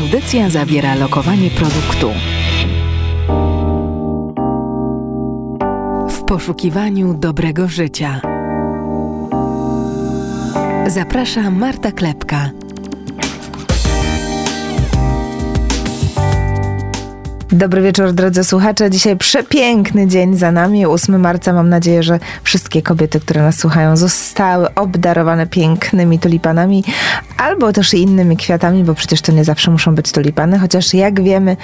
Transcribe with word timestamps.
Audycja 0.00 0.50
zawiera 0.50 0.94
lokowanie 0.94 1.50
produktu. 1.50 2.10
W 6.08 6.24
poszukiwaniu 6.24 7.14
dobrego 7.14 7.68
życia. 7.68 8.20
Zaprasza 10.86 11.50
Marta 11.50 11.92
Klepka. 11.92 12.50
Dobry 17.52 17.82
wieczór, 17.82 18.12
drodzy 18.12 18.44
słuchacze. 18.44 18.90
Dzisiaj 18.90 19.16
przepiękny 19.16 20.06
dzień 20.06 20.36
za 20.36 20.52
nami. 20.52 20.86
8 20.86 21.20
marca. 21.20 21.52
Mam 21.52 21.68
nadzieję, 21.68 22.02
że 22.02 22.18
wszystkie 22.42 22.82
kobiety, 22.82 23.20
które 23.20 23.42
nas 23.42 23.56
słuchają, 23.56 23.96
zostały 23.96 24.74
obdarowane 24.74 25.46
pięknymi 25.46 26.18
tulipanami 26.18 26.84
albo 27.36 27.72
też 27.72 27.94
innymi 27.94 28.36
kwiatami, 28.36 28.84
bo 28.84 28.94
przecież 28.94 29.20
to 29.20 29.32
nie 29.32 29.44
zawsze 29.44 29.70
muszą 29.70 29.94
być 29.94 30.12
tulipany. 30.12 30.58
Chociaż 30.58 30.94
jak 30.94 31.22
wiemy, 31.22 31.56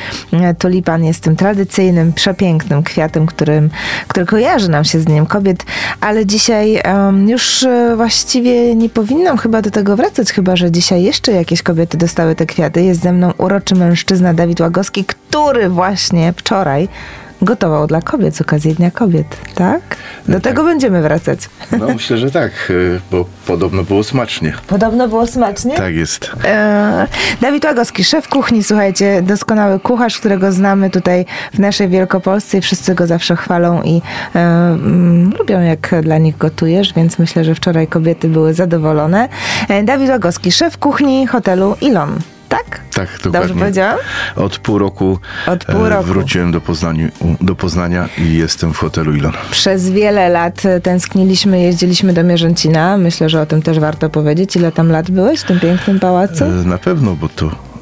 tulipan 0.59 1.05
jest 1.05 1.23
tym 1.23 1.37
tradycyjnym, 1.37 2.13
przepięknym 2.13 2.83
kwiatem, 2.83 3.27
którym, 3.27 3.71
który 4.09 4.27
kojarzy 4.27 4.69
nam 4.69 4.85
się 4.85 5.01
z 5.01 5.05
Dniem 5.05 5.27
Kobiet. 5.27 5.65
Ale 6.01 6.27
dzisiaj 6.27 6.83
um, 6.85 7.29
już 7.29 7.63
e, 7.63 7.97
właściwie 7.97 8.75
nie 8.75 8.89
powinnam 8.89 9.39
chyba 9.39 9.63
do 9.63 9.71
tego 9.71 9.97
wracać, 9.97 10.33
chyba 10.33 10.57
że 10.57 10.71
dzisiaj 10.71 11.03
jeszcze 11.03 11.33
jakieś 11.33 11.63
kobiety 11.63 11.99
dostały 11.99 12.35
te 12.35 12.47
kwiaty. 12.47 12.83
Jest 12.83 13.03
ze 13.03 13.13
mną 13.13 13.33
uroczy 13.39 13.75
mężczyzna 13.75 14.35
Dawid 14.35 14.61
Łagowski, 14.61 15.05
który 15.05 15.76
właśnie 15.77 16.33
wczoraj 16.37 16.89
gotował 17.43 17.87
dla 17.87 18.01
kobiet 18.01 18.37
z 18.37 18.41
okazji 18.41 18.75
Dnia 18.75 18.91
Kobiet, 18.91 19.27
tak? 19.55 19.81
Do 20.29 20.35
tak. 20.35 20.43
tego 20.43 20.65
będziemy 20.65 21.03
wracać. 21.03 21.41
No 21.79 21.87
myślę, 21.87 22.19
że 22.19 22.31
tak, 22.31 22.53
y, 22.71 23.01
bo 23.11 23.25
podobno 23.47 23.85
było 23.85 24.05
smacznie. 24.05 24.53
Podobno 24.67 25.09
było 25.09 25.27
smacznie? 25.27 25.77
Tak 25.77 25.95
jest. 25.95 26.31
E, 26.45 27.07
Dawid 27.41 27.65
Łagowski, 27.65 28.05
szef 28.05 28.29
kuchni, 28.29 28.65
słuchajcie, 28.65 29.23
doskonały 29.23 29.81
kucharz, 29.81 30.19
którego 30.19 30.53
znamy 30.53 30.91
tutaj 30.91 31.27
w 31.55 31.59
naszej 31.59 31.89
Wielkopolsce 31.89 32.59
i 32.59 32.61
wszyscy 32.61 32.95
go 32.95 33.07
zawsze 33.07 33.37
chwalą 33.37 33.83
i 33.83 34.03
e, 34.35 34.39
mm, 34.39 35.33
lubią 35.39 35.61
jak 35.61 35.95
dla 36.03 36.19
nich 36.19 36.39
gotujesz, 36.39 36.95
więc 36.95 37.19
myślę, 37.19 37.45
że 37.45 37.55
wczoraj 37.55 37.87
kobiety 37.87 38.29
były 38.29 38.55
zadowolone. 38.55 39.29
E, 39.69 39.83
Dawid 39.83 40.11
Łagowski, 40.11 40.53
szef 40.53 40.79
kuchni 40.79 41.27
hotelu 41.27 41.77
Ilon 41.81 42.19
tak? 42.49 42.81
Tak, 42.95 43.09
dokładnie. 43.23 43.41
Dobrze 43.41 43.55
powiedziałam? 43.55 43.97
Od 44.37 44.59
pół 44.59 44.79
roku, 44.79 45.19
Od 45.47 45.65
pół 45.65 45.87
e, 45.87 45.89
roku. 45.89 46.05
wróciłem 46.05 46.53
do, 46.53 46.61
Poznaniu, 46.61 47.09
do 47.41 47.55
Poznania 47.55 48.09
i 48.19 48.35
jestem 48.35 48.73
w 48.75 48.79
hotelu 48.79 49.15
Ilon. 49.15 49.33
Przez 49.51 49.91
wiele 49.91 50.29
lat 50.29 50.63
tęskniliśmy, 50.83 51.61
jeździliśmy 51.61 52.13
do 52.13 52.25
Mierzęcina. 52.25 52.97
Myślę, 52.97 53.29
że 53.29 53.41
o 53.41 53.47
tym 53.47 53.63
też 53.63 53.79
warto 53.79 54.11
powiedzieć. 54.11 54.57
Ile 54.57 54.73
tam 54.73 54.91
lat 54.91 55.11
byłeś 55.11 55.41
w 55.41 55.45
tym 55.45 55.61
pięknym 55.61 56.01
pałacu? 56.01 56.45
E, 56.45 56.49
na 56.49 56.79
pewno, 56.79 57.17
bo 57.17 57.29
to 57.29 57.47
E, 57.47 57.76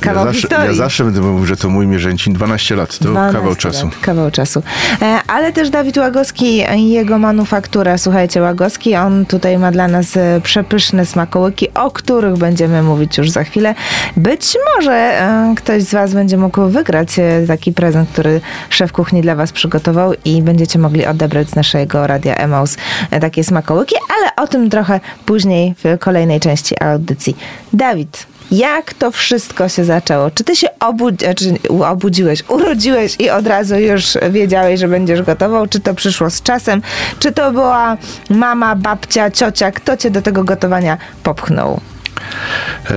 kawał 0.00 0.26
ja 0.26 0.32
zawsze, 0.32 0.48
ja 0.50 0.74
zawsze 0.74 1.04
będę 1.04 1.20
mówił, 1.20 1.46
że 1.46 1.56
to 1.56 1.68
mój 1.68 1.86
Mierzęcin 1.86 2.32
12 2.32 2.76
lat, 2.76 2.98
to 2.98 3.04
12 3.04 3.38
kawał 3.38 3.56
czasu. 3.56 3.86
Lat, 3.86 3.98
kawał 4.00 4.30
czasu. 4.30 4.62
E, 5.02 5.18
ale 5.26 5.52
też 5.52 5.70
Dawid 5.70 5.96
Łagowski 5.96 6.64
i 6.76 6.90
jego 6.90 7.18
manufaktura, 7.18 7.98
słuchajcie, 7.98 8.40
Łagowski, 8.40 8.96
on 8.96 9.26
tutaj 9.26 9.58
ma 9.58 9.72
dla 9.72 9.88
nas 9.88 10.16
e, 10.16 10.40
przepyszne 10.42 11.06
smakołyki, 11.06 11.74
o 11.74 11.90
których 11.90 12.36
będziemy 12.36 12.82
mówić 12.82 13.18
już 13.18 13.30
za 13.30 13.44
chwilę. 13.44 13.74
Być 14.16 14.56
może 14.76 15.26
ktoś 15.56 15.82
z 15.82 15.92
Was 15.92 16.14
będzie 16.14 16.36
mógł 16.36 16.68
wygrać 16.68 17.08
taki 17.46 17.72
prezent, 17.72 18.08
który 18.08 18.40
szef 18.70 18.92
kuchni 18.92 19.22
dla 19.22 19.34
Was 19.34 19.52
przygotował 19.52 20.12
i 20.24 20.42
będziecie 20.42 20.78
mogli 20.78 21.06
odebrać 21.06 21.50
z 21.50 21.54
naszego 21.54 22.06
radia 22.06 22.34
Emaus 22.34 22.76
takie 23.20 23.44
smakołyki, 23.44 23.94
ale 24.18 24.46
o 24.46 24.48
tym 24.48 24.70
trochę 24.70 25.00
później 25.26 25.74
w 25.84 25.98
kolejnej 25.98 26.40
części 26.40 26.82
audycji. 26.82 27.36
Dawid, 27.72 28.26
jak 28.50 28.94
to 28.94 29.10
wszystko 29.10 29.68
się 29.68 29.84
zaczęło? 29.84 30.30
Czy 30.30 30.44
ty 30.44 30.56
się 30.56 30.68
obudzi 30.80 31.26
czy 31.36 31.54
obudziłeś, 31.84 32.44
urodziłeś 32.48 33.16
i 33.18 33.30
od 33.30 33.46
razu 33.46 33.74
już 33.78 34.04
wiedziałeś, 34.30 34.80
że 34.80 34.88
będziesz 34.88 35.22
gotował? 35.22 35.66
Czy 35.66 35.80
to 35.80 35.94
przyszło 35.94 36.30
z 36.30 36.42
czasem? 36.42 36.82
Czy 37.18 37.32
to 37.32 37.52
była 37.52 37.96
mama, 38.30 38.76
babcia, 38.76 39.30
ciocia? 39.30 39.70
Kto 39.70 39.96
cię 39.96 40.10
do 40.10 40.22
tego 40.22 40.44
gotowania 40.44 40.98
popchnął? 41.22 41.80
E, 42.90 42.94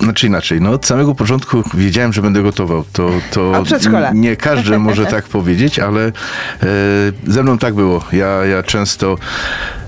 znaczy 0.00 0.26
inaczej, 0.26 0.60
no 0.60 0.70
od 0.70 0.86
samego 0.86 1.14
początku 1.14 1.62
wiedziałem, 1.74 2.12
że 2.12 2.22
będę 2.22 2.42
gotował. 2.42 2.84
To, 2.92 3.10
to 3.32 3.64
nie 4.14 4.36
każdy 4.36 4.78
może 4.78 5.06
tak 5.06 5.24
powiedzieć, 5.24 5.78
ale 5.78 6.06
e, 6.06 6.12
ze 7.26 7.42
mną 7.42 7.58
tak 7.58 7.74
było. 7.74 8.04
Ja, 8.12 8.26
ja 8.26 8.62
często 8.62 9.16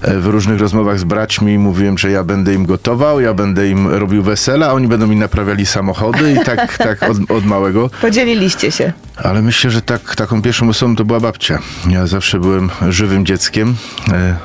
w 0.03 0.27
różnych 0.27 0.61
rozmowach 0.61 0.99
z 0.99 1.05
braćmi 1.05 1.59
mówiłem, 1.59 1.99
że 1.99 2.11
ja 2.11 2.25
będę 2.25 2.55
im 2.55 2.66
gotował, 2.66 3.21
ja 3.21 3.34
będę 3.34 3.69
im 3.69 3.88
robił 3.88 4.22
wesela, 4.22 4.72
oni 4.72 4.88
będą 4.88 5.06
mi 5.06 5.16
naprawiali 5.16 5.66
samochody 5.66 6.33
i 6.33 6.44
tak, 6.44 6.77
tak 6.88 7.03
od, 7.03 7.31
od 7.31 7.44
małego. 7.44 7.91
Podzieliliście 8.00 8.71
się. 8.71 8.93
Ale 9.16 9.43
myślę, 9.43 9.71
że 9.71 9.83
tak, 9.83 10.16
taką 10.16 10.43
pierwszą 10.43 10.69
osobą 10.69 10.97
to 10.97 11.05
była 11.05 11.21
babcia. 11.21 11.59
Ja 11.88 12.06
zawsze 12.06 12.41
byłem 12.41 12.71
żywym 12.88 13.27
dzieckiem. 13.27 13.75
E, 14.12 14.37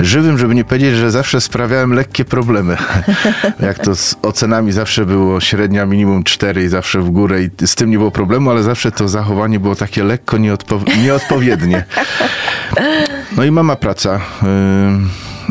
żywym, 0.00 0.38
żeby 0.38 0.54
nie 0.54 0.64
powiedzieć, 0.64 0.96
że 0.96 1.10
zawsze 1.10 1.40
sprawiałem 1.40 1.92
lekkie 1.92 2.24
problemy. 2.24 2.76
Jak 3.60 3.78
to 3.78 3.96
z 3.96 4.16
ocenami 4.22 4.72
zawsze 4.72 5.06
było 5.06 5.40
średnia 5.40 5.86
minimum 5.86 6.24
4 6.24 6.64
i 6.64 6.68
zawsze 6.68 7.00
w 7.00 7.10
górę 7.10 7.42
i 7.42 7.66
z 7.66 7.74
tym 7.74 7.90
nie 7.90 7.98
było 7.98 8.10
problemu, 8.10 8.50
ale 8.50 8.62
zawsze 8.62 8.92
to 8.92 9.08
zachowanie 9.08 9.60
było 9.60 9.76
takie 9.76 10.04
lekko 10.04 10.36
nieodpo- 10.36 11.02
nieodpowiednie. 11.02 11.84
No 13.36 13.44
i 13.44 13.50
mama 13.50 13.76
praca. 13.76 14.20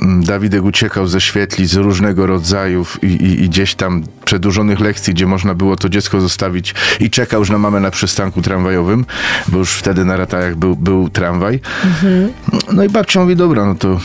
Dawidek 0.01 0.63
uciekał 0.63 1.07
ze 1.07 1.21
świetli 1.21 1.65
z 1.65 1.75
różnego 1.75 2.27
rodzajów 2.27 3.03
i, 3.03 3.07
i, 3.07 3.43
i, 3.43 3.49
gdzieś 3.49 3.75
tam 3.75 4.03
przedłużonych 4.23 4.79
lekcji, 4.79 5.13
gdzie 5.13 5.27
można 5.27 5.53
było 5.53 5.75
to 5.75 5.89
dziecko 5.89 6.21
zostawić 6.21 6.75
i 6.99 7.09
czekał 7.09 7.39
już 7.39 7.49
na 7.49 7.57
mamę 7.57 7.79
na 7.79 7.91
przystanku 7.91 8.41
tramwajowym, 8.41 9.05
bo 9.47 9.57
już 9.57 9.71
wtedy 9.71 10.05
na 10.05 10.17
ratajach 10.17 10.55
był, 10.55 10.75
był 10.75 11.09
tramwaj. 11.09 11.59
Mhm. 11.85 12.33
No 12.73 12.83
i 12.83 12.89
babcia 12.89 13.19
mówi, 13.19 13.35
dobra, 13.35 13.65
no 13.65 13.75
to 13.75 13.99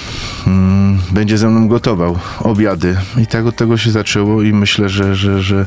mm, 0.47 0.99
będzie 1.11 1.39
ze 1.39 1.49
mną 1.49 1.69
gotował 1.69 2.19
obiady. 2.41 2.97
I 3.23 3.27
tak 3.27 3.47
od 3.47 3.57
tego 3.57 3.77
się 3.77 3.91
zaczęło 3.91 4.43
i 4.43 4.53
myślę, 4.53 4.89
że, 4.89 5.15
że, 5.15 5.43
że 5.43 5.67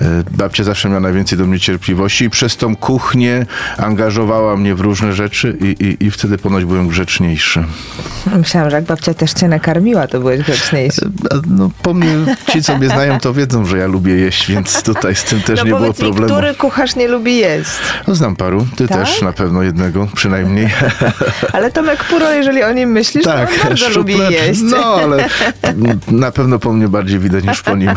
e, 0.00 0.22
babcia 0.30 0.64
zawsze 0.64 0.88
miała 0.88 1.00
najwięcej 1.00 1.38
do 1.38 1.46
mnie 1.46 1.60
cierpliwości 1.60 2.24
i 2.24 2.30
przez 2.30 2.56
tą 2.56 2.76
kuchnię 2.76 3.46
angażowała 3.78 4.56
mnie 4.56 4.74
w 4.74 4.80
różne 4.80 5.12
rzeczy 5.12 5.58
i, 5.60 5.84
i, 5.84 6.06
i 6.06 6.10
wtedy 6.10 6.38
ponoć 6.38 6.64
byłem 6.64 6.88
grzeczniejszy. 6.88 7.64
Myślałam, 8.38 8.70
że 8.70 8.76
jak 8.76 8.84
babcia 8.84 9.14
też 9.14 9.32
cię 9.32 9.48
nakarmiła, 9.48 10.06
to 10.06 10.20
byłeś 10.20 10.42
grzeczniejszy. 10.42 11.10
E, 11.30 11.40
no 11.46 11.70
po 11.82 11.94
mnie, 11.94 12.08
ci 12.52 12.62
co 12.62 12.78
mnie 12.78 12.88
znają, 12.88 13.20
to 13.20 13.34
wiedzą, 13.34 13.64
że 13.64 13.78
ja 13.78 13.85
lubię 13.86 14.14
jeść, 14.14 14.50
więc 14.50 14.82
tutaj 14.82 15.14
z 15.14 15.24
tym 15.24 15.40
też 15.40 15.58
no, 15.58 15.64
nie 15.64 15.70
było 15.70 15.94
problemu. 15.94 16.26
Mi, 16.26 16.32
który 16.32 16.54
kucharz 16.54 16.96
nie 16.96 17.08
lubi 17.08 17.36
jeść? 17.36 17.70
No 18.08 18.14
znam 18.14 18.36
paru, 18.36 18.66
ty 18.76 18.88
tak? 18.88 18.98
też 18.98 19.22
na 19.22 19.32
pewno 19.32 19.62
jednego, 19.62 20.08
przynajmniej. 20.14 20.68
Ale 21.52 21.70
Tomek 21.70 22.04
Puro, 22.04 22.32
jeżeli 22.32 22.62
o 22.62 22.72
nim 22.72 22.90
myślisz, 22.90 23.24
tak, 23.24 23.48
to 23.48 23.62
on 23.62 23.68
bardzo 23.68 23.88
lubi 23.88 24.18
jeść. 24.30 24.60
No, 24.62 24.94
ale 25.02 25.28
na 26.08 26.32
pewno 26.32 26.58
po 26.58 26.72
mnie 26.72 26.88
bardziej 26.88 27.18
widać 27.18 27.44
niż 27.44 27.62
po 27.62 27.76
nim. 27.76 27.90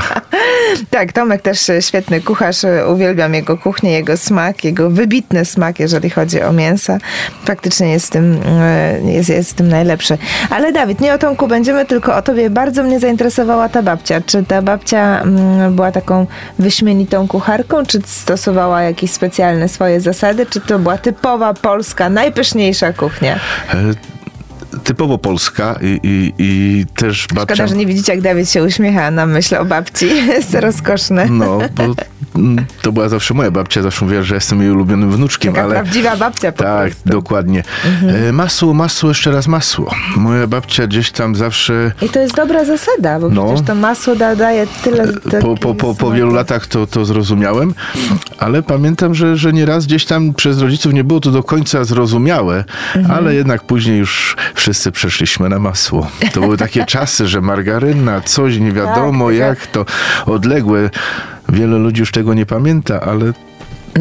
tak, 0.89 1.13
Tomek 1.13 1.41
też 1.41 1.71
świetny 1.79 2.21
kucharz, 2.21 2.57
uwielbiam 2.87 3.33
jego 3.33 3.57
kuchnię, 3.57 3.91
jego 3.91 4.17
smak, 4.17 4.63
jego 4.63 4.89
wybitny 4.89 5.45
smak, 5.45 5.79
jeżeli 5.79 6.09
chodzi 6.09 6.41
o 6.41 6.53
mięsa. 6.53 6.97
Faktycznie 7.45 7.91
jest 7.91 8.11
tym, 8.11 8.39
e, 8.45 8.99
jest, 9.11 9.29
jest 9.29 9.55
tym 9.55 9.67
najlepszy. 9.67 10.17
Ale 10.49 10.71
Dawid, 10.71 11.01
nie 11.01 11.13
o 11.13 11.17
Tomku 11.17 11.47
będziemy, 11.47 11.85
tylko 11.85 12.15
o 12.15 12.21
tobie. 12.21 12.49
Bardzo 12.49 12.83
mnie 12.83 12.99
zainteresowała 12.99 13.69
ta 13.69 13.83
babcia. 13.83 14.21
Czy 14.21 14.43
ta 14.43 14.61
babcia 14.61 15.21
mm, 15.21 15.75
była 15.79 15.91
taką 15.91 16.27
wyśmienitą 16.59 17.27
kucharką, 17.27 17.85
czy 17.85 18.01
stosowała 18.05 18.81
jakieś 18.81 19.11
specjalne 19.11 19.69
swoje 19.69 20.01
zasady, 20.01 20.45
czy 20.45 20.61
to 20.61 20.79
była 20.79 20.97
typowa 20.97 21.53
polska, 21.53 22.09
najpyszniejsza 22.09 22.93
kuchnia? 22.93 23.39
Typowo 24.89 25.17
polska 25.17 25.79
i, 25.81 25.99
i, 26.03 26.33
i 26.39 26.85
też 26.95 27.27
babcia... 27.27 27.55
Szkoda, 27.55 27.67
że 27.67 27.75
nie 27.75 27.85
widzicie, 27.85 28.13
jak 28.13 28.21
Dawid 28.21 28.49
się 28.49 28.63
uśmiecha 28.63 29.11
na 29.11 29.25
myśl 29.25 29.55
o 29.55 29.65
babci. 29.65 30.07
Jest 30.35 30.53
rozkoszne. 30.53 31.27
No, 31.29 31.59
bo 31.75 31.95
to 32.81 32.91
była 32.91 33.09
zawsze 33.09 33.33
moja 33.33 33.51
babcia, 33.51 33.81
zawsze 33.81 34.05
mówiła, 34.05 34.23
że 34.23 34.35
jestem 34.35 34.61
jej 34.61 34.71
ulubionym 34.71 35.11
wnuczkiem. 35.11 35.53
Taka 35.53 35.65
ale... 35.65 35.75
prawdziwa 35.75 36.17
babcia 36.17 36.51
po 36.51 36.63
Tak, 36.63 36.91
prostu. 36.91 37.09
dokładnie. 37.09 37.63
Mhm. 37.85 38.25
E, 38.25 38.31
masło, 38.31 38.73
masło, 38.73 39.09
jeszcze 39.09 39.31
raz 39.31 39.47
masło. 39.47 39.91
Moja 40.15 40.47
babcia 40.47 40.87
gdzieś 40.87 41.11
tam 41.11 41.35
zawsze... 41.35 41.91
I 42.01 42.09
to 42.09 42.19
jest 42.19 42.35
dobra 42.35 42.65
zasada, 42.65 43.19
bo 43.19 43.29
no, 43.29 43.45
przecież 43.45 43.67
to 43.67 43.75
masło 43.75 44.15
da, 44.15 44.35
daje 44.35 44.67
tyle... 44.83 45.03
E, 45.33 45.39
po, 45.41 45.55
po, 45.55 45.75
po, 45.75 45.95
po 45.95 46.11
wielu 46.11 46.33
latach 46.33 46.67
to, 46.67 46.87
to 46.87 47.05
zrozumiałem, 47.05 47.73
ale 48.37 48.63
pamiętam, 48.63 49.15
że, 49.15 49.37
że 49.37 49.53
nieraz 49.53 49.85
gdzieś 49.85 50.05
tam 50.05 50.33
przez 50.33 50.61
rodziców 50.61 50.93
nie 50.93 51.03
było 51.03 51.19
to 51.19 51.31
do 51.31 51.43
końca 51.43 51.83
zrozumiałe, 51.83 52.63
mhm. 52.95 53.17
ale 53.17 53.35
jednak 53.35 53.63
później 53.63 53.97
już 53.97 54.35
wszyscy 54.55 54.78
przeszliśmy 54.91 55.49
na 55.49 55.59
masło. 55.59 56.07
To 56.33 56.41
były 56.41 56.57
takie 56.57 56.85
czasy, 56.95 57.27
że 57.27 57.41
margaryna, 57.41 58.21
coś 58.21 58.57
nie 58.57 58.71
wiadomo 58.71 59.27
tak, 59.27 59.35
jak 59.35 59.67
to 59.67 59.85
odległe. 60.25 60.89
Wiele 61.49 61.77
ludzi 61.77 61.99
już 61.99 62.11
tego 62.11 62.33
nie 62.33 62.45
pamięta, 62.45 63.01
ale 63.01 63.33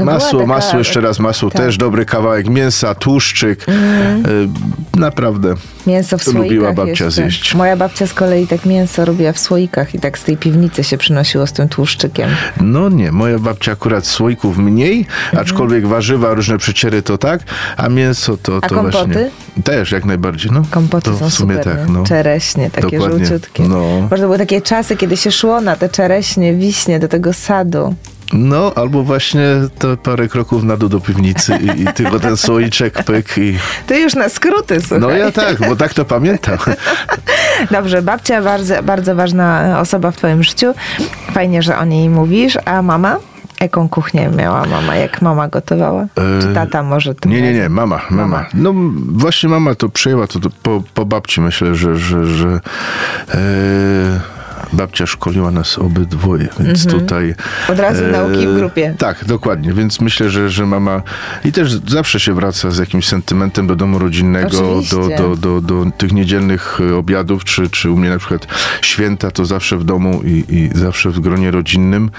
No 0.05 0.12
masło, 0.12 0.39
taka- 0.41 0.47
masło, 0.49 0.79
jeszcze 0.79 1.00
raz 1.00 1.19
masło, 1.19 1.50
tak. 1.50 1.62
też 1.62 1.77
dobry 1.77 2.05
kawałek 2.05 2.49
mięsa, 2.49 2.95
tłuszczyk. 2.95 3.67
Y, 3.69 4.99
naprawdę. 4.99 5.55
Mięso 5.87 6.19
w 6.19 6.25
To 6.25 6.31
słoikach 6.31 6.43
lubiła 6.50 6.73
babcia 6.73 6.91
jeszcze. 7.05 7.11
zjeść. 7.11 7.55
Moja 7.55 7.77
babcia 7.77 8.06
z 8.06 8.15
kolei 8.15 8.47
tak 8.47 8.65
mięso 8.67 9.05
robiła 9.05 9.33
w 9.33 9.39
słoikach 9.39 9.95
i 9.95 9.99
tak 10.00 10.19
z 10.19 10.25
tej 10.25 10.37
piwnicy 10.37 10.85
się 10.85 10.99
przynosiło 10.99 11.47
z 11.47 11.53
tym 11.53 11.69
tłuszczykiem. 11.69 12.31
No 12.61 12.89
nie, 12.89 13.12
moja 13.12 13.39
babcia 13.39 13.73
akurat 13.73 14.06
słoików 14.06 14.59
mniej, 14.59 14.99
Mhm. 14.99 15.39
aczkolwiek 15.43 15.87
warzywa, 15.87 16.35
różne 16.35 16.59
przeciery 16.59 17.03
to 17.03 17.19
tak, 17.19 17.41
a 17.77 17.89
mięso 17.89 18.37
to, 18.37 18.56
A 18.62 18.69
to 18.69 18.75
kompoty? 18.75 19.06
właśnie. 19.06 19.31
Też, 19.65 19.93
jak 19.93 20.05
najbardziej. 20.05 20.50
No, 20.53 20.62
Kompoty 20.71 21.11
są 21.19 21.31
w 21.31 21.35
sumie 21.35 21.56
super, 21.59 21.77
tak, 21.79 21.89
no. 21.89 22.05
Czereśnie, 22.05 22.71
takie 22.71 22.99
Dokładnie. 22.99 23.27
żółciutkie. 23.27 23.62
No. 23.62 23.85
Może 24.11 24.17
to 24.23 24.27
były 24.27 24.39
takie 24.39 24.61
czasy, 24.62 24.97
kiedy 24.97 25.17
się 25.17 25.31
szło 25.33 25.61
na 25.61 25.77
te 25.77 25.89
czereśnie, 25.89 26.55
wiśnie 26.55 26.99
do 27.00 27.09
tego 27.09 27.33
sadu. 27.33 27.95
No, 28.33 28.73
albo 28.77 29.03
właśnie 29.03 29.43
to 29.79 29.97
parę 29.97 30.29
kroków 30.29 30.65
na 30.65 30.77
dół 30.77 30.89
do 30.89 31.01
piwnicy 31.01 31.53
i, 31.57 31.83
i 31.83 31.87
tylko 31.95 32.21
ten 32.21 32.37
słoiczek, 32.37 33.05
pyk 33.05 33.39
i... 33.39 33.59
Ty 33.87 34.01
już 34.01 34.15
na 34.15 34.29
skróty, 34.29 34.81
słuchaj. 34.81 35.01
No 35.01 35.11
ja 35.11 35.33
tak, 35.33 35.59
bo 35.69 35.77
tak 35.77 35.95
to 35.95 36.05
pamiętam. 36.05 36.59
Dobrze, 37.71 38.03
babcia 38.03 38.43
bardzo, 38.43 38.83
bardzo 38.83 39.15
ważna 39.15 39.77
osoba 39.81 40.11
w 40.11 40.17
twoim 40.17 40.43
życiu. 40.43 40.75
Fajnie, 41.33 41.63
że 41.63 41.79
o 41.79 41.85
niej 41.85 42.09
mówisz. 42.09 42.59
A 42.65 42.83
mama? 42.83 43.17
Jaką 43.61 43.89
kuchnię 43.89 44.31
miała 44.37 44.67
mama? 44.67 44.97
Jak 44.97 45.23
mama 45.23 45.49
gotowała? 45.49 46.07
Czy 46.43 46.55
tata 46.55 46.83
może? 46.83 47.15
tym 47.15 47.33
E, 47.33 47.35
Nie, 47.35 47.43
nie, 47.43 47.53
nie, 47.53 47.59
razem? 47.59 47.73
mama, 47.73 48.01
mama. 48.11 48.47
No 48.55 48.75
właśnie 49.09 49.49
mama 49.49 49.75
to 49.75 49.89
przejęła 49.89 50.27
to, 50.27 50.41
to 50.41 50.51
po, 50.63 50.83
po 50.95 51.07
babci 51.07 51.41
myślę, 51.41 51.75
że, 51.75 51.97
że, 51.97 52.27
że 52.27 52.61
e, 53.35 54.38
babcia 54.73 55.06
szkoliła 55.06 55.50
nas 55.50 55.79
obydwoje, 55.79 56.49
więc 56.61 56.87
tutaj... 56.87 57.29
Mhm. 57.29 57.49
Od 57.69 57.79
razu 57.79 58.05
nauki 58.06 58.47
w 58.47 58.55
grupie. 58.55 58.94
Tak, 58.99 59.25
dokładnie, 59.25 59.73
więc 59.73 60.00
myślę, 60.00 60.31
że, 60.31 60.50
że 60.50 60.67
mama 60.67 61.03
i 61.44 61.53
też 61.53 61.81
zawsze 61.87 62.20
się 62.20 62.35
wraca 62.35 62.70
z 62.70 62.79
jakimś 62.79 63.09
sentymentem 63.09 63.67
do 63.67 63.76
domu 63.76 63.99
rodzinnego, 63.99 64.82
do, 64.91 65.09
do, 65.17 65.37
do, 65.37 65.61
do 65.61 65.91
tych 65.99 66.12
niedzielnych 66.12 66.81
e, 66.91 66.97
obiadów, 66.97 67.44
czy, 67.44 67.70
czy 67.70 67.91
u 67.91 67.97
mnie 67.97 68.11
na 68.11 68.19
przykład 68.19 68.47
święta 68.82 69.31
to 69.31 69.44
zawsze 69.44 69.76
w 69.76 69.85
domu 69.85 70.20
i, 70.25 70.44
i 70.49 70.71
zawsze 70.75 71.11
w 71.11 71.21
gronie 71.21 71.50
rodzinnym, 71.50 72.11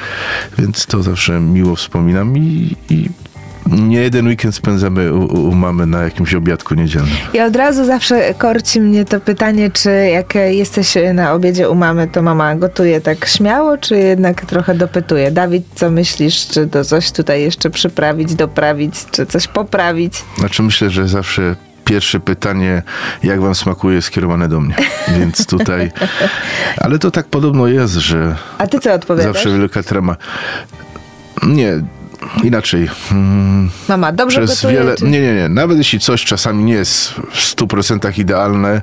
więc 0.58 0.86
to 0.86 1.04
zawsze 1.04 1.40
miło 1.40 1.76
wspominam 1.76 2.38
i, 2.38 2.76
i 2.90 3.10
nie 3.72 4.02
jeden 4.02 4.28
weekend 4.28 4.56
spędzamy 4.56 5.14
u, 5.14 5.48
u 5.50 5.56
mamy 5.56 5.86
na 5.86 6.04
jakimś 6.04 6.34
obiadku 6.34 6.76
niedzielnym. 6.76 7.14
I 7.34 7.40
od 7.40 7.56
razu 7.56 7.86
zawsze 7.86 8.34
korci 8.34 8.82
mnie 8.82 9.06
to 9.06 9.20
pytanie, 9.20 9.72
czy 9.72 9.92
jak 9.92 10.36
jesteś 10.36 10.98
na 11.14 11.34
obiedzie 11.34 11.70
u 11.70 11.76
mamy, 11.76 12.08
to 12.08 12.22
mama 12.22 12.56
gotuje 12.56 13.02
tak 13.02 13.26
śmiało, 13.26 13.78
czy 13.78 13.98
jednak 13.98 14.46
trochę 14.46 14.76
dopytuje? 14.76 15.32
Dawid, 15.32 15.64
co 15.76 15.90
myślisz? 15.92 16.48
Czy 16.48 16.68
to 16.68 16.86
coś 16.86 17.12
tutaj 17.12 17.42
jeszcze 17.42 17.70
przyprawić, 17.70 18.36
doprawić, 18.36 18.94
czy 19.12 19.26
coś 19.26 19.48
poprawić? 19.48 20.24
Znaczy 20.38 20.64
myślę, 20.64 20.90
że 20.90 21.08
zawsze 21.08 21.56
pierwsze 21.86 22.20
pytanie, 22.20 22.84
jak 23.24 23.42
wam 23.42 23.56
smakuje, 23.56 24.02
skierowane 24.02 24.48
do 24.50 24.60
mnie. 24.60 24.76
Więc 25.20 25.46
tutaj... 25.46 25.92
Ale 26.78 27.00
to 27.00 27.12
tak 27.12 27.28
podobno 27.28 27.68
jest, 27.68 27.94
że 27.94 28.36
A 28.58 28.68
ty 28.68 28.80
co 28.80 28.94
odpowiadasz? 28.94 29.34
zawsze 29.34 29.58
wielka 29.58 29.84
trema. 29.84 30.16
Nie, 31.48 31.82
inaczej. 32.44 32.90
Mm, 33.12 33.70
Mama, 33.90 34.12
dobrze 34.12 34.46
Przez 34.46 34.62
gotuje? 34.62 34.74
wiele. 34.80 34.96
czy... 34.96 35.06
Nie, 35.06 35.22
nie, 35.22 35.34
nie. 35.34 35.50
Nawet 35.50 35.78
jeśli 35.78 36.00
coś 36.00 36.26
czasami 36.26 36.64
nie 36.64 36.74
jest 36.74 37.10
w 37.10 37.56
100% 37.56 38.20
idealne, 38.20 38.82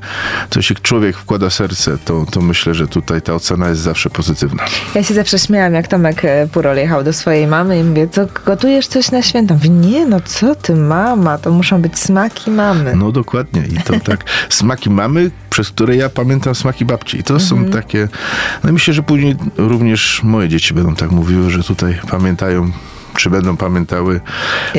to 0.51 0.59
jeśli 0.59 0.77
człowiek 0.77 1.17
wkłada 1.17 1.51
serce, 1.51 1.99
to, 2.05 2.27
to 2.31 2.41
myślę, 2.41 2.75
że 2.75 2.89
tutaj 2.89 3.23
ta 3.23 3.35
ocena 3.35 3.69
jest 3.69 3.81
zawsze 3.81 4.11
pozytywna. 4.11 4.65
Ja 4.95 5.03
się 5.03 5.15
zawsze 5.15 5.39
śmiałam, 5.39 5.75
jak 5.75 5.89
Tomek 5.89 6.25
e, 6.25 6.49
Purol 6.53 6.77
jechał 6.77 7.05
do 7.05 7.13
swojej 7.13 7.47
mamy 7.47 7.79
i 7.81 7.85
mówię, 7.85 8.09
co, 8.09 8.27
gotujesz 8.47 8.87
coś 8.87 9.11
na 9.11 9.23
święta? 9.23 9.55
Mówi, 9.55 9.71
nie, 9.71 10.07
no 10.07 10.21
co 10.21 10.55
ty, 10.55 10.75
mama, 10.75 11.39
to 11.39 11.51
muszą 11.51 11.83
być 11.83 11.99
smaki 11.99 12.51
mamy. 12.51 12.97
No 12.97 13.13
dokładnie. 13.13 13.63
I 13.73 13.77
to 13.83 14.01
tak. 14.01 14.25
Smaki 14.49 14.91
mamy, 14.91 15.31
przez 15.51 15.69
które 15.71 15.97
ja 15.97 16.09
pamiętam 16.09 16.55
smaki 16.55 16.85
babci. 16.85 17.19
I 17.21 17.23
to 17.23 17.41
są 17.41 17.57
Mhm. 17.57 17.73
takie. 17.73 18.09
No 18.65 18.71
i 18.71 18.73
myślę, 18.73 18.95
że 18.95 19.03
później 19.03 19.37
również 19.57 20.21
moje 20.23 20.49
dzieci 20.49 20.75
będą 20.75 20.95
tak 20.95 21.11
mówiły, 21.11 21.51
że 21.51 21.63
tutaj 21.63 21.99
pamiętają. 22.11 22.71
Czy 23.17 23.31
będą 23.31 23.57
pamiętały? 23.57 24.21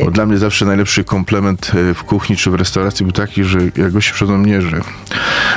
Bo 0.06 0.12
dla 0.12 0.26
mnie 0.26 0.38
zawsze 0.38 0.66
najlepszy 0.66 1.04
komplement 1.04 1.72
e, 1.90 1.94
w 1.94 2.04
kuchni 2.04 2.36
czy 2.36 2.52
w 2.52 2.56
restauracji 2.56 3.06
był 3.06 3.14
taki, 3.14 3.44
że 3.44 3.60
jak 3.78 3.92
goście 3.92 4.14
przychodzą 4.14 4.38
mnie, 4.38 4.62
że 4.62 4.82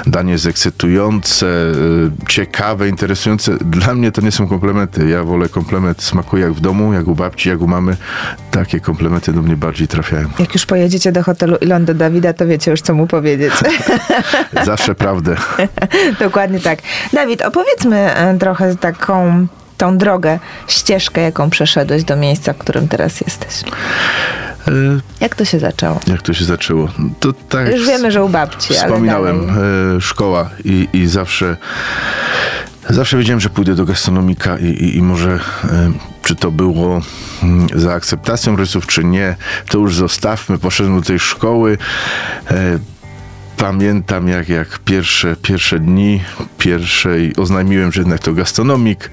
danie 0.06 0.32
jest 0.32 0.46
ekscytujące, 0.46 1.46
e, 1.46 2.26
ciekawe, 2.28 2.88
interesujące. 2.88 3.56
Dla 3.60 3.94
mnie 3.94 4.12
to 4.12 4.20
nie 4.20 4.32
są 4.32 4.48
komplementy. 4.48 5.08
Ja 5.08 5.24
wolę 5.24 5.48
komplement 5.48 6.02
smakuje 6.02 6.44
jak 6.44 6.52
w 6.52 6.60
domu, 6.60 6.92
jak 6.92 7.08
u 7.08 7.14
babci, 7.14 7.48
jak 7.48 7.60
u 7.60 7.66
mamy. 7.66 7.96
Takie 8.50 8.80
komplementy 8.80 9.32
do 9.32 9.42
mnie 9.42 9.56
bardziej 9.56 9.88
trafiają. 9.88 10.28
Jak 10.38 10.54
już 10.54 10.66
pojedziecie 10.66 11.12
do 11.12 11.22
hotelu 11.22 11.56
Ilon 11.56 11.84
do 11.84 11.94
Dawida, 11.94 12.32
to 12.32 12.46
wiecie 12.46 12.70
już, 12.70 12.80
co 12.80 12.94
mu 12.94 13.06
powiedzieć. 13.06 13.52
Zawsze 14.64 14.94
prawdę. 14.94 15.36
Dokładnie 16.20 16.60
tak. 16.60 16.78
Dawid, 17.12 17.42
opowiedzmy 17.42 18.10
trochę 18.40 18.76
taką 18.76 19.46
tą 19.80 19.98
drogę, 19.98 20.38
ścieżkę, 20.68 21.20
jaką 21.20 21.50
przeszedłeś 21.50 22.04
do 22.04 22.16
miejsca, 22.16 22.52
w 22.52 22.58
którym 22.58 22.88
teraz 22.88 23.20
jesteś. 23.20 23.54
E, 24.68 24.72
Jak 25.20 25.34
to 25.34 25.44
się 25.44 25.58
zaczęło? 25.58 26.00
Jak 26.06 26.22
to 26.22 26.32
się 26.34 26.44
zaczęło? 26.44 26.88
To 27.20 27.32
tak 27.32 27.68
Już 27.72 27.86
wiemy, 27.86 28.12
że 28.12 28.24
u 28.24 28.28
babci, 28.28 28.76
ale 28.76 28.86
wspominałem, 28.88 29.46
dalej. 29.46 29.96
e, 29.96 30.00
szkoła 30.00 30.50
i, 30.64 30.88
i 30.92 31.06
zawsze 31.06 31.56
zawsze 32.90 33.16
wiedziałem, 33.18 33.40
że 33.40 33.48
pójdę 33.50 33.74
do 33.74 33.84
gastronomika 33.84 34.58
i, 34.58 34.64
i, 34.66 34.96
i 34.96 35.02
może 35.02 35.30
e, 35.30 35.38
czy 36.22 36.34
to 36.36 36.50
było 36.50 37.00
mm, 37.42 37.66
za 37.74 37.92
akceptacją 37.92 38.56
rodziców, 38.56 38.86
czy 38.86 39.04
nie, 39.04 39.36
to 39.70 39.78
już 39.78 39.96
zostawmy. 39.96 40.58
Poszedłem 40.58 41.00
do 41.00 41.06
tej 41.06 41.18
szkoły. 41.18 41.78
Pamiętam 43.60 44.28
jak, 44.28 44.48
jak 44.48 44.78
pierwsze, 44.78 45.36
pierwsze 45.42 45.78
dni 45.78 46.20
pierwszej 46.58 47.36
oznajmiłem, 47.36 47.92
że 47.92 48.00
jednak 48.00 48.20
to 48.20 48.32
gastronomik. 48.32 49.10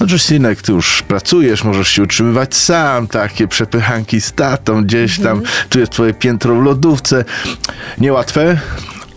No 0.00 0.06
Justynek, 0.10 0.62
ty 0.62 0.72
już 0.72 1.02
pracujesz, 1.02 1.64
możesz 1.64 1.88
się 1.88 2.02
utrzymywać 2.02 2.54
sam, 2.54 3.06
takie 3.06 3.48
przepychanki 3.48 4.20
z 4.20 4.32
tatą 4.32 4.84
gdzieś 4.84 5.20
tam, 5.20 5.42
tu 5.68 5.80
jest 5.80 5.92
twoje 5.92 6.14
piętro 6.14 6.54
w 6.54 6.62
lodówce. 6.62 7.24
Niełatwe, 7.98 8.58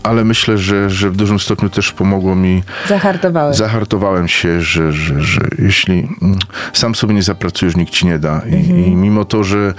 ale 0.02 0.24
myślę, 0.24 0.58
że, 0.58 0.90
że 0.90 1.10
w 1.10 1.16
dużym 1.16 1.40
stopniu 1.40 1.70
też 1.70 1.92
pomogło 1.92 2.36
mi 2.36 2.62
Zahartowałeś. 2.88 3.56
Zahartowałem 3.56 4.28
się, 4.28 4.60
że, 4.60 4.92
że, 4.92 5.22
że 5.22 5.40
jeśli 5.58 6.08
mm, 6.22 6.38
sam 6.72 6.94
sobie 6.94 7.14
nie 7.14 7.22
zapracujesz, 7.22 7.76
nikt 7.76 7.92
ci 7.92 8.06
nie 8.06 8.18
da. 8.18 8.42
I, 8.50 8.68
i 8.68 8.96
mimo 8.96 9.24
to, 9.24 9.44
że 9.44 9.74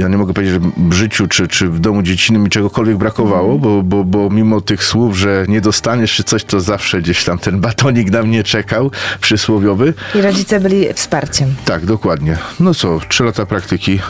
ja 0.00 0.08
nie 0.08 0.18
mogę 0.18 0.34
powiedzieć, 0.34 0.54
że 0.54 0.70
w 0.88 0.92
życiu 0.92 1.28
czy, 1.28 1.48
czy 1.48 1.68
w 1.68 1.78
domu 1.78 2.02
dziecinnym 2.02 2.42
mi 2.42 2.50
czegokolwiek 2.50 2.96
brakowało, 2.96 3.58
bo, 3.58 3.82
bo, 3.82 4.04
bo 4.04 4.30
mimo 4.30 4.60
tych 4.60 4.84
słów, 4.84 5.16
że 5.16 5.44
nie 5.48 5.60
dostaniesz 5.60 6.14
czy 6.14 6.24
coś, 6.24 6.44
to 6.44 6.60
zawsze 6.60 7.02
gdzieś 7.02 7.24
tam 7.24 7.38
ten 7.38 7.60
batonik 7.60 8.10
na 8.10 8.22
mnie 8.22 8.44
czekał, 8.44 8.90
przysłowiowy. 9.20 9.94
I 10.14 10.20
rodzice 10.22 10.60
byli 10.60 10.94
wsparciem. 10.94 11.54
Tak, 11.64 11.86
dokładnie. 11.86 12.38
No 12.60 12.74
co, 12.74 13.00
trzy 13.08 13.24
lata 13.24 13.46
praktyki, 13.46 14.00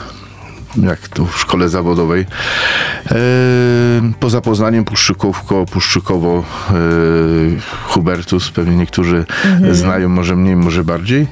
jak 0.76 1.08
tu 1.08 1.26
w 1.26 1.38
szkole 1.38 1.68
zawodowej. 1.68 2.26
E, 3.10 3.16
poza 4.20 4.40
Poznaniem 4.40 4.84
Puszczykówko, 4.84 5.66
Puszczykowo, 5.66 6.44
e, 6.70 6.74
Hubertus, 7.84 8.50
pewnie 8.50 8.76
niektórzy 8.76 9.24
znają, 9.72 10.08
może 10.08 10.36
mniej, 10.36 10.56
może 10.56 10.84
bardziej. 10.84 11.26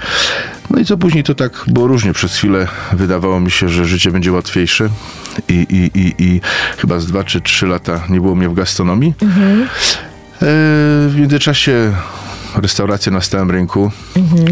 No 0.70 0.78
i 0.78 0.84
co 0.84 0.96
później 0.96 1.24
to 1.24 1.34
tak 1.34 1.64
było 1.66 1.86
różnie. 1.86 2.12
Przez 2.12 2.36
chwilę 2.36 2.68
wydawało 2.92 3.40
mi 3.40 3.50
się, 3.50 3.68
że 3.68 3.84
życie 3.84 4.10
będzie 4.10 4.32
łatwiejsze 4.32 4.88
i, 5.48 5.52
i, 5.70 5.98
i, 6.00 6.14
i 6.18 6.40
chyba 6.78 7.00
z 7.00 7.06
dwa 7.06 7.24
czy 7.24 7.40
trzy 7.40 7.66
lata 7.66 8.04
nie 8.08 8.20
było 8.20 8.34
mnie 8.34 8.48
w 8.48 8.54
gastronomii. 8.54 9.14
E, 9.18 10.44
w 11.08 11.14
międzyczasie 11.18 11.92
restauracje 12.56 13.12
na 13.12 13.20
stałym 13.20 13.50
rynku. 13.50 13.90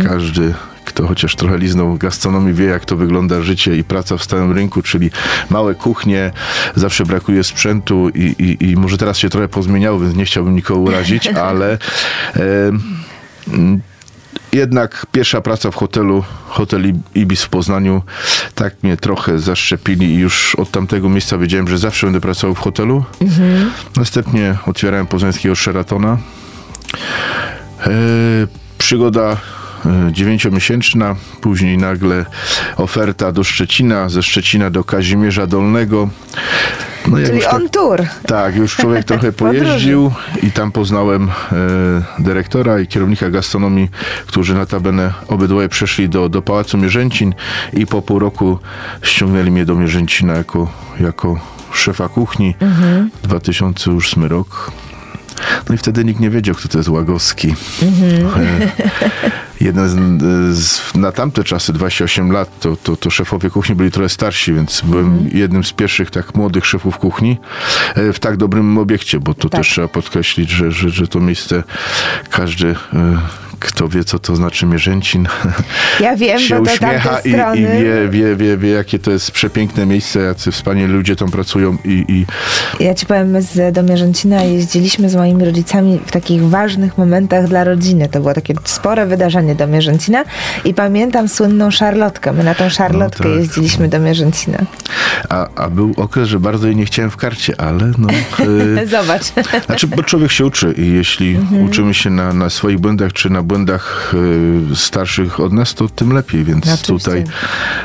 Każdy 0.08 0.54
kto 0.84 1.06
chociaż 1.06 1.36
trochę 1.36 1.58
liznął 1.58 1.94
w 1.94 1.98
gastronomii, 1.98 2.54
wie 2.54 2.64
jak 2.64 2.84
to 2.84 2.96
wygląda 2.96 3.42
życie 3.42 3.76
i 3.76 3.84
praca 3.84 4.16
w 4.16 4.22
stałym 4.22 4.52
rynku, 4.52 4.82
czyli 4.82 5.10
małe 5.50 5.74
kuchnie, 5.74 6.32
zawsze 6.74 7.04
brakuje 7.04 7.44
sprzętu 7.44 8.08
i, 8.08 8.34
i, 8.38 8.70
i 8.70 8.76
może 8.76 8.98
teraz 8.98 9.18
się 9.18 9.28
trochę 9.28 9.48
pozmieniało, 9.48 10.00
więc 10.00 10.14
nie 10.16 10.24
chciałbym 10.24 10.54
nikogo 10.54 10.80
urazić, 10.80 11.28
ale 11.48 11.78
e, 12.36 12.72
jednak 14.52 15.06
pierwsza 15.12 15.40
praca 15.40 15.70
w 15.70 15.74
hotelu, 15.74 16.24
hotel 16.48 16.82
Ib- 16.82 17.00
Ibis 17.14 17.42
w 17.42 17.48
Poznaniu, 17.48 18.02
tak 18.54 18.82
mnie 18.82 18.96
trochę 18.96 19.38
zaszczepili 19.38 20.06
i 20.06 20.18
już 20.18 20.54
od 20.54 20.70
tamtego 20.70 21.08
miejsca 21.08 21.38
wiedziałem, 21.38 21.68
że 21.68 21.78
zawsze 21.78 22.06
będę 22.06 22.20
pracował 22.20 22.54
w 22.54 22.58
hotelu. 22.58 23.04
Następnie 23.96 24.56
otwierałem 24.66 25.06
poznańskiego 25.06 25.54
Sheratona. 25.54 26.18
E, 27.86 27.90
przygoda 28.78 29.36
dziewięciomiesięczna, 30.12 31.16
później 31.40 31.78
nagle 31.78 32.24
oferta 32.76 33.32
do 33.32 33.44
Szczecina, 33.44 34.08
ze 34.08 34.22
Szczecina 34.22 34.70
do 34.70 34.84
Kazimierza 34.84 35.46
Dolnego. 35.46 36.08
No, 37.08 37.16
Czyli 37.26 37.46
on 37.46 37.62
tak, 37.62 37.70
tour. 37.70 38.02
Tak, 38.26 38.56
już 38.56 38.76
człowiek 38.76 39.04
trochę 39.04 39.32
pojeździł 39.42 40.12
i 40.42 40.52
tam 40.52 40.72
poznałem 40.72 41.28
e, 41.28 42.22
dyrektora 42.22 42.80
i 42.80 42.86
kierownika 42.86 43.30
gastronomii, 43.30 43.88
którzy 44.26 44.54
notabene 44.54 45.12
obydwoje 45.28 45.68
przeszli 45.68 46.08
do, 46.08 46.28
do 46.28 46.42
Pałacu 46.42 46.78
Mierzęcin 46.78 47.34
i 47.72 47.86
po 47.86 48.02
pół 48.02 48.18
roku 48.18 48.58
ściągnęli 49.02 49.50
mnie 49.50 49.64
do 49.64 49.74
Mierzęcina 49.74 50.32
jako, 50.32 50.68
jako 51.00 51.40
szefa 51.72 52.08
kuchni. 52.08 52.54
Mhm. 52.60 53.10
2008 53.22 54.24
rok. 54.24 54.72
No 55.68 55.74
i 55.74 55.78
wtedy 55.78 56.04
nikt 56.04 56.20
nie 56.20 56.30
wiedział, 56.30 56.54
kto 56.54 56.68
to 56.68 56.78
jest 56.78 56.88
Łagowski. 56.88 57.54
Mhm. 57.82 58.70
Jeden 59.60 59.88
z, 59.88 60.58
z, 60.58 60.94
na 60.94 61.12
tamte 61.12 61.44
czasy, 61.44 61.72
28 61.72 62.32
lat, 62.32 62.60
to, 62.60 62.76
to, 62.76 62.96
to, 62.96 63.10
szefowie 63.10 63.50
kuchni 63.50 63.74
byli 63.74 63.90
trochę 63.90 64.08
starsi, 64.08 64.54
więc 64.54 64.82
byłem 64.84 65.06
mhm. 65.06 65.38
jednym 65.38 65.64
z 65.64 65.72
pierwszych 65.72 66.10
tak 66.10 66.34
młodych 66.34 66.66
szefów 66.66 66.98
kuchni 66.98 67.38
e, 67.94 68.12
w 68.12 68.18
tak 68.18 68.36
dobrym 68.36 68.78
obiekcie, 68.78 69.20
bo 69.20 69.34
to 69.34 69.48
tak. 69.48 69.60
też 69.60 69.68
trzeba 69.68 69.88
podkreślić, 69.88 70.50
że, 70.50 70.72
że, 70.72 70.90
że 70.90 71.08
to 71.08 71.20
miejsce 71.20 71.62
każdy 72.30 72.68
e, 72.68 72.76
kto 73.60 73.88
wie, 73.88 74.04
co 74.04 74.18
to 74.18 74.36
znaczy 74.36 74.66
Mierzęcin, 74.66 75.28
ja 76.00 76.16
wiem, 76.16 76.38
się 76.38 76.60
uśmiecha 76.60 77.20
i, 77.20 77.28
i, 77.28 77.62
wie, 77.62 78.08
wie, 78.10 78.36
wie, 78.36 78.56
wie, 78.56 78.70
jakie 78.70 78.98
to 78.98 79.10
jest 79.10 79.30
przepiękne 79.30 79.86
miejsce, 79.86 80.20
jacy 80.20 80.52
wspaniali 80.52 80.92
ludzie 80.92 81.16
tam 81.16 81.30
pracują. 81.30 81.76
I, 81.84 82.04
i... 82.08 82.26
Ja 82.84 82.94
ci 82.94 83.06
powiem, 83.06 83.30
my 83.30 83.42
z, 83.42 83.74
do 83.74 83.82
Mierzęcina 83.82 84.42
jeździliśmy 84.42 85.10
z 85.10 85.16
moimi 85.16 85.44
rodzicami 85.44 86.00
w 86.06 86.10
takich 86.10 86.42
ważnych 86.42 86.98
momentach 86.98 87.48
dla 87.48 87.64
rodziny. 87.64 88.08
To 88.08 88.20
było 88.20 88.34
takie 88.34 88.54
spore 88.64 89.06
wydarzenie 89.06 89.54
do 89.54 89.66
Mierzęcina 89.66 90.24
i 90.64 90.74
pamiętam 90.74 91.28
słynną 91.28 91.70
szarlotkę. 91.70 92.32
My 92.32 92.44
na 92.44 92.54
tą 92.54 92.68
szarlotkę 92.68 93.28
no 93.28 93.34
tak. 93.34 93.42
jeździliśmy 93.42 93.88
do 93.88 93.98
Mierzęcina. 94.00 94.58
A, 95.28 95.48
a 95.54 95.70
był 95.70 95.94
okres, 95.96 96.28
że 96.28 96.40
bardzo 96.40 96.66
jej 96.66 96.76
nie 96.76 96.84
chciałem 96.84 97.10
w 97.10 97.16
karcie, 97.16 97.60
ale 97.60 97.92
no... 97.98 98.08
Yy... 98.44 98.86
Zobacz. 98.96 99.22
Znaczy, 99.66 99.86
bo 99.86 100.02
człowiek 100.02 100.30
się 100.30 100.46
uczy 100.46 100.74
i 100.76 100.92
jeśli 100.92 101.36
mhm. 101.36 101.64
uczymy 101.64 101.94
się 101.94 102.10
na, 102.10 102.32
na 102.32 102.50
swoich 102.50 102.78
błędach, 102.78 103.12
czy 103.12 103.30
na 103.30 103.42
błędach 103.46 104.14
e, 104.72 104.76
starszych 104.76 105.40
od 105.40 105.52
nas, 105.52 105.74
to 105.74 105.88
tym 105.88 106.12
lepiej, 106.12 106.44
więc 106.44 106.64
Oczywiście. 106.64 106.88
tutaj 106.88 107.24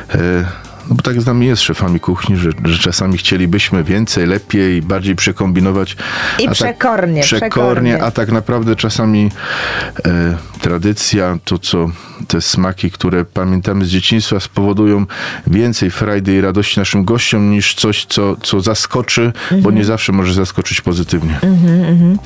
e, 0.09 0.60
no 0.91 0.95
bo 0.95 1.03
tak 1.03 1.21
z 1.21 1.25
nami 1.25 1.47
jest 1.47 1.61
szefami 1.61 1.99
kuchni, 1.99 2.37
że, 2.37 2.49
że 2.65 2.77
czasami 2.79 3.17
chcielibyśmy 3.17 3.83
więcej, 3.83 4.27
lepiej, 4.27 4.81
bardziej 4.81 5.15
przekombinować. 5.15 5.95
I 6.39 6.47
a 6.47 6.51
przekornie, 6.51 7.21
tak, 7.21 7.25
przekornie, 7.25 7.49
przekornie. 7.49 8.03
A 8.03 8.11
tak 8.11 8.31
naprawdę 8.31 8.75
czasami 8.75 9.31
e, 10.05 10.37
tradycja, 10.61 11.37
to 11.45 11.59
co 11.59 11.89
te 12.27 12.41
smaki, 12.41 12.91
które 12.91 13.25
pamiętamy 13.25 13.85
z 13.85 13.89
dzieciństwa, 13.89 14.39
spowodują 14.39 15.05
więcej 15.47 15.91
frajdy 15.91 16.35
i 16.35 16.41
radości 16.41 16.79
naszym 16.79 17.05
gościom 17.05 17.51
niż 17.51 17.75
coś, 17.75 18.05
co, 18.05 18.35
co 18.35 18.61
zaskoczy, 18.61 19.21
mhm. 19.21 19.61
bo 19.61 19.71
nie 19.71 19.85
zawsze 19.85 20.11
może 20.11 20.33
zaskoczyć 20.33 20.81
pozytywnie. 20.81 21.39
Mhm, 21.41 21.83
mhm. 21.83 22.17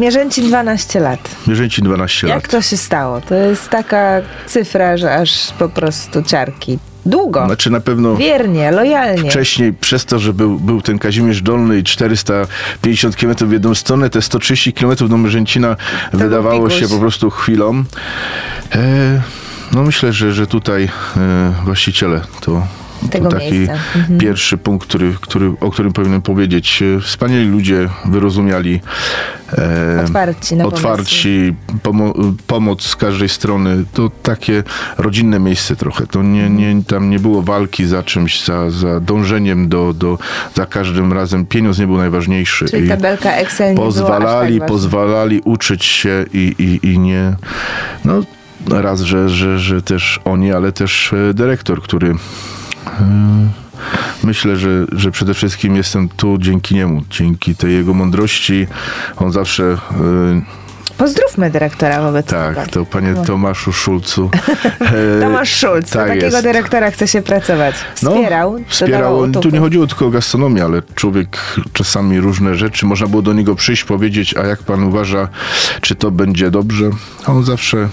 Mierzęcin 0.00 0.48
12 0.48 1.00
lat. 1.00 1.36
Mierzęcin 1.46 1.84
12 1.84 2.26
Jak 2.26 2.34
lat. 2.34 2.42
Jak 2.42 2.50
to 2.50 2.62
się 2.62 2.76
stało? 2.76 3.20
To 3.20 3.34
jest 3.34 3.68
taka 3.68 4.20
cyfra, 4.46 4.96
że 4.96 5.14
aż 5.14 5.52
po 5.58 5.68
prostu 5.68 6.22
ciarki 6.22 6.78
Długo. 7.06 7.46
Znaczy 7.46 7.70
na 7.70 7.80
pewno. 7.80 8.16
Wiernie, 8.16 8.70
lojalnie. 8.70 9.30
Wcześniej, 9.30 9.72
przez 9.72 10.04
to, 10.04 10.18
że 10.18 10.32
był, 10.32 10.58
był 10.58 10.82
ten 10.82 10.98
Kazimierz 10.98 11.42
Dolny 11.42 11.78
i 11.78 11.84
450 11.84 13.16
km 13.16 13.34
w 13.34 13.52
jedną 13.52 13.74
stronę, 13.74 14.10
te 14.10 14.22
130 14.22 14.72
km 14.72 14.96
do 15.08 15.18
Mierzęcina 15.18 15.76
to 16.12 16.18
wydawało 16.18 16.70
się 16.70 16.88
po 16.88 16.98
prostu 16.98 17.30
chwilą. 17.30 17.84
E, 18.74 19.22
no 19.72 19.82
myślę, 19.82 20.12
że, 20.12 20.32
że 20.32 20.46
tutaj 20.46 20.88
e, 21.16 21.52
właściciele 21.64 22.20
to 22.40 22.66
tego 23.10 23.28
to 23.28 23.36
taki 23.36 23.56
mhm. 23.56 24.18
pierwszy 24.18 24.58
punkt, 24.58 24.88
który, 24.88 25.14
który, 25.20 25.52
o 25.60 25.70
którym 25.70 25.92
powinienem 25.92 26.22
powiedzieć. 26.22 26.82
Wspaniali 27.02 27.48
ludzie, 27.48 27.88
wyrozumiali, 28.04 28.80
e, 29.58 30.02
otwarci, 30.04 30.62
otwarci 30.62 31.54
pomo 31.82 32.14
pomoc 32.46 32.82
z 32.82 32.96
każdej 32.96 33.28
strony. 33.28 33.84
To 33.92 34.10
takie 34.22 34.62
rodzinne 34.98 35.38
miejsce 35.38 35.76
trochę. 35.76 36.06
To 36.06 36.22
nie, 36.22 36.50
nie, 36.50 36.82
tam 36.84 37.10
nie 37.10 37.18
było 37.18 37.42
walki 37.42 37.86
za 37.86 38.02
czymś, 38.02 38.44
za, 38.44 38.70
za 38.70 39.00
dążeniem 39.00 39.68
do, 39.68 39.92
do, 39.92 40.18
za 40.54 40.66
każdym 40.66 41.12
razem. 41.12 41.46
Pieniądz 41.46 41.78
nie 41.78 41.86
był 41.86 41.96
najważniejszy. 41.96 42.64
Czyli 42.64 42.88
tabelka 42.88 43.32
Excel 43.32 43.70
nie 43.70 43.76
pozwalali, 43.76 44.58
tak 44.58 44.68
pozwalali 44.68 45.40
uczyć 45.44 45.84
się 45.84 46.24
i, 46.32 46.54
i, 46.58 46.86
i 46.92 46.98
nie... 46.98 47.36
No, 48.04 48.22
raz, 48.70 49.00
że, 49.00 49.28
że, 49.28 49.58
że 49.58 49.82
też 49.82 50.20
oni, 50.24 50.52
ale 50.52 50.72
też 50.72 51.12
e, 51.12 51.34
dyrektor, 51.34 51.82
który 51.82 52.14
Hmm. 52.98 53.48
Myślę, 54.24 54.56
że, 54.56 54.68
że 54.92 55.10
przede 55.10 55.34
wszystkim 55.34 55.76
jestem 55.76 56.08
tu 56.08 56.38
dzięki 56.38 56.74
niemu, 56.74 57.02
dzięki 57.10 57.54
tej 57.54 57.74
jego 57.74 57.94
mądrości. 57.94 58.66
On 59.16 59.32
zawsze. 59.32 59.62
Yy, 59.62 60.42
Pozdrówmy 60.98 61.50
dyrektora 61.50 62.02
wobec 62.02 62.26
Tak, 62.26 62.56
tego. 62.56 62.70
to 62.70 62.84
panie 62.84 63.12
no. 63.12 63.24
Tomaszu 63.24 63.72
Szulcu. 63.72 64.30
Tomasz 65.20 65.56
Szulc, 65.56 65.90
tak 65.90 66.08
takiego 66.08 66.26
jest. 66.26 66.42
dyrektora 66.42 66.90
chce 66.90 67.08
się 67.08 67.22
pracować. 67.22 67.74
Wspierał. 67.94 68.58
No, 68.58 68.64
wspierał. 68.68 69.30
Tu 69.30 69.50
nie 69.50 69.60
chodziło 69.60 69.86
tylko 69.86 70.06
o 70.06 70.10
gastronomię, 70.10 70.64
ale 70.64 70.82
człowiek 70.94 71.38
czasami 71.72 72.20
różne 72.20 72.54
rzeczy. 72.54 72.86
Można 72.86 73.06
było 73.06 73.22
do 73.22 73.32
niego 73.32 73.54
przyjść, 73.54 73.84
powiedzieć, 73.84 74.36
a 74.36 74.46
jak 74.46 74.62
pan 74.62 74.82
uważa, 74.82 75.28
czy 75.80 75.94
to 75.94 76.10
będzie 76.10 76.50
dobrze? 76.50 76.90
A 77.26 77.32
on 77.32 77.44
zawsze 77.44 77.88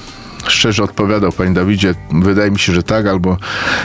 szczerze 0.47 0.83
odpowiadał, 0.83 1.31
panie 1.31 1.53
Dawidzie, 1.53 1.95
wydaje 2.11 2.51
mi 2.51 2.59
się, 2.59 2.73
że 2.73 2.83
tak, 2.83 3.07
albo 3.07 3.37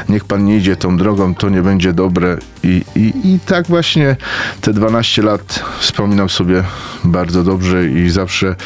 niech 0.09 0.25
pan 0.25 0.45
nie 0.45 0.57
idzie 0.57 0.77
tą 0.77 0.97
drogą, 0.97 1.35
to 1.35 1.49
nie 1.49 1.62
będzie 1.62 1.93
dobre. 1.93 2.38
I, 2.62 2.85
i, 2.97 3.12
i 3.25 3.38
tak 3.47 3.67
właśnie 3.67 4.17
te 4.61 4.73
12 4.73 5.23
lat 5.23 5.65
wspominam 5.81 6.29
sobie 6.29 6.65
bardzo 7.05 7.45
dobrze 7.45 7.87
i 7.87 8.11
zawsze 8.11 8.57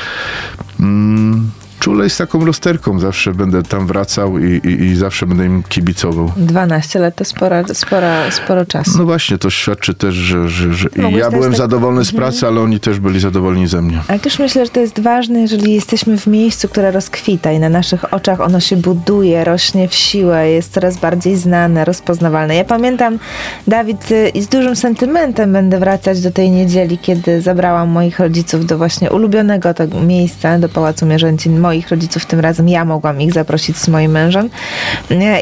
mm, 0.81 1.51
czule 1.83 2.11
z 2.11 2.17
taką 2.17 2.45
rozterką. 2.45 2.99
Zawsze 2.99 3.35
będę 3.35 3.63
tam 3.63 3.87
wracał 3.87 4.39
i, 4.39 4.45
i, 4.45 4.83
i, 4.83 4.97
zawsze 4.97 5.27
będę 5.27 5.47
im 5.47 5.63
kibicował. 5.63 6.33
12 6.37 6.99
lat 6.99 7.17
to 7.17 7.25
spora, 7.25 7.65
spora, 7.73 8.31
sporo 8.31 8.67
czasu. 8.67 8.99
No 8.99 9.05
właśnie, 9.05 9.39
to 9.39 9.51
świadczy 9.51 9.95
też, 9.95 10.15
że, 10.15 10.49
że, 10.49 10.75
że 10.75 10.89
i 10.89 11.17
ja 11.17 11.31
byłem 11.31 11.51
tak... 11.51 11.59
zadowolony 11.59 12.05
z 12.05 12.09
mhm. 12.09 12.23
pracy, 12.23 12.47
ale 12.47 12.61
oni 12.61 12.81
też 12.81 13.01
byli 13.01 13.21
zadowoleni 13.21 13.67
ze 13.67 13.83
mnie. 13.83 13.99
Ale 14.09 14.19
też 14.19 14.39
myślę, 14.39 14.65
że 14.65 14.71
to 14.71 14.81
jest 14.81 15.01
ważne, 15.01 15.41
jeżeli 15.41 15.75
jesteśmy 15.75 16.19
w 16.19 16.27
miejscu, 16.27 16.69
które 16.69 16.91
rozkwita 16.91 17.53
i 17.53 17.59
na 17.59 17.69
naszych 17.69 18.15
oczach 18.15 18.41
ono 18.41 18.61
się 18.61 18.77
buduje, 18.77 19.45
rośnie 19.45 19.89
w 19.89 19.95
siłę, 19.95 20.51
jest 20.51 20.73
coraz 20.73 20.97
bardziej 20.97 21.37
znane, 21.37 21.85
rozpoznawalne. 21.85 22.55
Ja 22.55 22.65
pamiętam, 22.65 23.19
Dawid, 23.67 24.11
y, 24.11 24.29
i 24.29 24.43
z 24.43 24.49
dużym 24.49 24.77
sentymentem 24.77 25.53
będę 25.53 25.79
wracać 25.79 26.21
do 26.21 26.31
tej 26.31 26.51
niedzieli, 26.51 26.99
kiedy 26.99 27.41
zabrałam 27.41 27.89
moich 27.89 28.19
rodziców 28.19 28.67
do 28.67 28.79
właśnie 28.79 29.11
ulubionego 29.11 29.75
tego 29.75 30.01
miejsca, 30.01 30.59
do 30.59 30.69
Pałacu 30.69 31.07
Mierzęcin, 31.07 31.59
moich 31.73 31.89
rodziców, 31.89 32.27
tym 32.27 32.41
razem 32.41 32.69
ja 32.69 32.85
mogłam 32.85 33.21
ich 33.21 33.33
zaprosić 33.33 33.77
z 33.77 33.89
moim 33.89 34.11
mężem. 34.11 34.51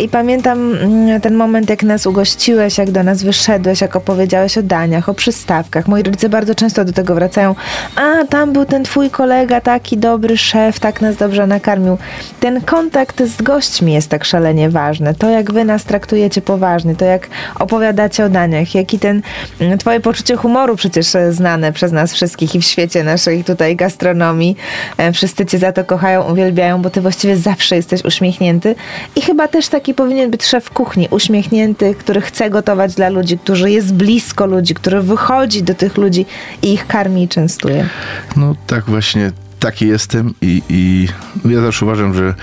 I 0.02 0.08
pamiętam 0.08 0.74
mm, 0.74 1.20
ten 1.20 1.34
moment, 1.34 1.70
jak 1.70 1.82
nas 1.82 2.06
ugościłeś, 2.06 2.78
jak 2.78 2.90
do 2.90 3.02
nas 3.02 3.22
wyszedłeś, 3.22 3.80
jak 3.80 3.96
opowiedziałeś 3.96 4.58
o 4.58 4.62
daniach, 4.62 5.08
o 5.08 5.14
przystawkach. 5.14 5.88
Moi 5.88 6.02
rodzice 6.02 6.28
bardzo 6.28 6.54
często 6.54 6.84
do 6.84 6.92
tego 6.92 7.14
wracają. 7.14 7.54
A, 7.96 8.24
tam 8.24 8.52
był 8.52 8.64
ten 8.64 8.84
twój 8.84 9.10
kolega, 9.10 9.60
taki 9.60 9.98
dobry 9.98 10.36
szef, 10.36 10.80
tak 10.80 11.00
nas 11.00 11.16
dobrze 11.16 11.46
nakarmił. 11.46 11.98
Ten 12.40 12.60
kontakt 12.60 13.22
z 13.22 13.42
gośćmi 13.42 13.92
jest 13.92 14.08
tak 14.08 14.24
szalenie 14.24 14.70
ważny. 14.70 15.14
To, 15.14 15.30
jak 15.30 15.52
wy 15.52 15.64
nas 15.64 15.84
traktujecie 15.84 16.40
poważnie, 16.40 16.96
to 16.96 17.04
jak 17.04 17.28
opowiadacie 17.58 18.24
o 18.24 18.28
daniach, 18.28 18.74
jaki 18.74 18.98
ten 18.98 19.22
mm, 19.60 19.78
twoje 19.78 20.00
poczucie 20.00 20.36
humoru 20.36 20.76
przecież 20.76 21.14
e, 21.14 21.32
znane 21.32 21.72
przez 21.72 21.92
nas 21.92 22.12
wszystkich 22.12 22.54
i 22.54 22.60
w 22.60 22.64
świecie 22.64 23.04
naszej 23.04 23.44
tutaj 23.44 23.76
gastronomii. 23.76 24.56
E, 24.98 25.12
wszyscy 25.12 25.46
cię 25.46 25.58
za 25.58 25.72
to 25.72 25.84
kochają 25.84 26.19
uwielbiają, 26.24 26.82
bo 26.82 26.90
ty 26.90 27.00
właściwie 27.00 27.36
zawsze 27.36 27.76
jesteś 27.76 28.04
uśmiechnięty. 28.04 28.74
I 29.16 29.20
chyba 29.22 29.48
też 29.48 29.68
taki 29.68 29.94
powinien 29.94 30.30
być 30.30 30.44
szef 30.44 30.70
kuchni, 30.70 31.08
uśmiechnięty, 31.10 31.94
który 31.94 32.20
chce 32.20 32.50
gotować 32.50 32.94
dla 32.94 33.08
ludzi, 33.08 33.38
który 33.38 33.70
jest 33.70 33.94
blisko 33.94 34.46
ludzi, 34.46 34.74
który 34.74 35.02
wychodzi 35.02 35.62
do 35.62 35.74
tych 35.74 35.96
ludzi 35.96 36.26
i 36.62 36.72
ich 36.72 36.86
karmi 36.86 37.22
i 37.22 37.28
częstuje. 37.28 37.88
No 38.36 38.54
tak 38.66 38.84
właśnie 38.84 39.32
taki 39.60 39.86
jestem 39.86 40.34
i, 40.42 40.62
i 40.68 41.08
ja 41.44 41.60
zawsze 41.60 41.84
uważam, 41.84 42.14
że 42.14 42.34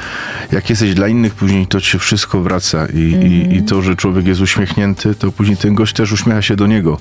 jak 0.51 0.69
jesteś 0.69 0.93
dla 0.93 1.07
innych, 1.07 1.33
później 1.33 1.67
to 1.67 1.81
ci 1.81 1.99
wszystko 1.99 2.41
wraca 2.41 2.85
I, 2.85 3.13
mm. 3.13 3.27
i, 3.27 3.55
i, 3.55 3.63
to, 3.63 3.81
że 3.81 3.95
człowiek 3.95 4.27
jest 4.27 4.41
uśmiechnięty, 4.41 5.15
to 5.15 5.31
później 5.31 5.57
ten 5.57 5.75
gość 5.75 5.93
też 5.93 6.11
uśmiecha 6.11 6.41
się 6.41 6.55
do 6.55 6.67
niego. 6.67 6.99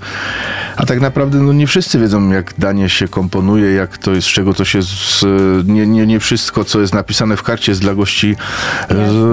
A 0.76 0.86
tak 0.86 1.00
naprawdę 1.00 1.38
no, 1.38 1.52
nie 1.52 1.66
wszyscy 1.66 1.98
wiedzą, 1.98 2.30
jak 2.30 2.54
danie 2.58 2.88
się 2.88 3.08
komponuje, 3.08 3.72
jak 3.72 3.98
to 3.98 4.12
jest, 4.12 4.28
z 4.28 4.30
czego 4.30 4.54
to 4.54 4.64
się... 4.64 4.82
Z, 4.82 5.24
nie, 5.66 5.86
nie, 5.86 6.06
nie 6.06 6.20
wszystko, 6.20 6.64
co 6.64 6.80
jest 6.80 6.94
napisane 6.94 7.36
w 7.36 7.42
karcie 7.42 7.72
jest 7.72 7.80
dla 7.80 7.94
gości 7.94 8.36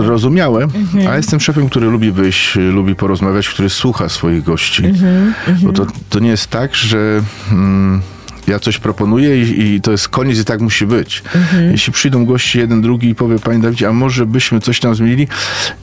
zrozumiałe, 0.02 0.68
mm-hmm. 0.68 1.08
a 1.08 1.18
jestem 1.18 1.40
szefem, 1.40 1.70
który 1.70 1.88
lubi 1.88 2.12
wyjść, 2.12 2.56
lubi 2.56 2.96
porozmawiać, 2.96 3.50
który 3.50 3.70
słucha 3.70 4.10
swoich 4.10 4.44
gości. 4.44 4.84
Mm-hmm. 4.84 5.32
Bo 5.62 5.74
to, 5.74 5.88
to 6.10 6.20
nie 6.20 6.30
jest 6.30 6.48
tak, 6.48 6.76
że... 6.76 7.22
Mm, 7.52 8.02
ja 8.48 8.60
coś 8.60 8.78
proponuję 8.78 9.44
i, 9.44 9.62
i 9.76 9.82
to 9.82 9.92
jest 9.92 10.10
koniec 10.10 10.40
i 10.40 10.46
tak 10.46 10.62
musi 10.62 10.86
być. 10.86 11.24
Jeśli 11.72 11.94
przyjdą 11.94 12.26
goście 12.26 12.60
jeden, 12.60 12.82
drugi 12.82 13.10
i 13.10 13.16
powie, 13.16 13.40
panie 13.40 13.60
Dawidzie, 13.60 13.88
a 13.88 13.94
może 13.94 14.26
byśmy 14.26 14.60
coś 14.60 14.80
tam 14.80 14.96
zmienili? 14.96 15.28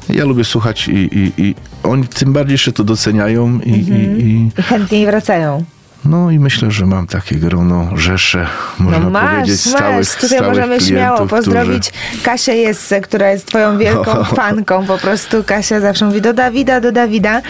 Ja 0.09 0.25
lubię 0.25 0.45
słuchać 0.45 0.89
i, 0.89 0.93
i, 0.93 1.33
i 1.37 1.55
oni 1.83 2.09
tym 2.09 2.33
bardziej 2.33 2.55
jeszcze 2.55 2.73
to 2.73 2.85
doceniają 2.85 3.61
i, 3.61 3.71
i, 3.71 4.23
i 4.23 4.51
I 4.59 4.63
chętniej 4.63 5.07
wracają. 5.07 5.65
No 6.05 6.31
i 6.31 6.39
myślę, 6.39 6.71
że 6.71 6.87
mam 6.87 7.07
takie 7.07 7.37
grono, 7.37 7.89
rzesze, 7.97 8.47
można 8.79 8.99
no 8.99 9.11
masz, 9.11 9.31
powiedzieć, 9.31 9.67
masz. 9.67 9.75
stałych, 9.75 10.09
Tutaj 10.09 10.29
stałych 10.29 10.49
możemy 10.49 10.81
śmiało 10.81 11.17
klientów, 11.17 11.39
pozdrowić 11.39 11.93
Kasię 12.23 12.57
Jessę, 12.57 13.01
która 13.01 13.31
jest 13.31 13.47
twoją 13.47 13.79
wielką 13.85 14.25
fanką. 14.25 14.87
Po 14.87 14.99
prostu 14.99 15.45
Kasia 15.45 15.81
zawsze 15.81 16.07
mówi 16.07 16.21
do 16.21 16.33
Dawida, 16.33 16.81
do 16.81 16.93
Dawida. 16.93 17.43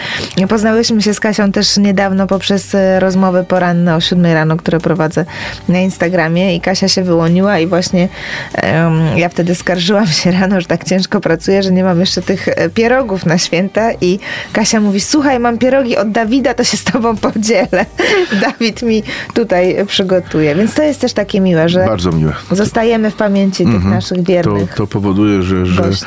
Poznałyśmy 0.49 1.01
się 1.01 1.13
z 1.13 1.19
Kasią 1.19 1.51
też 1.51 1.77
niedawno 1.77 2.27
poprzez 2.27 2.75
e, 2.75 2.99
rozmowy 2.99 3.43
poranne 3.43 3.95
o 3.95 4.01
7 4.01 4.25
rano, 4.25 4.57
które 4.57 4.79
prowadzę 4.79 5.25
na 5.69 5.79
Instagramie 5.79 6.55
i 6.55 6.61
Kasia 6.61 6.87
się 6.87 7.03
wyłoniła 7.03 7.59
i 7.59 7.67
właśnie 7.67 8.07
em, 8.53 9.17
ja 9.17 9.29
wtedy 9.29 9.55
skarżyłam 9.55 10.07
się 10.07 10.31
rano, 10.31 10.61
że 10.61 10.67
tak 10.67 10.83
ciężko 10.83 11.19
pracuję, 11.19 11.63
że 11.63 11.71
nie 11.71 11.83
mam 11.83 11.99
jeszcze 11.99 12.21
tych 12.21 12.47
e, 12.47 12.69
pierogów 12.69 13.25
na 13.25 13.37
święta 13.37 13.91
i 14.01 14.19
Kasia 14.53 14.79
mówi, 14.79 14.99
słuchaj, 14.99 15.39
mam 15.39 15.57
pierogi 15.57 15.97
od 15.97 16.11
Dawida, 16.11 16.53
to 16.53 16.63
się 16.63 16.77
z 16.77 16.83
tobą 16.83 17.17
podzielę. 17.17 17.85
Dawid 18.41 18.81
mi 18.81 19.03
tutaj 19.33 19.85
przygotuje. 19.87 20.55
Więc 20.55 20.73
to 20.73 20.83
jest 20.83 21.01
też 21.01 21.13
takie 21.13 21.41
miłe, 21.41 21.69
że 21.69 21.85
Bardzo 21.85 22.11
miłe. 22.11 22.33
zostajemy 22.51 23.11
w 23.11 23.15
pamięci 23.15 23.65
tych 23.65 23.83
naszych 23.83 24.17
To, 24.17 24.23
wiernych, 24.23 24.73
to 24.73 24.87
powoduje, 24.87 25.41
że, 25.43 25.65
że, 25.65 25.81
gości. 25.81 26.05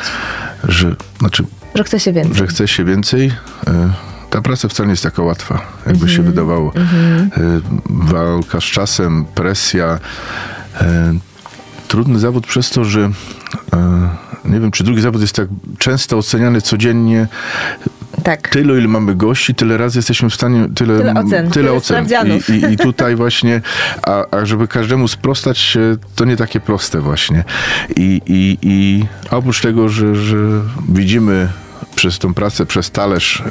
że, 0.64 0.95
znaczy, 1.19 1.45
że 1.75 1.85
chce 1.85 2.00
się 2.00 2.12
więcej. 2.12 2.35
że 2.37 2.47
chce 2.47 2.69
się 2.69 2.85
więcej. 2.85 3.33
E, 3.67 3.91
Ta 4.31 4.43
praca 4.43 4.69
wcale 4.69 4.87
nie 4.87 4.93
jest 4.93 5.03
taka 5.03 5.23
łatwa, 5.23 5.61
jakby 5.87 6.09
się 6.09 6.17
Mhm. 6.19 6.26
wydawało. 6.26 6.73
E, 6.76 7.61
Walka 7.91 8.61
z 8.61 8.64
czasem, 8.64 9.25
presja. 9.35 9.99
e, 10.81 11.12
Trudny 11.88 12.19
zawód 12.19 12.47
przez 12.47 12.71
to, 12.71 12.85
że 12.85 13.11
nie 14.45 14.61
wiem, 14.61 14.71
czy 14.71 14.85
drugi 14.85 15.00
zawód 15.03 15.21
jest 15.21 15.35
tak 15.37 15.49
często 15.79 16.19
oceniany 16.19 16.61
codziennie. 16.62 17.26
Tak. 18.25 18.49
Tyle, 18.49 18.78
ile 18.78 18.88
mamy 18.88 19.14
gości, 19.14 19.54
tyle 19.54 19.76
razy 19.76 19.99
jesteśmy 19.99 20.31
w 20.31 20.35
stanie, 20.35 20.69
tyle, 20.75 20.99
Tyle 20.99 21.14
ocen, 21.14 21.50
tyle 21.50 21.73
ocen. 21.73 22.07
I, 22.49 22.52
i, 22.52 22.73
I 22.73 22.76
tutaj 22.88 23.16
właśnie, 23.16 23.61
a, 24.02 24.37
a 24.37 24.45
żeby 24.45 24.69
każdemu 24.69 25.09
sprostać, 25.09 25.78
to 26.14 26.25
nie 26.25 26.37
takie 26.37 26.61
proste 26.61 27.00
właśnie. 27.00 27.45
I, 27.97 28.21
i, 28.26 28.59
i 28.62 29.04
a 29.31 29.37
oprócz 29.37 29.61
tego, 29.61 29.88
że, 29.88 30.16
że 30.16 30.37
widzimy 30.88 31.49
przez 31.94 32.18
tą 32.18 32.34
pracę, 32.34 32.66
przez 32.66 32.90
talerz 32.90 33.42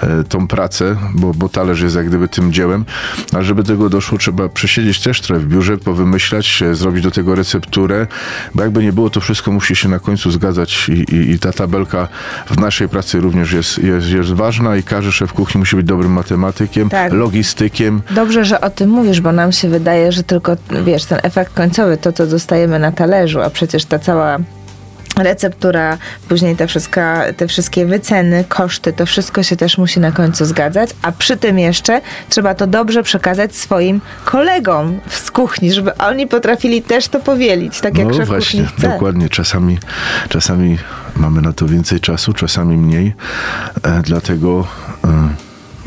e, 0.00 0.06
e, 0.20 0.24
tą 0.24 0.46
pracę, 0.46 0.96
bo, 1.14 1.34
bo 1.34 1.48
talerz 1.48 1.80
jest 1.80 1.96
jak 1.96 2.06
gdyby 2.06 2.28
tym 2.28 2.52
dziełem, 2.52 2.84
a 3.36 3.42
żeby 3.42 3.64
tego 3.64 3.88
doszło, 3.88 4.18
trzeba 4.18 4.48
przesiedzieć 4.48 5.00
też 5.00 5.20
trochę 5.20 5.40
w 5.40 5.46
biurze, 5.46 5.78
powymyślać, 5.78 6.62
e, 6.62 6.74
zrobić 6.74 7.04
do 7.04 7.10
tego 7.10 7.34
recepturę, 7.34 8.06
bo 8.54 8.62
jakby 8.62 8.82
nie 8.82 8.92
było, 8.92 9.10
to 9.10 9.20
wszystko 9.20 9.52
musi 9.52 9.76
się 9.76 9.88
na 9.88 9.98
końcu 9.98 10.30
zgadzać 10.30 10.88
i, 10.88 10.92
i, 10.92 11.30
i 11.30 11.38
ta 11.38 11.52
tabelka 11.52 12.08
w 12.46 12.60
naszej 12.60 12.88
pracy 12.88 13.20
również 13.20 13.52
jest, 13.52 13.78
jest, 13.78 14.08
jest 14.08 14.32
ważna 14.32 14.76
i 14.76 14.82
każdy 14.82 15.12
szef 15.12 15.32
kuchni 15.32 15.58
musi 15.58 15.76
być 15.76 15.86
dobrym 15.86 16.12
matematykiem, 16.12 16.88
Tak. 16.88 17.12
logistykiem. 17.12 18.02
Dobrze, 18.10 18.44
że 18.44 18.60
o 18.60 18.70
tym 18.70 18.90
mówisz, 18.90 19.20
bo 19.20 19.32
nam 19.32 19.52
się 19.52 19.68
wydaje, 19.68 20.12
że 20.12 20.22
tylko, 20.22 20.56
wiesz, 20.84 21.04
ten 21.04 21.18
efekt 21.22 21.54
końcowy, 21.54 21.96
to 21.96 22.12
co 22.12 22.26
dostajemy 22.26 22.78
na 22.78 22.92
talerzu, 22.92 23.40
a 23.40 23.50
przecież 23.50 23.84
ta 23.84 23.98
cała 23.98 24.38
receptura, 25.22 25.98
później 26.28 26.56
te, 26.56 26.66
wszystka, 26.66 27.24
te 27.36 27.48
wszystkie 27.48 27.86
wyceny, 27.86 28.44
koszty, 28.48 28.92
to 28.92 29.06
wszystko 29.06 29.42
się 29.42 29.56
też 29.56 29.78
musi 29.78 30.00
na 30.00 30.12
końcu 30.12 30.44
zgadzać, 30.44 30.90
a 31.02 31.12
przy 31.12 31.36
tym 31.36 31.58
jeszcze 31.58 32.00
trzeba 32.28 32.54
to 32.54 32.66
dobrze 32.66 33.02
przekazać 33.02 33.56
swoim 33.56 34.00
kolegom 34.24 35.00
z 35.08 35.30
kuchni, 35.30 35.72
żeby 35.72 35.96
oni 35.96 36.26
potrafili 36.26 36.82
też 36.82 37.08
to 37.08 37.20
powielić, 37.20 37.80
tak 37.80 37.98
jak 37.98 38.08
no 38.08 38.14
szef 38.14 38.28
właśnie, 38.28 38.62
kuchni 38.62 38.78
chce. 38.78 38.88
dokładnie. 38.88 39.28
Czasami, 39.28 39.78
czasami 40.28 40.78
mamy 41.16 41.42
na 41.42 41.52
to 41.52 41.66
więcej 41.66 42.00
czasu, 42.00 42.32
czasami 42.32 42.76
mniej. 42.76 43.14
E, 43.82 44.02
dlatego 44.02 44.66
e, 45.04 45.28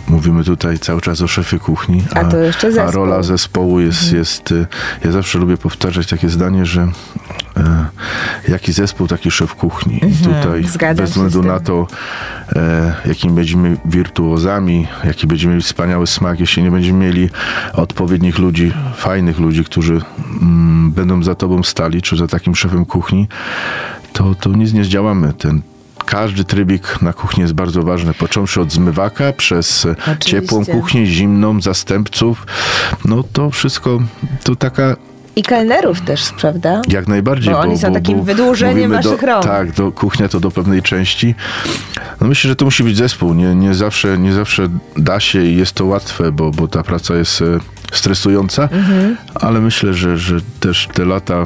mówimy 0.07 0.43
tutaj 0.43 0.79
cały 0.79 1.01
czas 1.01 1.21
o 1.21 1.27
szefie 1.27 1.59
kuchni. 1.59 2.03
A 2.15 2.23
to 2.23 2.37
jeszcze 2.37 2.67
a. 2.67 2.69
Mhm. 2.69 2.91
rola 2.91 3.23
zespołu 3.23 3.79
jest, 3.79 4.13
jest. 4.13 4.51
e, 4.51 4.65
Ja 5.05 5.11
zawsze 5.11 5.39
lubię 5.39 5.57
powtarzać 5.57 6.07
takie 6.07 6.29
zdanie, 6.29 6.65
że 6.65 6.81
e, 7.57 7.85
jaki 8.47 8.73
zespół, 8.73 9.07
taki 9.07 9.31
szef 9.31 9.55
kuchni. 9.55 9.95
I 9.95 10.23
tutaj 10.23 10.37
Mhm. 10.43 10.63
zgadzam 10.67 11.05
bez 11.05 11.09
względu 11.11 11.43
na 11.43 11.59
to, 11.59 11.87
e, 12.55 12.93
jakimi 13.05 13.33
będziemy 13.33 13.77
wirtuozami, 13.85 14.87
jaki 15.03 15.27
będziemy 15.27 15.53
mieli 15.53 15.63
wspaniały 15.63 16.07
smak, 16.07 16.39
jeśli 16.39 16.63
nie 16.63 16.71
będziemy 16.71 16.99
mieli 17.05 17.29
odpowiednich 17.73 18.39
ludzi, 18.39 18.73
fajnych 18.95 19.39
ludzi, 19.39 19.63
którzy 19.63 20.01
mm, 20.41 20.91
będą 20.91 21.23
za 21.23 21.35
tobą 21.35 21.63
stali, 21.63 22.01
czy 22.01 22.17
za 22.17 22.27
takim 22.27 22.55
szefem 22.55 22.85
kuchni, 22.85 23.27
to, 24.13 24.35
to 24.35 24.49
nic 24.49 24.73
nie 24.73 24.83
zdziałamy. 24.83 25.33
Ten 25.33 25.61
każdy 26.05 26.43
trybik 26.43 27.01
na 27.01 27.13
kuchni 27.13 27.41
jest 27.41 27.53
bardzo 27.53 27.83
ważny, 27.83 28.13
począwszy 28.13 28.61
od 28.61 28.71
zmywaka, 28.71 29.33
przez 29.33 29.85
e, 29.85 29.95
ciepłą 30.19 30.65
kuchnię, 30.65 31.05
zimną, 31.05 31.61
zastępców. 31.61 32.45
No 33.05 33.23
to 33.33 33.49
wszystko, 33.51 33.99
to 34.43 34.55
taka 34.55 34.95
I 35.35 35.43
kelnerów 35.43 36.01
też, 36.01 36.31
prawda? 36.41 36.81
jak 36.87 37.07
najbardziej. 37.07 37.53
Bo 37.53 37.59
oni 37.59 37.77
są 37.77 37.93
takim 37.93 38.23
wydłużeniem 38.23 38.75
mówimy 38.75 38.95
waszych 38.95 39.21
do, 39.21 39.27
rąk. 39.27 39.43
Tak, 39.45 39.71
do, 39.71 39.91
kuchnia 39.91 40.27
to 40.29 40.39
do 40.39 40.51
pewnej 40.51 40.81
części. 40.81 41.35
No 42.21 42.27
myślę, 42.27 42.47
że 42.47 42.55
to 42.55 42.65
musi 42.65 42.83
być 42.83 42.97
zespół. 42.97 43.33
Nie, 43.33 43.55
nie, 43.55 43.73
zawsze, 43.73 44.17
nie 44.17 44.33
zawsze 44.33 44.67
da 44.97 45.19
się 45.19 45.43
i 45.43 45.55
jest 45.55 45.73
to 45.73 45.85
łatwe, 45.85 46.31
bo, 46.31 46.51
bo 46.51 46.67
ta 46.67 46.83
praca 46.83 47.15
jest 47.15 47.41
e, 47.41 47.45
stresująca, 47.91 48.63
Mhm. 48.71 49.17
ale 49.33 49.59
myślę, 49.61 49.93
że, 49.93 50.17
że 50.17 50.37
też 50.59 50.87
te 50.93 51.05
lata 51.05 51.45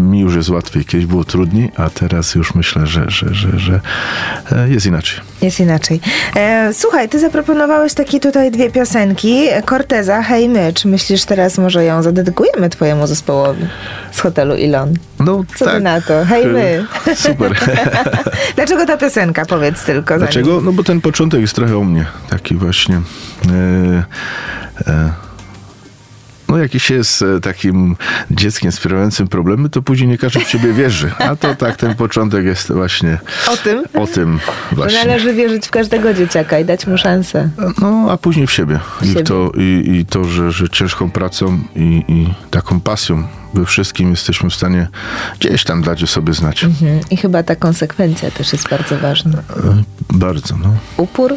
mi 0.00 0.20
już 0.20 0.34
jest 0.36 0.48
łatwiej. 0.48 0.84
Kiedyś 0.84 1.06
było 1.06 1.24
trudniej, 1.24 1.70
a 1.76 1.90
teraz 1.90 2.34
już 2.34 2.54
myślę, 2.54 2.86
że, 2.86 3.10
że, 3.10 3.34
że, 3.34 3.58
że 3.58 3.80
e, 4.52 4.68
jest 4.68 4.86
inaczej. 4.86 5.20
Jest 5.42 5.60
inaczej. 5.60 6.00
E, 6.36 6.70
słuchaj, 6.74 7.08
ty 7.08 7.18
zaproponowałeś 7.20 7.94
takie 7.94 8.20
tutaj 8.20 8.50
dwie 8.50 8.70
piosenki. 8.70 9.44
Corteza, 9.68 10.22
hej 10.22 10.48
my. 10.48 10.72
Czy 10.72 10.88
myślisz 10.88 11.24
teraz 11.24 11.58
może 11.58 11.84
ją 11.84 12.02
zadedykujemy 12.02 12.70
twojemu 12.70 13.06
zespołowi 13.06 13.66
z 14.12 14.20
hotelu 14.20 14.54
Ilon? 14.56 14.94
No, 15.20 15.44
Co 15.56 15.66
ty 15.66 15.80
na 15.80 16.00
to? 16.00 16.24
Hej 16.24 16.46
my. 16.46 16.86
Super. 17.16 17.52
Dlaczego 18.56 18.86
ta 18.86 18.96
piosenka? 18.96 19.46
Powiedz 19.46 19.84
tylko. 19.84 20.14
zanim- 20.14 20.18
Dlaczego? 20.18 20.60
No 20.60 20.72
bo 20.72 20.84
ten 20.84 21.00
początek 21.00 21.40
jest 21.40 21.54
trochę 21.54 21.78
o 21.78 21.84
mnie. 21.84 22.06
Taki 22.30 22.54
właśnie. 22.54 22.94
E, 22.96 24.04
e, 24.86 25.10
no 26.54 26.60
jak 26.60 26.72
się 26.72 26.94
jest 26.94 27.22
e, 27.22 27.40
takim 27.40 27.96
dzieckiem 28.30 28.72
sprawiającym 28.72 29.28
problemy, 29.28 29.68
to 29.68 29.82
później 29.82 30.08
nie 30.08 30.18
każdy 30.18 30.40
w 30.40 30.46
ciebie 30.48 30.72
wierzy. 30.72 31.12
A 31.18 31.36
to 31.36 31.54
tak, 31.54 31.76
ten 31.76 31.94
początek 31.94 32.44
jest 32.44 32.72
właśnie 32.72 33.18
O 33.46 33.56
tym? 33.56 33.84
o 33.94 34.06
tym 34.06 34.38
Że 34.70 34.76
właśnie. 34.76 34.98
należy 34.98 35.34
wierzyć 35.34 35.66
w 35.66 35.70
każdego 35.70 36.14
dzieciaka 36.14 36.58
i 36.58 36.64
dać 36.64 36.86
mu 36.86 36.98
szansę. 36.98 37.48
No, 37.80 38.06
a 38.10 38.16
później 38.16 38.46
w 38.46 38.52
siebie. 38.52 38.80
I, 39.02 39.06
siebie. 39.06 39.20
w 39.24 39.28
to, 39.28 39.50
i, 39.56 39.90
i 40.00 40.06
to 40.06 40.24
że, 40.24 40.52
że 40.52 40.68
ciężką 40.68 41.10
pracą 41.10 41.58
i, 41.76 42.04
i 42.08 42.34
taką 42.50 42.80
pasją 42.80 43.24
we 43.54 43.64
wszystkim 43.64 44.10
jesteśmy 44.10 44.50
w 44.50 44.54
stanie 44.54 44.88
gdzieś 45.40 45.64
tam 45.64 45.82
dać 45.82 46.02
o 46.02 46.06
sobie 46.06 46.32
znać. 46.32 46.64
Mhm. 46.64 47.00
I 47.10 47.16
chyba 47.16 47.42
ta 47.42 47.56
konsekwencja 47.56 48.30
też 48.30 48.52
jest 48.52 48.68
bardzo 48.68 48.98
ważna. 48.98 49.38
E, 49.38 49.82
Bardzo, 50.12 50.56
no. 50.56 50.74
Upór? 50.96 51.34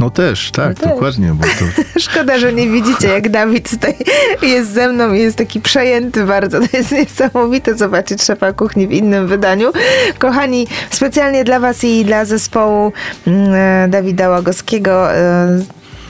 No 0.00 0.10
też, 0.10 0.50
tak, 0.50 0.68
No 0.68 0.74
też. 0.74 0.92
dokładnie, 0.92 1.34
to 1.58 1.82
Szkoda, 2.00 2.38
że 2.38 2.52
nie 2.52 2.68
widzicie, 2.68 3.08
jak 3.08 3.28
Dawid 3.28 3.70
tutaj 3.70 3.94
jest 4.42 4.72
ze 4.72 4.88
mną 4.88 5.12
i 5.12 5.20
jest 5.20 5.36
taki 5.38 5.60
przejęty 5.60 6.24
bardzo. 6.24 6.60
To 6.60 6.76
jest 6.76 6.92
niesamowite 6.92 7.74
zobaczyć 7.74 8.22
szefa 8.22 8.52
kuchni 8.52 8.86
w 8.88 8.92
innym 8.92 9.26
wydaniu. 9.26 9.72
Kochani, 10.18 10.66
specjalnie 10.90 11.44
dla 11.44 11.60
Was 11.60 11.84
i 11.84 12.04
dla 12.04 12.24
zespołu 12.24 12.92
mm, 13.26 13.54
e, 13.54 13.88
Dawida 13.88 14.28
Łagowskiego 14.28 15.12
e, 15.12 15.58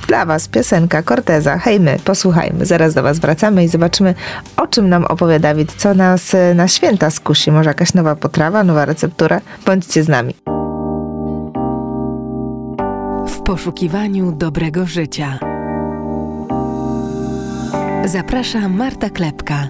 dla 0.07 0.25
Was 0.27 0.49
piosenka 0.49 1.03
Corteza. 1.03 1.59
Hej 1.59 1.81
my, 1.81 1.99
posłuchajmy. 2.05 2.67
Zaraz 2.67 2.95
do 2.95 3.03
Was 3.03 3.19
wracamy 3.19 3.65
i 3.65 3.69
zobaczymy, 3.69 4.15
o 4.57 4.67
czym 4.67 4.89
nam 4.89 5.05
opowie 5.05 5.41
Dawid, 5.41 5.73
co 5.77 5.95
nas 5.95 6.35
e, 6.35 6.55
na 6.55 6.69
święta 6.69 7.11
skusi. 7.11 7.53
Może 7.53 7.71
jakaś 7.71 7.95
nowa 7.95 8.17
potrawa, 8.17 8.65
nowa 8.65 8.85
receptura? 8.85 9.41
Bądźcie 9.67 10.03
z 10.03 10.09
nami. 10.09 10.56
W 13.29 13.43
poszukiwaniu 13.43 14.33
dobrego 14.33 14.87
życia. 14.87 15.39
Zaprasza 18.05 18.69
Marta 18.69 19.11
Klepka. 19.11 19.69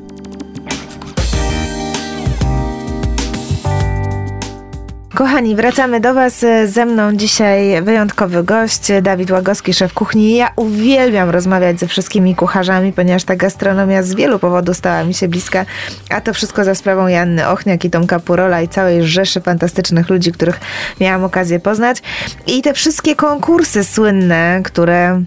Kochani, 5.16 5.56
wracamy 5.56 6.00
do 6.00 6.14
Was. 6.14 6.44
Ze 6.66 6.86
mną 6.86 7.12
dzisiaj 7.12 7.82
wyjątkowy 7.82 8.44
gość, 8.44 8.88
Dawid 9.02 9.30
Łagowski, 9.30 9.74
szef 9.74 9.94
kuchni. 9.94 10.36
Ja 10.36 10.50
uwielbiam 10.56 11.30
rozmawiać 11.30 11.80
ze 11.80 11.86
wszystkimi 11.86 12.34
kucharzami, 12.34 12.92
ponieważ 12.92 13.24
ta 13.24 13.36
gastronomia 13.36 14.02
z 14.02 14.14
wielu 14.14 14.38
powodów 14.38 14.76
stała 14.76 15.04
mi 15.04 15.14
się 15.14 15.28
bliska, 15.28 15.64
a 16.10 16.20
to 16.20 16.34
wszystko 16.34 16.64
za 16.64 16.74
sprawą 16.74 17.06
Janny 17.06 17.48
Ochniak 17.48 17.84
i 17.84 17.90
Tomka 17.90 18.20
Purola 18.20 18.62
i 18.62 18.68
całej 18.68 19.04
rzeszy 19.04 19.40
fantastycznych 19.40 20.10
ludzi, 20.10 20.32
których 20.32 20.60
miałam 21.00 21.24
okazję 21.24 21.60
poznać. 21.60 22.02
I 22.46 22.62
te 22.62 22.74
wszystkie 22.74 23.16
konkursy 23.16 23.84
słynne, 23.84 24.60
które 24.64 25.22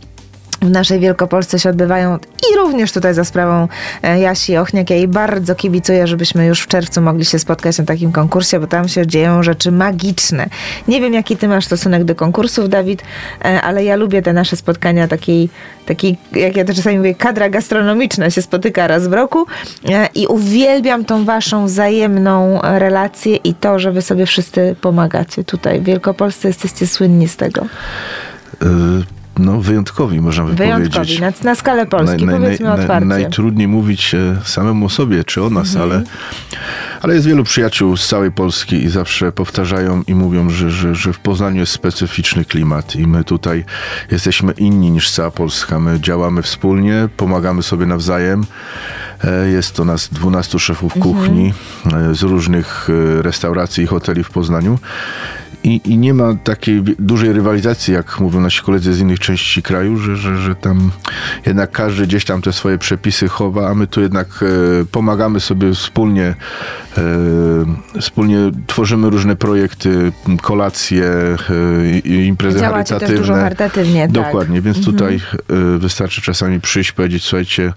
w 0.62 0.70
naszej 0.70 1.00
Wielkopolsce 1.00 1.60
się 1.60 1.70
odbywają 1.70 2.18
i 2.18 2.58
również 2.58 2.92
tutaj 2.92 3.14
za 3.14 3.26
sprawą 3.26 3.68
e, 4.04 4.20
Jasi 4.20 4.58
Ochniak. 4.58 4.90
Ja 4.90 4.96
jej 4.96 5.08
bardzo 5.08 5.56
kibicuję, 5.56 6.08
żebyśmy 6.08 6.46
już 6.46 6.62
w 6.62 6.68
czerwcu 6.68 7.02
mogli 7.02 7.26
się 7.26 7.40
spotkać 7.40 7.78
na 7.78 7.86
takim 7.86 8.12
konkursie, 8.12 8.60
bo 8.60 8.68
tam 8.68 8.88
się 8.88 9.08
dzieją 9.08 9.44
rzeczy 9.44 9.72
magiczne. 9.72 10.50
Nie 10.88 11.02
wiem, 11.02 11.14
jaki 11.14 11.38
ty 11.38 11.48
masz 11.48 11.66
stosunek 11.66 12.04
do 12.04 12.16
konkursów, 12.16 12.70
Dawid, 12.70 13.04
e, 13.46 13.62
ale 13.62 13.84
ja 13.84 13.96
lubię 13.96 14.22
te 14.22 14.34
nasze 14.34 14.56
spotkania 14.56 15.08
takiej, 15.08 15.50
takiej 15.86 16.18
jak 16.32 16.56
ja 16.56 16.66
to 16.66 16.74
czasami 16.74 16.98
mówię, 16.98 17.16
kadra 17.16 17.50
gastronomiczna 17.50 18.30
się 18.30 18.42
spotyka 18.42 18.88
raz 18.88 19.08
w 19.08 19.14
roku 19.14 19.46
e, 19.90 20.10
i 20.16 20.28
uwielbiam 20.28 21.06
tą 21.06 21.26
waszą 21.26 21.66
wzajemną 21.66 22.60
relację 22.64 23.36
i 23.36 23.54
to, 23.54 23.80
że 23.80 23.92
wy 23.92 24.02
sobie 24.02 24.26
wszyscy 24.26 24.76
pomagacie. 24.82 25.44
Tutaj 25.44 25.80
w 25.82 25.84
Wielkopolsce 25.84 26.48
jesteście 26.48 26.88
słynni 26.88 27.28
z 27.28 27.38
tego. 27.38 27.66
Y, 28.64 29.19
no, 29.40 29.62
wyjątkowi, 29.62 30.22
można 30.22 30.44
by 30.44 30.54
Wyjątkowi, 30.54 30.94
powiedzieć. 30.96 31.20
na, 31.20 31.32
na 31.44 31.56
skalę 31.56 31.86
Polski, 31.86 32.26
powiedzmy 32.26 32.72
otwarcie. 32.74 33.06
najtrudniej 33.08 33.68
mówić 33.68 34.16
e, 34.16 34.38
samemu 34.46 34.86
o 34.86 34.90
sobie 34.90 35.24
czy 35.24 35.44
o 35.44 35.50
nas, 35.50 35.76
Mhm. 35.76 35.92
ale, 35.92 36.04
ale 37.02 37.14
jest 37.16 37.28
wielu 37.28 37.44
przyjaciół 37.44 37.98
z 37.98 38.08
całej 38.08 38.32
Polski 38.32 38.76
i 38.84 38.90
zawsze 38.90 39.32
powtarzają 39.32 40.04
i 40.08 40.16
mówią, 40.16 40.50
że, 40.50 40.70
że, 40.72 40.96
że 40.96 41.14
w 41.14 41.20
Poznaniu 41.20 41.60
jest 41.60 41.72
specyficzny 41.72 42.46
klimat 42.46 42.96
i 42.96 43.08
my 43.08 43.24
tutaj 43.24 43.66
jesteśmy 44.12 44.52
inni 44.52 44.92
niż 44.92 45.12
cała 45.12 45.32
Polska. 45.32 45.80
My 45.80 46.00
działamy 46.00 46.42
wspólnie, 46.42 47.10
pomagamy 47.18 47.64
sobie 47.64 47.86
nawzajem. 47.86 48.44
E, 49.24 49.50
Jest 49.50 49.76
to 49.76 49.86
nas 49.86 50.10
12 50.12 50.60
szefów 50.60 50.98
Mhm. 50.98 51.16
kuchni 51.16 51.54
e, 51.94 52.16
z 52.16 52.22
różnych 52.24 52.90
restauracji 53.22 53.84
i 53.84 53.88
hoteli 53.88 54.24
w 54.24 54.30
Poznaniu. 54.30 54.80
I, 55.64 55.82
I 55.86 55.98
nie 55.98 56.14
ma 56.14 56.34
takiej 56.44 56.84
dużej 57.00 57.34
rywalizacji, 57.34 57.94
jak 57.94 58.20
mówią 58.20 58.42
nasi 58.42 58.62
koledzy 58.62 58.94
z 58.94 59.00
innych 59.00 59.20
części 59.20 59.64
kraju, 59.64 59.98
że, 59.98 60.16
że, 60.16 60.38
że 60.38 60.56
tam 60.56 60.92
jednak 61.46 61.72
każdy 61.72 62.08
gdzieś 62.08 62.26
tam 62.26 62.42
te 62.42 62.54
swoje 62.54 62.78
przepisy 62.78 63.28
chowa, 63.28 63.70
a 63.70 63.76
my 63.76 63.88
tu 63.88 64.02
jednak 64.02 64.28
e, 64.28 64.86
pomagamy 64.86 65.40
sobie 65.40 65.74
wspólnie, 65.74 66.36
e, 66.98 68.02
wspólnie 68.02 68.38
tworzymy 68.68 69.10
różne 69.10 69.36
projekty, 69.36 70.12
kolacje, 70.42 71.06
e, 71.06 72.00
imprezy 72.00 72.60
Działacie 72.60 72.84
też 72.84 72.90
charytatywne. 72.90 73.18
dużo 73.18 73.34
charytatywnie, 73.34 74.02
tak. 74.02 74.12
Dokładnie, 74.12 74.62
więc 74.62 74.86
tutaj 74.86 75.16
e, 75.16 75.78
wystarczy 75.78 76.22
czasami 76.22 76.62
przyjść, 76.62 76.92
powiedzieć, 76.92 77.24
słuchajcie, 77.24 77.74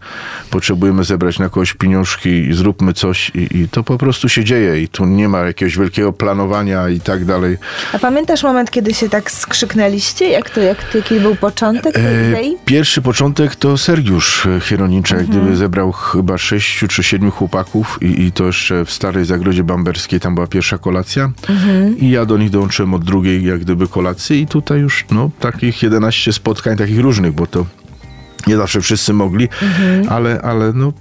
potrzebujemy 0.50 1.04
zebrać 1.04 1.38
na 1.38 1.48
kogoś 1.48 1.74
pieniążki 1.74 2.54
zróbmy 2.54 2.92
coś 2.92 3.30
i, 3.34 3.58
i 3.58 3.68
to 3.68 3.82
po 3.82 3.98
prostu 3.98 4.28
się 4.28 4.44
dzieje 4.44 4.82
i 4.82 4.88
tu 4.88 5.06
nie 5.06 5.28
ma 5.28 5.38
jakiegoś 5.38 5.78
wielkiego 5.78 6.12
planowania 6.12 6.88
i 6.88 7.00
tak 7.00 7.24
dalej. 7.24 7.56
A 7.92 7.98
pamiętasz 7.98 8.42
moment, 8.42 8.70
kiedy 8.70 8.94
się 8.94 9.08
tak 9.08 9.30
skrzyknęliście? 9.30 10.28
Jak 10.28 10.50
to, 10.50 10.60
jak 10.60 10.94
jaki 10.94 11.20
był 11.20 11.34
początek 11.36 11.94
tej 11.94 12.04
E, 12.04 12.28
idei? 12.30 12.56
Pierwszy 12.64 13.02
początek 13.02 13.56
to 13.56 13.78
Sergiusz 13.78 14.48
Hieroniczek, 14.60 15.20
Mhm. 15.20 15.38
gdyby 15.40 15.56
zebrał 15.56 15.92
chyba 15.92 16.38
sześciu 16.38 16.88
czy 16.88 17.02
siedmiu 17.02 17.30
chłopaków 17.30 17.98
i, 18.02 18.22
i 18.22 18.32
to 18.32 18.44
jeszcze 18.46 18.84
w 18.84 18.90
starej 18.92 19.24
zagrodzie 19.24 19.64
bamberskiej, 19.64 20.20
tam 20.20 20.34
była 20.34 20.46
pierwsza 20.46 20.78
kolacja 20.78 21.30
Mhm. 21.48 21.98
i 21.98 22.10
ja 22.10 22.24
do 22.26 22.38
nich 22.38 22.50
dołączyłem 22.50 22.94
od 22.94 23.04
drugiej 23.04 23.44
jak 23.44 23.60
gdyby 23.60 23.88
kolacji 23.88 24.40
i 24.40 24.46
tutaj 24.46 24.78
już 24.80 25.04
no 25.10 25.30
takich 25.40 25.82
11 25.82 26.32
spotkań, 26.32 26.76
takich 26.76 27.00
różnych, 27.00 27.32
bo 27.32 27.46
to 27.46 27.66
nie 28.46 28.56
zawsze 28.56 28.80
wszyscy 28.80 29.12
mogli, 29.12 29.48
ale, 30.08 30.40
ale 30.42 30.72
no 30.72 30.92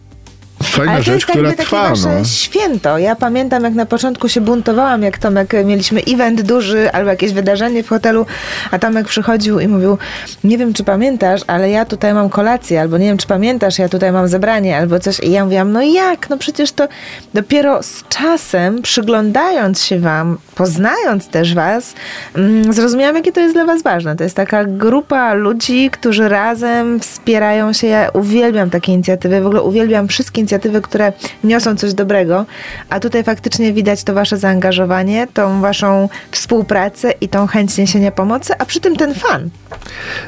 fajna. 0.62 0.92
Ale 0.92 1.00
to 1.00 1.06
rzecz, 1.06 1.16
jest 1.16 1.26
która 1.26 1.50
jakby 1.50 1.58
takie 1.58 1.68
trwa. 1.68 1.90
wasze 1.90 2.20
No. 2.20 2.26
święto. 2.26 2.98
Ja 2.98 3.16
pamiętam, 3.16 3.64
jak 3.64 3.74
na 3.74 3.86
początku 3.86 4.30
się 4.30 4.42
buntowałam, 4.42 5.04
jak 5.04 5.18
Tomek, 5.18 5.54
e, 5.54 5.66
mieliśmy 5.66 6.02
event 6.08 6.42
duży 6.42 6.92
albo 6.92 7.10
jakieś 7.10 7.34
wydarzenie 7.34 7.84
w 7.84 7.90
hotelu, 7.90 8.26
a 8.72 8.80
Tomek 8.80 9.08
przychodził 9.08 9.60
i 9.60 9.68
mówił, 9.68 9.98
nie 10.44 10.58
wiem, 10.58 10.74
czy 10.74 10.84
pamiętasz, 10.84 11.42
ale 11.48 11.70
ja 11.70 11.86
tutaj 11.86 12.14
mam 12.14 12.30
kolację, 12.30 12.82
albo 12.82 12.98
nie 12.98 13.06
wiem, 13.06 13.18
czy 13.18 13.28
pamiętasz, 13.28 13.80
ja 13.80 13.90
tutaj 13.90 14.12
mam 14.12 14.28
zebranie, 14.28 14.78
albo 14.78 15.00
coś. 15.00 15.20
I 15.20 15.32
ja 15.32 15.44
mówiłam, 15.46 15.72
no 15.72 15.82
jak? 15.82 16.30
No 16.30 16.38
przecież 16.38 16.72
to 16.72 16.88
dopiero 17.34 17.84
z 17.84 18.04
czasem, 18.10 18.82
przyglądając 18.82 19.84
się 19.84 20.00
wam, 20.00 20.38
poznając 20.56 21.28
też 21.28 21.54
was, 21.56 21.94
mm, 22.36 22.74
zrozumiałam, 22.74 23.16
jakie 23.16 23.32
to 23.32 23.40
jest 23.40 23.56
dla 23.56 23.66
was 23.66 23.84
ważne. 23.84 24.16
To 24.16 24.24
jest 24.24 24.36
taka 24.36 24.66
grupa 24.66 25.34
ludzi, 25.34 25.90
którzy 25.90 26.30
razem 26.30 27.00
wspierają 27.00 27.74
się. 27.74 27.88
Ja 27.88 28.10
uwielbiam 28.14 28.70
takie 28.70 28.92
inicjatywy, 28.92 29.42
w 29.42 29.46
ogóle 29.46 29.62
uwielbiam 29.62 30.08
wszystkie 30.08 30.42
inicjatywy, 30.52 30.82
które 30.82 31.14
niosą 31.44 31.76
coś 31.76 31.94
dobrego, 31.94 32.46
a 32.90 33.00
tutaj 33.00 33.24
faktycznie 33.24 33.74
widać 33.74 34.04
to 34.04 34.14
wasze 34.14 34.38
zaangażowanie, 34.38 35.28
tą 35.34 35.62
waszą 35.62 36.10
współpracę 36.32 37.12
i 37.22 37.30
tą 37.30 37.48
chęć 37.48 37.78
niesienia 37.78 38.12
pomocy, 38.12 38.54
a 38.58 38.66
przy 38.66 38.80
tym 38.80 38.96
ten 38.96 39.14
fan. 39.14 39.50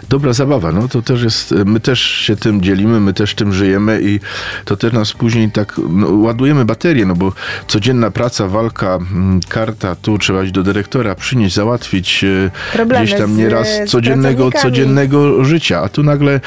Dobra 0.10 0.34
zabawa, 0.34 0.72
no 0.72 0.88
to 0.88 1.02
też 1.02 1.24
jest, 1.24 1.52
my 1.52 1.80
też 1.80 2.02
się 2.02 2.36
tym 2.36 2.62
dzielimy, 2.62 3.00
my 3.00 3.14
też 3.14 3.36
tym 3.36 3.54
żyjemy 3.54 4.00
i 4.04 4.20
to 4.66 4.78
też 4.78 4.94
nas 4.94 5.14
później 5.14 5.52
tak 5.52 5.76
no, 5.90 6.08
ładujemy 6.12 6.66
baterię, 6.66 7.06
no 7.06 7.16
bo 7.16 7.34
codzienna 7.68 8.12
praca, 8.12 8.48
walka, 8.48 8.96
mm, 8.96 9.40
karta, 9.50 9.96
tu 9.96 10.18
trzeba 10.18 10.44
iść 10.44 10.52
do 10.52 10.64
dyrektora, 10.64 11.16
przynieść, 11.16 11.56
załatwić 11.56 12.24
e, 12.24 12.52
Problemy 12.74 13.06
gdzieś 13.06 13.20
tam 13.20 13.38
nieraz 13.38 13.68
z 13.68 13.92
codziennego, 13.92 14.52
codziennego 14.52 15.44
życia, 15.44 15.82
a 15.82 15.90
tu 15.90 16.04
nagle 16.04 16.40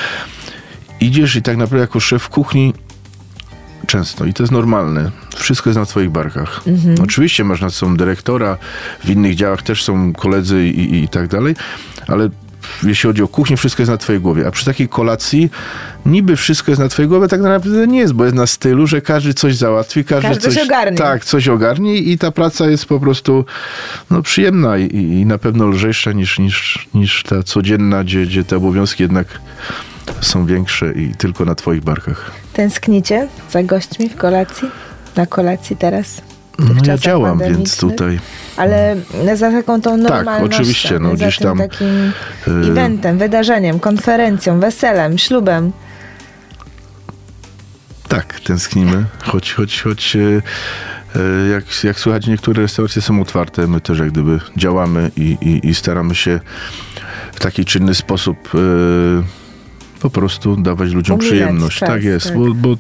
idziesz 1.01 1.37
i 1.37 1.43
tak 1.43 1.57
naprawdę 1.57 1.81
jako 1.81 2.01
szef 2.01 2.29
kuchni 2.29 2.75
Często 3.87 4.25
i 4.25 4.35
to 4.35 4.43
jest 4.43 4.53
normalne. 4.53 5.11
Wszystko 5.37 5.71
jest 5.71 5.79
na 5.79 5.87
twoich 5.87 6.11
barkach. 6.11 6.61
Mhm. 6.67 6.95
Oczywiście 7.03 7.45
masz 7.45 7.61
nad 7.61 7.75
sobą 7.75 7.97
dyrektora, 7.97 8.59
w 9.05 9.11
innych 9.11 9.35
działach 9.35 9.63
też 9.63 9.85
są 9.85 10.13
koledzy 10.13 10.67
i, 10.67 10.81
i, 10.81 11.05
i 11.05 11.09
tak 11.09 11.29
dalej, 11.29 11.55
ale 12.09 12.29
jeśli 12.83 13.09
chodzi 13.09 13.23
o 13.23 13.29
kuchnię, 13.29 13.57
wszystko 13.57 13.83
jest 13.83 13.91
na 13.91 13.97
twojej 13.97 14.21
głowie. 14.21 14.47
A 14.47 14.51
przy 14.51 14.65
takiej 14.65 14.89
kolacji 14.89 15.51
niby 16.07 16.37
wszystko 16.37 16.71
jest 16.71 16.81
na 16.83 16.89
twojej 16.89 17.09
głowie, 17.09 17.29
tak 17.29 17.41
naprawdę 17.41 17.87
nie 17.87 17.99
jest, 17.99 18.13
bo 18.13 18.25
jest 18.25 18.37
na 18.37 18.47
stylu, 18.47 18.87
że 18.87 19.01
każdy 19.01 19.35
coś 19.35 19.57
załatwi, 19.57 20.05
każdy, 20.05 20.29
Każdy 20.29 20.43
coś 20.43 20.59
ogarnie. 20.59 20.99
Tak, 20.99 21.25
coś 21.25 21.49
ogarnie 21.49 21.97
i 21.97 22.19
ta 22.19 22.31
praca 22.31 22.71
jest 22.71 22.87
po 22.87 23.01
prostu 23.01 23.45
no, 24.11 24.23
przyjemna 24.23 24.79
i, 24.79 24.97
i 24.97 25.27
na 25.27 25.39
pewno 25.39 25.67
lżejsza 25.67 26.13
niż, 26.13 26.39
niż, 26.39 26.89
niż 26.95 27.23
ta 27.23 27.43
codzienna, 27.43 28.05
gdzie, 28.05 28.27
gdzie 28.27 28.45
te 28.45 28.57
obowiązki 28.57 29.03
jednak 29.03 29.27
są 30.21 30.47
większe 30.47 30.93
i 30.93 31.15
tylko 31.15 31.45
na 31.45 31.55
twoich 31.55 31.85
barkach. 31.85 32.46
Tęsknicie 32.57 33.29
za 33.51 33.63
gośćmi 33.63 34.09
w 34.09 34.17
kolacji? 34.17 34.71
Na 35.17 35.27
kolacji 35.27 35.77
teraz? 35.77 36.23
No 36.59 36.67
ja 36.87 36.99
działam, 36.99 37.39
więc 37.39 37.77
tutaj 37.77 38.19
Ale 38.57 38.97
za 39.35 39.51
taką 39.51 39.81
tą 39.81 39.97
normalnością. 39.97 40.57
oczywiście, 40.57 40.99
no, 40.99 41.09
za 41.09 41.15
gdzieś 41.15 41.39
tam, 41.39 41.59
takim 41.59 42.13
y- 42.49 42.71
eventem, 42.71 43.19
wydarzeniem, 43.19 43.81
konferencją, 43.81 44.61
weselem, 44.61 45.19
ślubem. 45.19 45.73
tak, 48.09 48.41
tęsknimy, 48.41 49.05
choć, 49.25 49.53
choć, 49.53 49.83
choć 49.83 50.17
e, 50.17 50.21
e, 50.21 51.49
jak, 51.49 51.85
jak 51.85 52.01
słychać, 52.01 52.27
niektóre 52.27 52.63
restauracje 52.63 53.03
są 53.03 53.21
otwarte, 53.21 53.67
my 53.67 53.81
też 53.81 53.99
jak 53.99 54.11
gdyby 54.11 54.41
działamy 54.57 55.11
i, 55.17 55.37
i, 55.41 55.69
i 55.69 55.75
staramy 55.75 56.15
się 56.15 56.41
w 57.33 57.41
taki 57.41 57.65
czynny 57.65 57.95
sposób 57.95 58.55
e, 58.55 58.59
po 60.01 60.11
prostu 60.11 60.57
dawać 60.57 60.93
ludziom 60.93 61.15
Umilać 61.19 61.33
przyjemność. 61.33 61.79
czas, 61.79 61.89
tak 61.89 62.05
jest, 62.05 62.27
tak. 62.29 62.37
Bo, 62.39 62.55
bo 62.55 62.77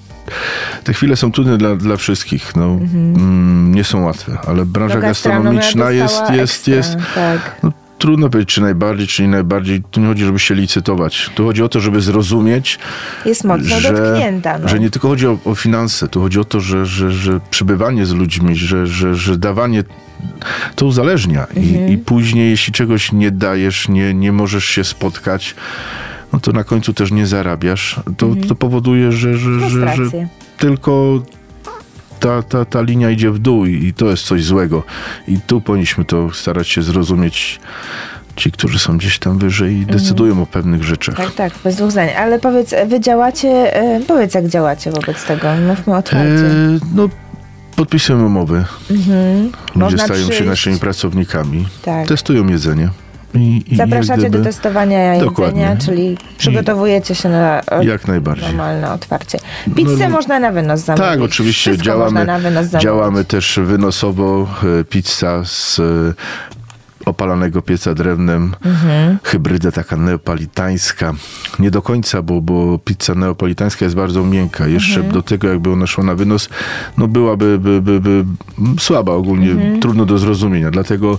te 0.84 0.92
chwile 0.92 1.16
są 1.16 1.32
trudne 1.32 1.58
dla, 1.58 1.76
dla 1.76 1.96
wszystkich. 1.96 2.56
No, 2.56 2.64
mm, 2.64 3.74
nie 3.74 3.84
są 3.84 4.04
łatwe, 4.04 4.38
ale 4.46 4.64
branża 4.66 4.94
No, 4.94 5.00
gastronomiczna 5.00 5.90
jest, 5.90 6.14
jest, 6.30 6.52
ekstra, 6.68 6.74
jest 6.74 6.96
Tak. 7.14 7.56
no, 7.62 7.72
trudno 7.98 8.28
powiedzieć, 8.30 8.54
czy 8.54 8.60
najbardziej, 8.60 9.06
czy 9.06 9.22
nie 9.22 9.28
najbardziej. 9.28 9.82
Tu 9.90 10.00
nie 10.00 10.06
chodzi, 10.06 10.24
żeby 10.24 10.38
się 10.38 10.54
licytować. 10.54 11.30
Tu 11.34 11.44
chodzi 11.44 11.62
o 11.62 11.68
to, 11.68 11.80
żeby 11.80 12.00
zrozumieć, 12.00 12.78
Jest 13.24 13.44
mocno 13.44 13.80
że, 13.80 13.92
dotknięta. 13.92 14.58
No. 14.58 14.68
że 14.68 14.80
nie 14.80 14.90
tylko 14.90 15.08
chodzi 15.08 15.26
o, 15.26 15.38
o 15.44 15.54
finanse, 15.54 16.08
tu 16.08 16.20
chodzi 16.20 16.40
o 16.40 16.44
to, 16.44 16.60
że, 16.60 16.86
że, 16.86 17.10
że 17.10 17.40
przybywanie 17.50 18.06
z 18.06 18.12
ludźmi, 18.12 18.56
że, 18.56 18.86
że, 18.86 19.14
że 19.14 19.38
dawanie 19.38 19.84
to 20.74 20.86
uzależnia. 20.86 21.46
I, 21.56 21.58
Mhm. 21.58 21.88
I 21.92 21.98
później, 21.98 22.50
jeśli 22.50 22.72
czegoś 22.72 23.12
nie 23.12 23.30
dajesz, 23.30 23.88
nie, 23.88 24.14
nie 24.14 24.32
możesz 24.32 24.64
się 24.64 24.84
spotkać, 24.84 25.54
no 26.32 26.40
to 26.40 26.52
na 26.52 26.64
końcu 26.64 26.94
też 26.94 27.12
nie 27.12 27.26
zarabiasz. 27.26 28.00
To, 28.16 28.34
to 28.48 28.54
powoduje, 28.54 29.12
że, 29.12 29.36
że, 29.38 29.60
że, 29.60 29.70
że 29.70 29.86
Mhm. 29.86 30.28
Tylko 30.58 31.22
ta, 32.20 32.42
ta, 32.42 32.64
ta 32.64 32.82
linia 32.82 33.10
idzie 33.10 33.30
w 33.30 33.38
dół 33.38 33.66
i, 33.66 33.92
to 33.92 34.10
jest 34.10 34.22
coś 34.22 34.44
złego. 34.44 34.82
I 35.28 35.38
tu 35.46 35.60
powinniśmy 35.60 36.04
to 36.04 36.30
starać 36.32 36.68
się 36.68 36.82
zrozumieć. 36.82 37.60
Ci, 38.36 38.52
którzy 38.52 38.78
są 38.78 38.98
gdzieś 38.98 39.18
tam 39.18 39.38
wyżej 39.38 39.76
i 39.76 39.86
decydują 39.86 40.42
o 40.42 40.46
pewnych 40.46 40.84
rzeczach. 40.84 41.16
Tak, 41.16 41.34
tak, 41.34 41.52
bez 41.64 41.76
dwóch 41.76 41.90
zdań. 41.90 42.08
Ale 42.18 42.38
powiedz, 42.38 42.74
wy 42.88 43.00
działacie, 43.00 43.76
e, 43.76 44.00
powiedz 44.00 44.34
jak 44.34 44.48
działacie 44.48 44.90
wobec 44.90 45.24
tego. 45.26 45.48
Mówmy 45.68 45.96
otwarcie. 45.96 46.46
E, 46.46 46.78
no, 46.94 47.08
podpisujemy 47.76 48.24
umowy. 48.24 48.64
Mhm. 48.90 49.42
Ludzie 49.44 49.52
Można 49.74 50.04
stają 50.04 50.20
się 50.22 50.28
przyjść. 50.30 50.46
naszymi 50.48 50.78
pracownikami. 50.78 51.68
Tak. 51.82 52.08
Testują 52.08 52.46
jedzenie. 52.48 52.90
I, 53.36 53.64
i 53.68 53.76
Zapraszacie 53.76 54.12
jak 54.12 54.20
do 54.22 54.28
gdyby- 54.28 54.44
testowania 54.44 54.98
jedzenia, 55.14 55.24
Dokładnie. 55.30 55.76
czyli 55.84 56.18
przygotowujecie 56.38 57.14
się 57.14 57.28
na 57.28 57.60
e, 57.70 57.84
Jak 57.84 58.08
najbardziej. 58.08 58.46
normalne 58.48 58.92
otwarcie. 58.92 59.38
Pizzę 59.74 60.08
No, 60.08 60.14
można 60.16 60.40
na 60.40 60.52
wynos 60.52 60.80
zamówić. 60.80 61.08
Tak, 61.08 61.20
oczywiście 61.20 61.70
Wszystko 61.70 61.84
działamy, 61.86 62.04
można 62.04 62.24
na 62.24 62.38
wynos 62.38 62.66
zamówić. 62.66 62.82
działamy 62.84 63.24
też 63.24 63.60
wynosowo. 63.62 64.48
e, 64.80 64.84
Pizza 64.84 65.42
z 65.44 65.78
e, 65.80 65.82
opalanego 67.06 67.62
pieca 67.62 67.94
drewnem, 67.94 68.54
hybryda 69.22 69.72
taka 69.72 69.96
neapolitańska. 69.96 71.12
Nie 71.58 71.70
do 71.70 71.82
końca, 71.82 72.22
bo, 72.22 72.40
bo 72.40 72.78
pizza 72.78 73.14
neapolitańska 73.14 73.84
jest 73.84 73.96
bardzo 73.96 74.24
miękka. 74.24 74.66
Jeszcze 74.66 75.02
do 75.02 75.22
tego, 75.22 75.48
jakby 75.48 75.70
ona 75.72 75.86
szła 75.86 76.04
na 76.04 76.14
wynos, 76.14 76.48
no 76.98 77.08
byłaby 77.08 77.58
by, 77.58 77.82
by, 77.82 78.00
by 78.00 78.24
słaba 78.78 79.12
ogólnie, 79.12 79.80
trudno 79.80 80.04
do 80.04 80.18
zrozumienia. 80.18 80.70
Dlatego 80.70 81.18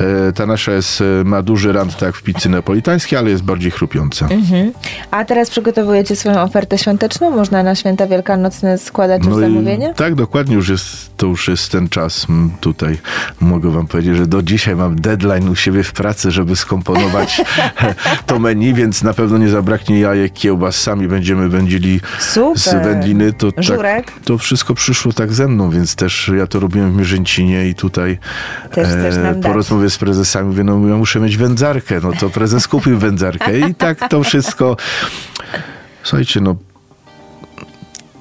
e, 0.00 0.32
ta 0.32 0.46
nasza 0.46 0.72
jest, 0.72 1.00
e, 1.00 1.24
ma 1.24 1.42
duży 1.42 1.72
rand 1.72 1.96
tak 1.96 2.16
w 2.16 2.22
pizzy 2.22 2.48
neapolitańskiej, 2.48 3.18
ale 3.18 3.30
jest 3.30 3.42
bardziej 3.42 3.70
chrupiąca. 3.70 4.28
Mhm. 4.30 4.72
A 5.10 5.24
teraz 5.24 5.50
przygotowujecie 5.50 6.16
swoją 6.16 6.40
ofertę 6.40 6.78
świąteczną? 6.78 7.30
Można 7.30 7.62
na 7.62 7.74
święta 7.74 8.06
wielkanocne 8.06 8.78
składać 8.78 9.24
już 9.24 9.34
No 9.34 9.38
i 9.38 9.42
zamówienie? 9.42 9.94
tak, 9.96 10.14
dokładnie, 10.14 10.54
już 10.54 10.68
jest, 10.68 11.16
to 11.16 11.26
już 11.26 11.48
jest 11.48 11.72
ten 11.72 11.88
czas 11.88 12.26
tutaj. 12.60 12.98
Mogę 13.40 13.70
wam 13.70 13.86
powiedzieć, 13.86 14.16
że 14.16 14.26
do 14.26 14.42
dzisiaj 14.42 14.76
mam 14.76 14.96
deadline 15.00 15.48
u 15.48 15.56
siebie 15.56 15.82
w 15.82 15.92
pracy, 15.92 16.30
żeby 16.30 16.56
skomponować 16.56 17.42
to 18.26 18.38
menu, 18.38 18.74
więc 18.74 19.02
na 19.02 19.14
pewno 19.14 19.38
nie 19.38 19.48
zabraknie 19.48 20.00
jajek, 20.00 20.32
kiełbas, 20.32 20.76
sami 20.76 21.08
będziemy 21.08 21.48
wędzili 21.48 22.00
z 22.18 22.32
Super. 22.32 22.84
wędliny. 22.84 23.32
To? 23.32 23.52
Tak, 23.52 24.12
to 24.24 24.38
wszystko 24.38 24.74
przyszło 24.74 25.12
tak 25.12 25.32
ze 25.32 25.48
mną, 25.48 25.70
więc 25.70 25.94
też 25.94 26.30
ja 26.38 26.46
to 26.46 26.60
robiłem 26.60 26.92
w 26.92 26.96
Mierzęcinie 26.96 27.68
i 27.68 27.74
tutaj 27.74 28.18
e, 28.64 28.68
Też 28.68 28.86
po 29.34 29.34
dać. 29.34 29.52
Rozmowie 29.86 29.90
z 29.90 29.98
prezesami 29.98 30.48
mówię, 30.48 30.64
no 30.64 30.88
ja 30.88 30.96
muszę 30.96 31.20
mieć 31.20 31.36
wędzarkę. 31.36 32.00
No 32.02 32.12
to 32.12 32.30
prezes 32.30 32.68
kupił 32.68 32.98
wędzarkę 32.98 33.58
i 33.58 33.74
tak 33.74 34.08
to 34.08 34.22
wszystko... 34.22 34.76
Słuchajcie, 36.02 36.40
no 36.40 36.56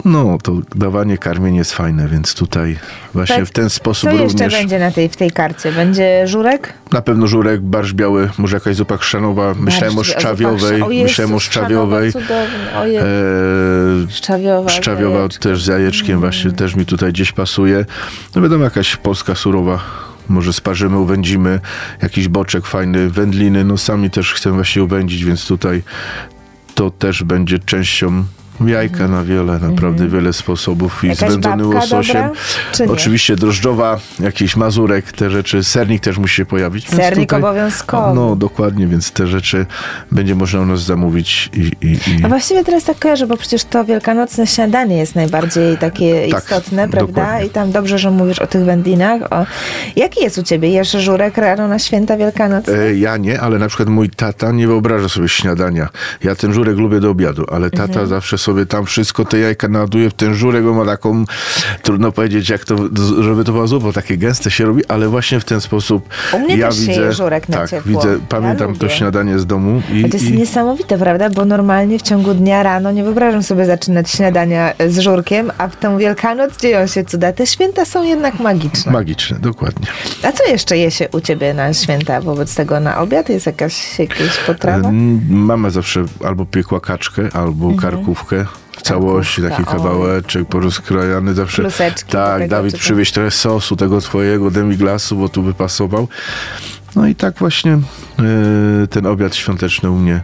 no, 0.05 0.37
to 0.43 0.51
dawanie 0.75 1.17
karmień 1.17 1.55
jest 1.55 1.73
fajne, 1.73 2.07
więc 2.07 2.35
tutaj 2.35 2.77
właśnie 3.13 3.35
Tak. 3.35 3.45
w 3.45 3.51
ten 3.51 3.69
sposób 3.69 4.09
Co 4.09 4.15
jeszcze 4.15 4.43
również 4.43 4.53
będzie 4.53 4.79
na 4.79 4.91
tej, 4.91 5.09
w 5.09 5.15
tej 5.15 5.31
karcie? 5.31 5.71
Będzie 5.71 6.27
żurek? 6.27 6.73
na 6.91 7.01
pewno 7.01 7.27
żurek, 7.27 7.61
barsz 7.61 7.93
biały, 7.93 8.29
może 8.37 8.57
jakaś 8.57 8.75
zupa 8.75 8.97
chrzanowa. 8.97 9.53
Myślałem 9.53 9.97
o 9.97 10.01
Barszcz- 10.01 10.19
szczawiowej, 10.19 10.81
o 10.81 10.91
Jezus, 10.91 11.09
myślałem 11.09 11.33
o 11.35 11.39
szczawiowej. 11.39 12.11
Cudownie. 12.11 13.01
E, 13.01 13.05
Szczawiowa. 14.09 14.69
szczawiowa 14.69 15.17
jajeczko. 15.17 15.43
też 15.43 15.63
z 15.63 15.67
jajeczkiem 15.67 16.19
właśnie 16.19 16.51
też 16.51 16.75
mi 16.75 16.85
tutaj 16.85 17.09
gdzieś 17.11 17.31
pasuje. 17.31 17.85
No 18.35 18.41
wiadomo, 18.41 18.63
jakaś 18.63 18.95
polska 18.95 19.35
surowa. 19.35 19.79
Może 20.29 20.53
sparzymy, 20.53 20.97
uwędzimy, 20.97 21.59
jakiś 22.01 22.27
boczek 22.27 22.65
fajny, 22.65 23.09
wędliny, 23.09 23.63
no 23.63 23.77
sami 23.77 24.09
też 24.09 24.33
chcemy 24.33 24.55
właśnie 24.55 24.83
uwędzić, 24.83 25.23
więc 25.23 25.47
tutaj 25.47 25.83
to 26.75 26.91
też 26.91 27.23
będzie 27.23 27.59
częścią 27.59 28.23
jajka 28.65 29.07
na 29.07 29.23
wiele, 29.23 29.59
naprawdę 29.59 30.07
wiele 30.07 30.33
sposobów 30.33 31.03
i 31.03 31.07
Jakaś 31.07 31.29
zwędzony 31.29 31.65
łososiem. 31.67 32.29
dobra? 32.79 32.93
Oczywiście 32.93 33.35
drożdżowa, 33.35 33.99
jakiś 34.19 34.55
mazurek, 34.55 35.11
te 35.11 35.29
rzeczy, 35.29 35.63
sernik 35.63 36.01
też 36.03 36.17
musi 36.17 36.35
się 36.35 36.45
pojawić. 36.45 36.89
Sernik 36.89 37.33
obowiązkowo. 37.33 38.13
No 38.13 38.35
dokładnie, 38.35 38.87
więc 38.87 39.11
te 39.11 39.27
rzeczy 39.27 39.65
będzie 40.11 40.35
można 40.35 40.59
u 40.61 40.65
nas 40.65 40.81
zamówić 40.83 41.49
i, 41.53 41.59
i, 41.87 41.91
i 41.91 42.23
A 42.25 42.27
właściwie 42.27 42.63
teraz 42.63 42.83
tak 42.83 42.99
kojarzę, 42.99 43.27
bo 43.27 43.37
przecież 43.37 43.63
to 43.63 43.85
wielkanocne 43.85 44.47
śniadanie 44.47 44.97
jest 44.97 45.15
najbardziej 45.15 45.77
takie 45.77 46.27
Tak, 46.31 46.43
istotne, 46.43 46.89
prawda? 46.89 47.13
dokładnie. 47.21 47.45
I 47.47 47.49
tam 47.49 47.71
dobrze, 47.71 47.99
że 47.99 48.11
mówisz 48.11 48.39
o 48.39 48.47
tych 48.47 48.63
wędlinach. 48.65 49.21
O... 49.33 49.45
Jaki 49.95 50.23
jest 50.23 50.37
u 50.37 50.43
ciebie? 50.43 50.69
Jesz 50.69 50.91
żurek 50.91 51.37
rano 51.37 51.67
na 51.67 51.79
święta 51.79 52.17
wielkanocne? 52.17 52.73
E, 52.79 52.95
Ja 52.95 53.17
nie, 53.17 53.41
ale 53.41 53.59
na 53.59 53.67
przykład 53.67 53.89
mój 53.89 54.09
tata 54.09 54.51
nie 54.51 54.67
wyobraża 54.67 55.09
sobie 55.09 55.29
śniadania. 55.29 55.89
Ja 56.23 56.35
ten 56.35 56.53
żurek 56.53 56.77
lubię 56.77 56.99
do 56.99 57.09
obiadu, 57.09 57.45
ale 57.51 57.69
tata 57.71 57.83
Mhm. 57.83 58.07
zawsze 58.07 58.37
sobie 58.45 58.65
tam 58.65 58.85
wszystko 58.85 59.25
te 59.25 59.39
jajka 59.39 59.67
naładuje 59.67 60.09
w 60.09 60.13
ten 60.13 60.33
żurek, 60.33 60.63
bo 60.63 60.73
ma 60.73 60.85
taką, 60.85 61.25
trudno 61.81 62.11
powiedzieć 62.11 62.49
jak 62.49 62.65
to, 62.65 62.75
żeby 63.23 63.43
to 63.43 63.51
była 63.51 63.67
zupa, 63.67 63.91
takie 63.91 64.17
gęste 64.17 64.51
się 64.51 64.65
robi, 64.65 64.85
ale 64.85 65.07
właśnie 65.07 65.39
w 65.39 65.45
ten 65.45 65.61
sposób 65.61 66.09
U 66.33 66.39
mnie 66.39 66.57
ja 66.57 66.67
też 66.67 66.75
się 66.77 66.81
widzę, 66.81 67.01
je 67.01 67.13
żurek 67.13 67.49
na 67.49 67.57
tak, 67.57 67.69
ciepło. 67.69 67.91
widzę, 67.91 68.13
Ja 68.13 68.19
pamiętam 68.29 68.75
to 68.75 68.83
lubię. 68.83 68.95
śniadanie 68.95 69.39
z 69.39 69.45
domu 69.45 69.81
i, 69.93 70.09
to 70.09 70.17
jest 70.17 70.29
i 70.29 70.33
niesamowite, 70.37 70.97
prawda? 70.97 71.29
Bo 71.29 71.45
normalnie 71.45 71.99
w 71.99 72.01
ciągu 72.01 72.33
dnia 72.33 72.63
rano 72.63 72.91
nie 72.91 73.03
wyobrażam 73.03 73.43
sobie 73.43 73.65
zaczynać 73.65 74.09
śniadania 74.11 74.73
z 74.87 74.99
żurkiem, 74.99 75.51
a 75.57 75.67
w 75.67 75.75
tę 75.75 75.97
Wielkanoc 75.97 76.57
dzieją 76.61 76.87
się 76.87 77.03
cuda. 77.05 77.33
Te 77.33 77.47
święta 77.47 77.85
są 77.85 78.03
jednak 78.03 78.39
magiczne. 78.39 78.91
magiczne, 78.91 79.39
dokładnie. 79.39 79.87
A 80.23 80.31
co 80.31 80.43
jeszcze 80.45 80.77
je 80.77 80.91
się 80.91 81.07
u 81.13 81.21
ciebie 81.21 81.53
na 81.53 81.73
święta 81.73 82.21
wobec 82.21 82.55
tego 82.55 82.79
na 82.79 82.97
obiad? 82.97 83.29
Jest 83.29 83.45
jakaś, 83.45 83.99
jakaś 83.99 84.37
potrawa? 84.47 84.89
Mama 85.29 85.69
zawsze 85.69 86.05
albo 86.25 86.45
piekła 86.45 86.79
kaczkę, 86.79 87.21
albo 87.33 87.73
karkówkę. 87.81 88.34
Całości 88.85 89.41
taki 89.41 89.65
kawałeczek 89.65 90.47
porozkrojany 90.47 91.33
zawsze. 91.33 91.61
Kluseczki 91.61 92.11
tak, 92.11 92.47
Dawid 92.47 92.77
przywieźć 92.77 93.13
trochę 93.13 93.31
sosu 93.31 93.75
tego 93.75 94.01
twojego 94.01 94.51
demiglasu, 94.51 95.15
bo 95.15 95.29
tu 95.29 95.43
by 95.43 95.53
pasował. 95.53 96.07
No 96.95 97.07
i 97.07 97.15
tak 97.15 97.35
właśnie 97.39 97.71
e, 97.73 98.87
ten 98.89 99.05
obiad 99.05 99.35
świąteczny 99.35 99.91
u 99.91 99.95
mnie 99.95 100.21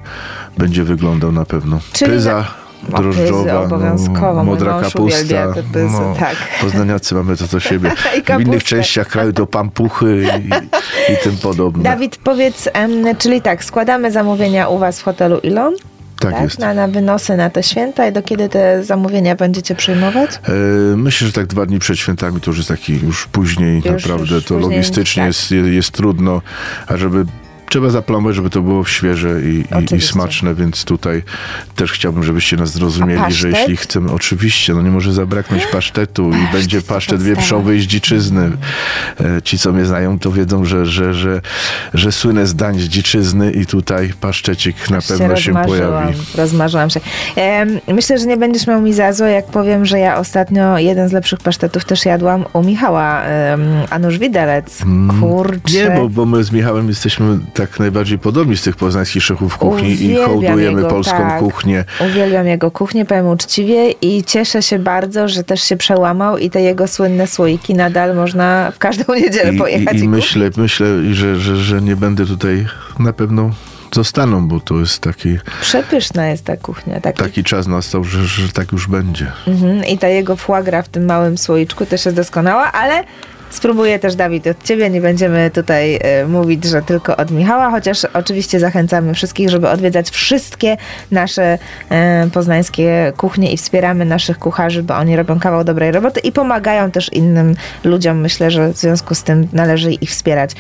będzie 0.58 0.84
wyglądał 0.84 1.32
na 1.32 1.46
pewno. 1.46 1.80
Czyli 1.94 2.12
Pyza 2.12 2.34
na- 2.34 2.62
O, 2.82 2.98
pyzy 2.98 3.02
drożdżowa, 3.02 3.62
obowiązkowo. 3.62 4.34
no, 4.34 4.44
modra 4.44 4.82
kapusta. 4.82 5.46
No, 5.48 5.54
pyzy, 5.74 5.98
tak. 6.20 6.36
Poznaniacy 6.62 7.16
mamy 7.16 7.38
to 7.38 7.48
do 7.48 7.60
siebie. 7.70 7.92
W 8.38 8.42
innych 8.42 8.64
częściach 8.64 9.08
kraju 9.08 9.34
to 9.34 9.48
pampuchy 9.48 10.24
i, 10.44 11.14
i 11.14 11.18
tym 11.24 11.38
podobne. 11.38 11.84
Dawid, 11.84 12.18
powiedz, 12.18 12.70
czyli 13.18 13.42
tak, 13.42 13.64
składamy 13.64 14.12
zamówienia 14.12 14.68
u 14.68 14.78
was 14.78 15.00
w 15.00 15.04
hotelu 15.04 15.40
Ilon? 15.40 15.74
Tak, 16.22 16.42
jest. 16.42 16.60
Na, 16.60 16.74
na 16.74 16.88
wynosy 16.88 17.38
na 17.38 17.50
te 17.50 17.64
święta 17.64 18.08
i 18.08 18.12
do 18.12 18.22
kiedy 18.24 18.50
te 18.50 18.84
zamówienia 18.84 19.36
będziecie 19.36 19.76
przyjmować? 19.76 20.32
E, 20.44 20.52
Myślę, 20.98 21.28
że 21.28 21.34
tak 21.34 21.48
dwa 21.48 21.66
dni 21.66 21.80
przed 21.80 21.98
świętami 22.00 22.42
to 22.42 22.52
już 22.52 22.58
jest 22.58 22.70
taki 22.70 23.00
już 23.04 23.28
później 23.28 23.76
Już- 23.76 23.86
naprawdę 23.86 24.36
już 24.36 24.46
to 24.46 24.54
później, 24.56 24.72
logistycznie 24.72 25.22
tak. 25.24 25.28
jest, 25.28 25.52
jest 25.52 25.92
trudno, 25.92 26.42
a 26.88 26.98
żeby 26.98 27.26
trzeba 27.72 27.90
zaplanować, 27.90 28.36
żeby 28.36 28.50
to 28.50 28.62
było 28.62 28.86
świeże 28.86 29.42
i, 29.42 29.64
i, 29.92 29.96
i 29.96 30.02
smaczne, 30.02 30.56
więc 30.56 30.86
tutaj 30.86 31.24
też 31.76 31.92
chciałbym, 31.92 32.24
żebyście 32.24 32.58
nas 32.58 32.72
zrozumieli, 32.72 33.34
że 33.34 33.50
jeśli 33.50 33.78
chcemy, 33.78 34.12
oczywiście, 34.12 34.74
no 34.74 34.82
nie 34.82 34.92
może 34.92 35.14
zabraknąć 35.14 35.68
pasztetu 35.68 36.32
i 36.32 36.54
będzie 36.54 36.82
pasztet 36.82 37.18
podstawa. 37.18 37.36
wieprzowy 37.36 37.78
i 37.78 37.82
z 37.82 37.84
dziczyzny. 37.84 38.52
E, 39.20 39.42
Ci, 39.42 39.60
co 39.60 39.74
mnie 39.74 39.86
znają, 39.86 40.20
to 40.20 40.32
wiedzą, 40.32 40.66
że, 40.66 40.86
że, 40.86 41.14
że, 41.14 41.42
że 41.94 42.12
słynę 42.12 42.48
z 42.48 42.56
dań 42.56 42.80
z 42.80 42.84
dziczyzny 42.84 43.52
i 43.52 43.66
tutaj 43.66 44.14
pasztecik 44.22 44.90
na 44.90 45.02
pewno 45.02 45.36
się 45.36 45.54
pojawi. 45.54 46.14
Rozmarzyłam 46.36 46.90
się. 46.90 47.00
Myślę, 47.88 48.18
że 48.18 48.26
nie 48.26 48.38
będziesz 48.38 48.68
miał 48.68 48.82
mi 48.82 48.94
za 48.94 49.14
złe, 49.14 49.32
jak 49.32 49.46
powiem, 49.46 49.86
że 49.86 50.00
ja 50.00 50.18
ostatnio 50.18 50.78
jeden 50.78 51.10
z 51.10 51.12
lepszych 51.12 51.40
pasztetów 51.40 51.86
też 51.86 52.06
jadłam 52.06 52.46
u 52.54 52.64
Michała 52.64 53.22
Anusz 53.90 54.18
Widelec. 54.18 54.84
Kurczę. 55.20 55.74
Nie, 55.74 55.92
bo, 55.96 56.10
bo 56.10 56.26
my 56.26 56.44
z 56.44 56.52
Michałem 56.52 56.88
jesteśmy 56.88 57.40
tak 57.68 57.80
najbardziej 57.80 58.20
podobni 58.20 58.58
z 58.58 58.62
tych 58.62 58.76
poznańskich 58.76 59.24
szefów 59.24 59.58
kuchni 59.58 59.90
i 59.90 59.94
Uwielbiam 59.94 60.26
hołdujemy 60.26 60.82
jego, 60.82 60.88
polską 60.88 61.18
tak. 61.18 61.40
kuchnię. 61.40 61.86
Uwielbiam 62.12 62.48
jego 62.48 62.72
kuchnię, 62.72 63.06
powiem 63.06 63.28
uczciwie 63.28 63.92
i 63.92 64.24
cieszę 64.24 64.62
się 64.62 64.80
bardzo, 64.80 65.28
że 65.28 65.44
też 65.44 65.62
się 65.62 65.78
przełamał 65.78 66.38
i 66.38 66.50
te 66.50 66.62
jego 66.62 66.88
słynne 66.88 67.28
słoiki 67.28 67.74
nadal 67.74 68.16
można 68.16 68.72
w 68.76 68.80
każdą 68.80 69.14
niedzielę 69.24 69.54
I, 69.54 69.58
pojechać 69.58 69.98
i, 69.98 70.00
i, 70.00 70.04
i 70.04 70.10
myślę, 70.10 70.50
myślę 70.58 70.88
że, 71.12 71.36
że, 71.36 71.56
że 71.56 71.82
nie 71.82 71.96
będę 71.96 72.26
tutaj 72.26 72.66
na 73.00 73.14
pewno 73.14 73.52
zostaną, 73.96 74.48
bo 74.48 74.60
to 74.60 74.80
jest 74.80 75.00
taki, 75.00 75.38
Przepyszna 75.62 76.28
jest 76.28 76.46
ta 76.46 76.58
kuchnia. 76.58 77.02
Taki, 77.02 77.24
taki 77.24 77.44
czas 77.44 77.68
nastał, 77.68 78.04
że, 78.04 78.26
że 78.26 78.50
tak 78.50 78.72
już 78.72 78.88
będzie. 78.88 79.32
Mhm. 79.48 79.86
I 79.86 79.98
ta 79.98 80.08
jego 80.08 80.36
foie 80.36 80.84
w 80.84 80.90
tym 80.90 81.06
małym 81.06 81.38
słoiczku 81.38 81.86
też 81.86 82.06
jest 82.06 82.18
doskonała, 82.18 82.72
ale 82.72 83.04
spróbuję 83.52 84.00
też 84.00 84.16
Dawid 84.16 84.48
od 84.48 84.64
ciebie. 84.64 84.90
Nie 84.90 85.02
będziemy 85.02 85.52
tutaj 85.52 86.00
e, 86.02 86.26
mówić, 86.26 86.66
że 86.66 86.82
tylko 86.82 87.18
od 87.18 87.32
Michała, 87.32 87.72
chociaż 87.72 88.06
oczywiście 88.14 88.60
zachęcamy 88.60 89.14
wszystkich, 89.14 89.50
żeby 89.50 89.70
odwiedzać 89.70 90.10
wszystkie 90.10 90.78
nasze 91.12 91.58
e, 91.90 92.30
poznańskie 92.34 93.14
kuchnie 93.18 93.54
i 93.54 93.58
wspieramy 93.58 94.06
naszych 94.06 94.40
kucharzy, 94.40 94.84
bo 94.84 94.96
oni 94.96 95.16
robią 95.16 95.40
kawał 95.40 95.64
dobrej 95.64 95.92
roboty 95.92 96.20
i 96.20 96.32
pomagają 96.32 96.92
też 96.92 97.14
innym 97.14 97.56
ludziom. 97.84 98.22
Myślę, 98.22 98.52
że 98.52 98.74
w 98.74 98.78
związku 98.78 99.16
z 99.16 99.24
tym 99.24 99.48
należy 99.54 99.92
ich 99.92 100.10
wspierać. 100.10 100.52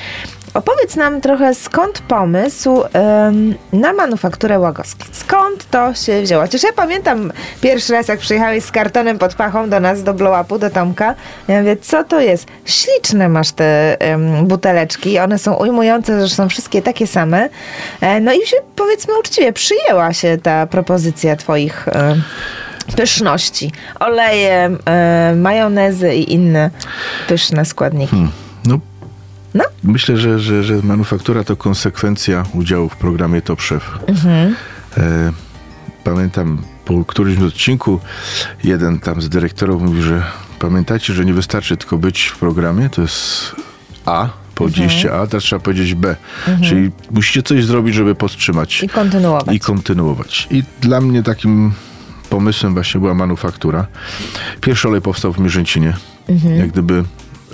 Opowiedz 0.53 0.95
nam 0.95 1.21
trochę, 1.21 1.55
skąd 1.55 1.99
pomysł 1.99 2.83
em, 2.93 3.55
na 3.73 3.93
manufakturę 3.93 4.59
Łagoski. 4.59 5.07
Skąd 5.11 5.69
to 5.69 5.93
się 5.93 6.21
wzięło? 6.21 6.41
Chociaż 6.41 6.63
ja 6.63 6.73
pamiętam 6.73 7.31
pierwszy 7.61 7.93
raz, 7.93 8.07
jak 8.07 8.19
przyjechałeś 8.19 8.63
z 8.63 8.71
kartonem 8.71 9.17
pod 9.17 9.33
pachą 9.35 9.69
do 9.69 9.79
nas, 9.79 10.03
do 10.03 10.13
blow-upu, 10.13 10.59
do 10.59 10.69
Tomka. 10.69 11.15
Ja 11.47 11.59
mówię, 11.59 11.77
co 11.77 12.03
to 12.03 12.19
jest? 12.19 12.47
Śliczne 12.65 13.29
masz 13.29 13.51
te 13.51 14.01
em, 14.01 14.47
buteleczki. 14.47 15.19
One 15.19 15.39
są 15.39 15.53
ujmujące, 15.53 16.27
że 16.27 16.35
są 16.35 16.49
wszystkie 16.49 16.81
takie 16.81 17.07
same. 17.07 17.49
E, 18.01 18.19
no 18.19 18.33
i 18.33 18.47
się, 18.47 18.57
powiedzmy 18.75 19.19
uczciwie, 19.19 19.53
przyjęła 19.53 20.13
się 20.13 20.37
ta 20.43 20.67
propozycja 20.67 21.35
twoich... 21.35 21.87
pyszności. 22.95 23.71
Oleje, 23.99 24.69
e, 24.85 25.33
majonezy 25.35 26.15
i 26.15 26.33
inne 26.33 26.69
pyszne 27.27 27.65
składniki. 27.65 28.15
No, 28.15 28.27
No. 29.53 29.63
Myślę, 29.83 30.17
że, 30.17 30.39
że, 30.39 30.63
że 30.63 30.75
manufaktura 30.83 31.43
to 31.43 31.55
konsekwencja 31.55 32.43
udziału 32.53 32.89
w 32.89 32.95
programie 32.95 33.41
Top 33.41 33.61
Chef. 33.61 33.99
Mhm. 34.07 34.55
E, 34.97 35.31
pamiętam 36.03 36.61
po 36.85 37.05
którymś 37.05 37.39
odcinku 37.39 37.99
jeden 38.63 38.99
tam 38.99 39.21
z 39.21 39.29
dyrektorów 39.29 39.81
mówi, 39.81 40.01
że 40.01 40.23
pamiętajcie, 40.59 41.13
że 41.13 41.25
nie 41.25 41.33
wystarczy 41.33 41.77
tylko 41.77 41.97
być 41.97 42.23
w 42.23 42.37
programie, 42.37 42.89
to 42.89 43.01
jest 43.01 43.55
A, 44.05 44.29
Powiedzieliście 44.55 45.13
A, 45.13 45.27
teraz 45.27 45.43
trzeba 45.43 45.59
powiedzieć 45.59 45.95
B. 45.95 46.15
Czyli 46.63 46.91
musicie 47.11 47.43
coś 47.43 47.65
zrobić, 47.65 47.95
żeby 47.95 48.15
podtrzymać 48.15 48.83
I 48.83 48.89
kontynuować. 48.89 49.55
i 49.55 49.59
kontynuować. 49.59 50.47
I 50.51 50.63
dla 50.81 51.01
mnie 51.01 51.23
takim 51.23 51.73
pomysłem 52.29 52.73
właśnie 52.73 53.01
była 53.01 53.13
manufaktura. 53.13 53.87
Pierwszy 54.61 54.87
olej 54.87 55.01
powstał 55.01 55.33
w 55.33 55.39
Mierzęcinie. 55.39 55.93
Mhm. 56.29 56.57
Jak 56.57 56.71
gdyby 56.71 57.03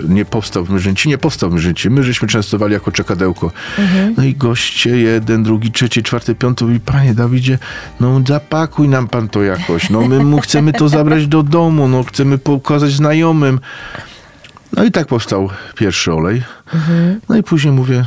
nie 0.10 0.26
powstał 0.26 0.66
w 0.66 0.70
Mierzęcinie, 0.70 1.18
powstał 1.18 1.50
w 1.50 1.54
Mierzęcinie. 1.54 1.96
My 1.96 2.04
żeśmy 2.04 2.28
częstowali 2.28 2.74
jako 2.74 2.92
czekadełko. 2.92 3.52
Mhm. 3.80 4.14
No 4.18 4.24
i 4.24 4.36
goście, 4.36 4.98
jeden, 4.98 5.44
drugi, 5.44 5.72
trzeci, 5.72 6.04
czwarty, 6.04 6.36
piąty 6.36 6.66
mówi, 6.66 6.80
panie 6.80 7.14
Dawidzie, 7.14 7.60
no 8.00 8.22
zapakuj 8.28 8.90
nam 8.90 9.08
pan 9.08 9.30
to 9.30 9.44
jakoś. 9.44 9.90
No 9.90 10.02
my 10.02 10.24
mu 10.24 10.40
chcemy 10.40 10.74
to 10.74 10.90
zabrać 10.90 11.28
do 11.28 11.44
domu, 11.44 11.88
no 11.88 12.04
chcemy 12.04 12.38
pokazać 12.38 12.92
znajomym. 12.92 13.60
No 14.74 14.84
i 14.84 14.92
tak 14.92 15.08
powstał 15.08 15.50
pierwszy 15.76 16.14
olej. 16.14 16.44
No 17.30 17.38
i 17.38 17.44
później 17.44 17.74
mówię, 17.74 18.06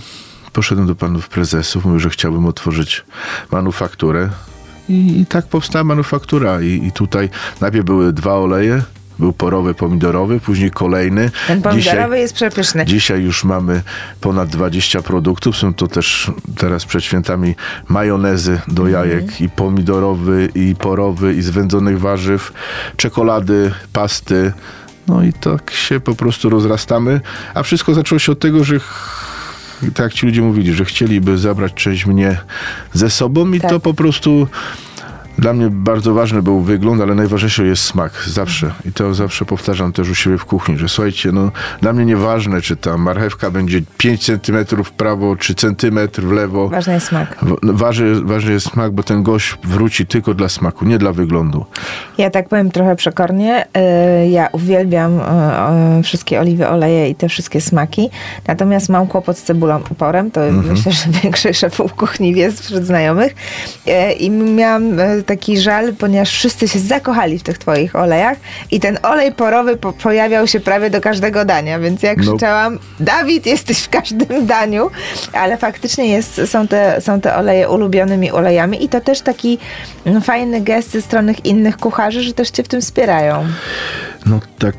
poszedłem 0.52 0.86
do 0.86 0.94
panów 0.94 1.28
prezesów, 1.28 1.84
mówię, 1.84 2.00
że 2.00 2.10
chciałbym 2.10 2.46
otworzyć 2.46 3.04
manufakturę. 3.52 4.28
I, 4.88 5.20
i 5.20 5.26
tak 5.26 5.46
powstała 5.46 5.84
manufaktura. 5.84 6.60
I, 6.60 6.86
I 6.86 6.92
tutaj 6.92 7.28
najpierw 7.60 7.84
były 7.84 8.12
dwa 8.12 8.34
oleje. 8.34 8.82
Był 9.20 9.32
porowy, 9.32 9.74
pomidorowy, 9.74 10.40
później 10.40 10.70
kolejny. 10.70 11.30
Ten 11.46 11.62
pomidorowy 11.62 12.02
Dzisiaj- 12.02 12.20
jest 12.20 12.34
przepyszny. 12.34 12.84
Dzisiaj 12.86 13.22
już 13.22 13.44
mamy 13.44 13.82
ponad 14.20 14.48
20 14.48 15.02
produktów. 15.02 15.56
Są 15.56 15.74
to 15.74 15.86
też 15.86 16.30
teraz 16.56 16.84
przed 16.84 17.04
świętami 17.04 17.54
majonezy 17.88 18.60
do 18.68 18.88
jajek 18.88 19.40
i 19.40 19.48
pomidorowy, 19.48 20.48
i 20.54 20.74
porowy, 20.78 21.34
i 21.34 21.42
z 21.42 21.50
wędzonych 21.50 22.00
warzyw, 22.00 22.52
czekolady, 22.96 23.72
pasty. 23.92 24.52
No 25.08 25.22
i 25.22 25.32
tak 25.32 25.70
się 25.70 26.00
po 26.00 26.14
prostu 26.14 26.48
rozrastamy. 26.50 27.20
A 27.54 27.62
wszystko 27.62 27.94
zaczęło 27.94 28.18
się 28.18 28.32
od 28.32 28.38
tego, 28.38 28.64
że 28.64 28.74
tak 29.94 30.12
ci 30.12 30.26
ludzie 30.26 30.42
mówili, 30.42 30.74
że 30.74 30.84
chcieliby 30.84 31.38
zabrać 31.38 31.74
część 31.74 32.06
mnie 32.06 32.38
ze 32.92 33.10
sobą 33.10 33.52
i 33.52 33.60
Tak. 33.60 33.70
to 33.70 33.80
po 33.80 33.94
prostu 33.94 34.46
dla 35.40 35.52
mnie 35.52 35.68
bardzo 35.70 36.14
ważny 36.14 36.42
był 36.42 36.60
wygląd, 36.60 37.02
ale 37.02 37.14
najważniejszy 37.14 37.66
jest 37.66 37.82
smak. 37.82 38.12
Zawsze. 38.26 38.72
I 38.88 38.92
to 38.92 39.14
zawsze 39.14 39.44
powtarzam 39.44 39.92
też 39.92 40.10
u 40.10 40.14
siebie 40.14 40.38
w 40.38 40.44
kuchni, 40.44 40.78
że 40.78 40.88
słuchajcie, 40.88 41.32
no 41.32 41.50
dla 41.82 41.92
mnie 41.92 42.04
nieważne, 42.04 42.60
czy 42.60 42.76
ta 42.76 42.98
marchewka 42.98 43.50
będzie 43.50 43.80
5 43.98 44.24
centymetrów 44.26 44.88
w 44.88 44.92
prawo, 44.92 45.36
czy 45.36 45.54
centymetr 45.54 46.22
w 46.22 46.32
lewo. 46.32 46.68
Ważny 46.68 46.92
jest 46.92 47.06
smak. 47.06 47.36
W- 47.42 47.56
Ważny, 47.62 48.20
ważny 48.20 48.52
jest 48.52 48.66
smak, 48.72 48.92
bo 48.92 49.02
ten 49.02 49.22
gość 49.22 49.54
wróci 49.64 50.06
tylko 50.06 50.34
dla 50.34 50.48
smaku, 50.48 50.84
nie 50.84 50.98
dla 50.98 51.12
wyglądu. 51.12 51.64
Ja 52.18 52.30
tak 52.30 52.48
powiem 52.48 52.70
trochę 52.70 52.96
przekornie. 52.96 53.64
y, 54.24 54.28
Ja 54.28 54.48
uwielbiam 54.52 55.18
y, 55.18 55.22
y, 55.98 56.02
wszystkie 56.02 56.40
oliwy, 56.40 56.68
oleje 56.68 57.08
i 57.08 57.14
te 57.14 57.28
wszystkie 57.28 57.60
smaki. 57.60 58.10
Natomiast 58.48 58.88
mam 58.88 59.06
kłopot 59.06 59.38
z 59.38 59.42
cebulą 59.42 59.80
i 59.92 59.94
porem. 59.94 60.30
To 60.30 60.44
Mhm. 60.46 60.74
myślę, 60.74 60.92
że 60.92 61.04
większość 61.22 61.58
szefów 61.58 61.94
kuchni 61.94 62.34
wie 62.34 62.52
wśród 62.52 62.84
znajomych. 62.84 63.34
I 64.18 64.30
miałam 64.30 64.96
taki 65.30 65.60
żal, 65.60 65.92
ponieważ 65.94 66.30
wszyscy 66.30 66.68
się 66.68 66.78
zakochali 66.78 67.38
w 67.38 67.42
tych 67.42 67.58
twoich 67.58 67.96
olejach 67.96 68.38
i 68.70 68.80
ten 68.80 68.98
olej 69.02 69.32
porowy 69.32 69.76
po 69.76 69.92
pojawiał 69.92 70.46
się 70.46 70.60
prawie 70.60 70.90
do 70.90 71.00
każdego 71.00 71.44
dania, 71.44 71.78
więc 71.78 72.02
jak 72.02 72.18
No. 72.18 72.22
krzyczałam, 72.22 72.78
Dawid, 73.00 73.46
jesteś 73.46 73.78
w 73.78 73.88
każdym 73.88 74.46
daniu, 74.46 74.90
ale 75.32 75.56
faktycznie 75.56 76.08
jest, 76.08 76.40
są, 76.46 76.68
te, 76.68 77.00
są 77.00 77.20
te 77.20 77.36
oleje 77.36 77.68
ulubionymi 77.68 78.30
olejami 78.30 78.84
i 78.84 78.88
to 78.88 79.00
też 79.00 79.20
taki 79.20 79.58
no, 80.06 80.20
fajny 80.20 80.60
gest 80.60 80.90
ze 80.90 81.02
strony 81.02 81.34
innych 81.44 81.76
kucharzy, 81.76 82.22
że 82.22 82.32
też 82.32 82.50
cię 82.50 82.62
w 82.62 82.68
tym 82.68 82.80
wspierają. 82.80 83.46
No 84.26 84.40
tak 84.58 84.74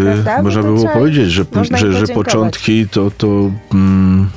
e, 0.00 0.04
Prawda? 0.04 0.42
Można 0.42 0.62
by 0.62 0.68
było 0.68 0.88
powiedzieć, 0.88 1.30
że, 1.30 1.44
że, 1.76 1.92
że 1.92 2.14
początki 2.14 2.88
to, 2.88 3.10
to 3.10 3.50
mm, 3.72 4.30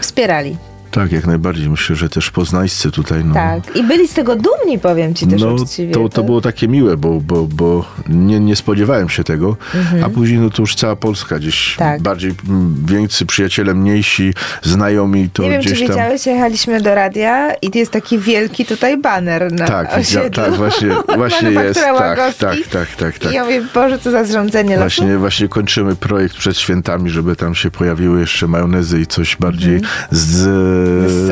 Wspierali. 0.00 0.56
Tak, 0.90 1.12
jak 1.12 1.26
najbardziej. 1.26 1.68
Myślę, 1.70 1.96
że 1.96 2.08
też 2.08 2.30
poznańscy 2.30 2.90
tutaj. 2.90 3.24
No, 3.24 3.34
Tak. 3.34 3.76
I 3.76 3.82
byli 3.82 4.08
z 4.08 4.14
tego 4.14 4.36
dumni, 4.36 4.78
powiem 4.78 5.14
ci 5.14 5.26
też 5.26 5.42
No, 5.42 5.52
uczciwie. 5.54 5.92
to, 5.94 6.08
to 6.08 6.22
było 6.22 6.40
takie 6.40 6.68
miłe, 6.68 6.96
bo, 6.96 7.20
bo, 7.20 7.42
bo 7.46 7.84
nie, 8.08 8.40
nie 8.40 8.56
spodziewałem 8.56 9.08
się 9.08 9.24
tego, 9.24 9.56
a 10.04 10.08
później 10.08 10.38
no 10.40 10.50
to 10.50 10.62
już 10.62 10.74
cała 10.74 10.96
Polska 10.96 11.38
gdzieś 11.38 11.72
Mhm. 11.78 11.90
Tak. 11.98 12.02
bardziej 12.02 12.34
mm, 12.48 12.74
więcej 12.86 13.26
przyjaciele, 13.26 13.74
mniejsi, 13.74 14.34
znajomi, 14.62 15.30
to 15.30 15.42
Nie 15.42 15.50
wiem, 15.50 15.62
czy 15.62 15.68
gdzieś 15.68 15.78
tam... 15.80 15.88
wiedziałeś, 15.88 16.26
jechaliśmy 16.26 16.80
do 16.80 16.94
radia 16.94 17.54
i 17.62 17.70
jest 17.78 17.92
taki 17.92 18.18
wielki 18.18 18.64
tutaj 18.64 18.96
baner 19.00 19.52
na 19.52 19.66
Tak, 19.66 19.98
osiedlu. 19.98 20.30
tak, 20.30 20.54
właśnie, 20.54 20.88
właśnie 21.16 21.50
jest. 21.50 21.80
Tak, 21.80 22.34
tak, 22.34 22.56
tak, 22.70 22.96
tak, 22.96 23.18
tak. 23.18 23.32
I 23.32 23.34
ja 23.34 23.44
mówię, 23.44 23.62
Boże, 23.74 23.98
co 23.98 24.10
za 24.10 24.24
zrządzenie 24.24 24.70
losu. 24.76 24.80
Właśnie, 24.80 25.18
właśnie 25.18 25.48
kończymy 25.48 25.96
projekt 25.96 26.36
przed 26.36 26.56
świętami, 26.58 27.10
żeby 27.10 27.36
tam 27.36 27.54
się 27.54 27.70
pojawiły 27.70 28.20
jeszcze 28.20 28.46
majonezy 28.46 29.00
i 29.00 29.06
coś 29.06 29.36
bardziej. 29.36 29.74
Mhm. 29.74 29.92
Z 30.10 30.48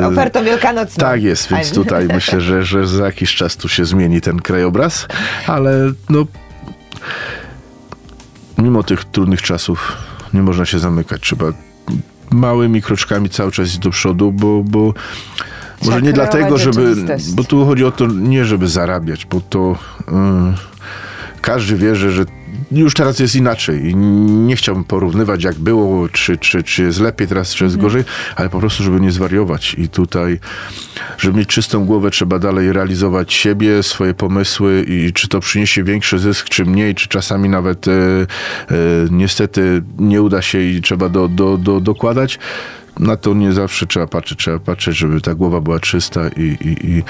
ofertą 0.07 0.45
wielkanocną. 0.45 1.01
Tak 1.01 1.23
jest, 1.23 1.51
więc 1.51 1.73
tutaj 1.73 2.09
myślę, 2.15 2.41
że, 2.41 2.63
że 2.63 2.87
za 2.87 3.07
jakiś 3.07 3.35
czas 3.35 3.57
tu 3.57 3.69
się 3.69 3.85
zmieni 3.85 4.21
ten 4.21 4.41
krajobraz, 4.41 5.09
ale 5.47 5.93
no 6.11 6.27
mimo 8.59 8.83
tych 8.83 9.05
trudnych 9.05 9.43
czasów 9.43 9.93
nie 10.35 10.43
można 10.43 10.67
się 10.67 10.79
zamykać. 10.79 11.21
Trzeba 11.23 11.47
małymi 12.31 12.83
kroczkami 12.83 13.31
cały 13.31 13.53
czas 13.53 13.67
iść 13.67 13.79
do 13.79 13.91
przodu, 13.91 14.33
bo, 14.33 14.63
bo 14.63 14.95
może 15.85 16.03
nie 16.03 16.13
dlatego, 16.13 16.59
żeby. 16.59 16.95
Bo 17.35 17.45
tu 17.45 17.67
chodzi 17.67 17.85
o 17.85 17.91
to 17.91 18.07
nie, 18.07 18.45
żeby 18.45 18.69
zarabiać, 18.69 19.27
bo 19.27 19.41
to 19.41 19.79
mm, 20.09 20.55
każdy 21.41 21.77
wie, 21.77 21.97
że, 21.97 22.11
że 22.11 22.25
już 22.73 22.95
teraz 22.95 23.19
jest 23.19 23.35
inaczej 23.35 23.87
i 23.91 23.97
nie 23.97 24.57
chciałbym 24.57 24.85
porównywać 24.85 25.45
jak 25.45 25.55
było, 25.55 26.09
czy, 26.09 26.37
czy, 26.37 26.63
czy 26.63 26.83
jest 26.83 27.01
lepiej 27.01 27.29
teraz, 27.29 27.55
czy 27.55 27.65
Mhm. 27.65 27.71
jest 27.71 27.83
gorzej, 27.83 28.05
ale 28.37 28.49
po 28.49 28.61
prostu, 28.61 28.83
żeby 28.83 29.01
nie 29.01 29.13
zwariować 29.13 29.75
i 29.79 29.89
tutaj, 29.89 30.39
żeby 31.19 31.39
mieć 31.39 31.49
czystą 31.49 31.85
głowę, 31.85 32.11
trzeba 32.11 32.39
dalej 32.39 32.73
realizować 32.73 33.33
siebie, 33.33 33.83
swoje 33.83 34.15
pomysły 34.15 34.85
i 34.89 35.13
czy 35.13 35.29
to 35.29 35.41
przyniesie 35.41 35.85
większy 35.85 36.19
zysk, 36.19 36.49
czy 36.49 36.65
mniej, 36.65 36.95
czy 36.95 37.09
czasami 37.09 37.49
nawet 37.49 37.89
e, 37.89 37.93
e, 37.93 38.27
niestety 39.11 39.83
nie 39.99 40.23
uda 40.23 40.43
się 40.43 40.61
i 40.61 40.83
trzeba 40.83 41.09
do, 41.09 41.29
do, 41.29 41.57
do, 41.57 41.81
dokładać. 41.81 42.39
Na 42.99 43.17
to 43.17 43.35
nie 43.35 43.53
zawsze 43.53 43.87
trzeba 43.87 44.07
patrzeć, 44.07 44.39
trzeba 44.39 44.59
patrzeć, 44.59 44.97
żeby 44.97 45.21
ta 45.21 45.35
głowa 45.35 45.61
była 45.61 45.81
czysta 45.81 46.29
i, 46.29 46.43
i, 46.43 46.87
i, 46.91 47.03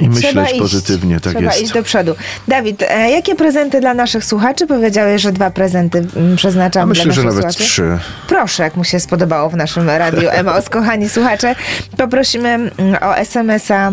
i 0.00 0.08
Trzeba 0.08 0.14
myśleć 0.14 0.50
iść. 0.50 0.60
pozytywnie, 0.60 1.20
tak 1.20 1.32
Trzeba 1.32 1.50
jest. 1.50 1.62
iść 1.62 1.72
do 1.72 1.82
przodu. 1.82 2.14
Dawid, 2.48 2.82
e, 2.88 3.10
jakie 3.10 3.34
prezenty 3.34 3.80
dla 3.80 3.94
naszych 3.94 4.24
słuchaczy? 4.24 4.66
Powiedziałeś, 4.66 5.22
że 5.22 5.32
dwa 5.32 5.50
prezenty 5.50 6.06
mm, 6.16 6.36
przeznaczamy 6.36 6.82
A 6.82 6.86
myślę, 6.86 7.04
dla 7.04 7.12
że 7.14 7.22
naszych 7.22 7.36
nawet 7.36 7.52
słuchaczy. 7.54 7.70
trzy. 7.70 7.98
Proszę, 8.28 8.62
jak 8.62 8.76
mu 8.76 8.84
się 8.84 9.00
spodobało 9.00 9.50
w 9.50 9.56
naszym 9.56 9.88
radiu 9.90 10.28
Emaus. 10.40 10.68
Kochani 10.68 11.08
słuchacze, 11.08 11.54
poprosimy 11.96 12.48
mm, 12.48 12.72
o 13.02 13.16
SMS-a 13.16 13.92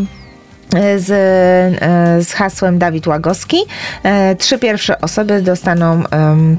z, 0.97 1.11
e, 1.11 2.23
z 2.23 2.31
hasłem 2.31 2.79
Dawid 2.79 3.07
Łagoski. 3.07 3.57
E, 4.03 4.35
Trzy 4.35 4.59
pierwsze 4.59 5.01
osoby 5.01 5.41
dostaną 5.41 6.03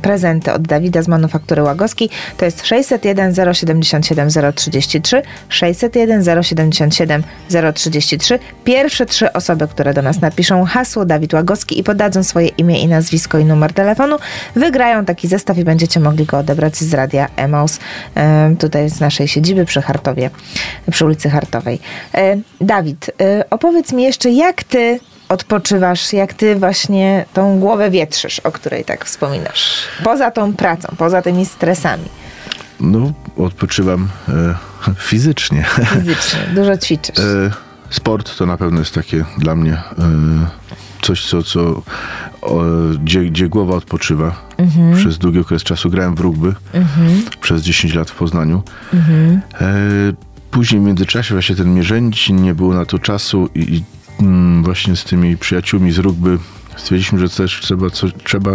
prezenty 0.02 0.52
od 0.52 0.62
Dawida 0.62 1.02
z 1.02 1.08
Manufaktury 1.08 1.62
Łagoski. 1.62 2.10
To 2.36 2.44
jest 2.44 2.66
601 2.66 3.34
077 3.54 4.28
033, 4.54 5.22
601 5.48 6.42
077 6.42 7.22
033. 7.74 8.38
Pierwsze 8.64 9.06
trzy 9.06 9.32
osoby, 9.32 9.68
które 9.68 9.94
do 9.94 10.02
nas 10.02 10.20
napiszą 10.20 10.64
hasło 10.64 11.04
Dawid 11.04 11.34
Łagoski 11.34 11.80
i 11.80 11.84
podadzą 11.84 12.22
swoje 12.22 12.48
imię 12.48 12.80
i 12.80 12.88
nazwisko 12.88 13.38
i 13.38 13.44
numer 13.44 13.72
telefonu, 13.72 14.16
wygrają 14.56 15.04
taki 15.04 15.28
zestaw 15.28 15.58
i 15.58 15.64
będziecie 15.64 16.00
mogli 16.00 16.26
go 16.26 16.38
odebrać 16.38 16.76
z 16.76 16.94
radia 16.94 17.28
Emaus, 17.36 17.78
em, 18.14 18.56
tutaj 18.56 18.90
z 18.90 19.00
naszej 19.00 19.28
siedziby 19.28 19.64
przy 19.64 19.82
Hartowie, 19.82 20.30
przy 20.90 21.04
ulicy 21.04 21.30
Hartowej. 21.30 21.78
E, 22.14 22.36
Dawid, 22.60 23.10
e, 23.20 23.50
opowiedz 23.50 23.92
mi 23.92 23.95
jeszcze, 24.00 24.30
jak 24.30 24.64
ty 24.64 25.00
odpoczywasz, 25.28 26.12
jak 26.12 26.34
ty 26.34 26.56
właśnie 26.56 27.24
tą 27.32 27.60
głowę 27.60 27.90
wietrzysz, 27.90 28.38
o 28.40 28.52
której 28.52 28.84
tak 28.84 29.04
wspominasz. 29.04 29.72
Poza 30.04 30.30
tą 30.30 30.54
pracą, 30.54 30.88
poza 30.98 31.22
tymi 31.22 31.46
stresami 31.46 32.04
No, 32.80 33.12
odpoczywam 33.36 34.08
e, 34.28 34.54
fizycznie. 35.10 35.64
fizycznie, 35.94 36.40
dużo 36.54 36.76
ćwiczysz. 36.76 37.18
E, 37.18 37.50
sport 37.90 38.36
to 38.38 38.46
na 38.46 38.56
pewno 38.56 38.78
jest 38.78 38.94
takie 38.94 39.24
dla 39.38 39.56
mnie 39.56 39.72
e, 39.72 39.82
coś, 41.02 41.26
co, 41.26 41.42
co 41.42 41.82
o, 42.42 42.62
gdzie, 43.04 43.24
gdzie 43.24 43.48
głowa 43.48 43.74
odpoczywa. 43.74 44.36
Mhm. 44.58 44.96
Przez 44.96 45.18
długi 45.18 45.38
okres 45.38 45.62
czasu 45.62 45.90
grałem 45.90 46.14
w 46.14 46.20
rugby, 46.20 46.54
przez 47.40 47.62
10 47.62 47.94
lat 47.94 48.10
w 48.10 48.14
Poznaniu. 48.14 48.62
Mhm. 48.94 49.40
Później 50.50 50.80
w 50.80 50.84
międzyczasie 50.84 51.34
właśnie 51.34 51.56
ten 51.56 51.74
Mierzęcin, 51.74 52.42
nie 52.42 52.54
było 52.54 52.74
na 52.74 52.84
to 52.86 52.98
czasu 52.98 53.48
i, 53.54 53.60
i 53.74 53.84
mm, 54.20 54.64
właśnie 54.64 54.96
z 54.96 55.04
tymi 55.04 55.36
przyjaciółmi 55.36 55.92
z 55.92 55.98
rugby 55.98 56.38
stwierdziliśmy, 56.76 57.18
że 57.18 57.28
też 57.28 57.60
trzeba, 57.62 57.90
co, 57.90 58.06
trzeba 58.24 58.52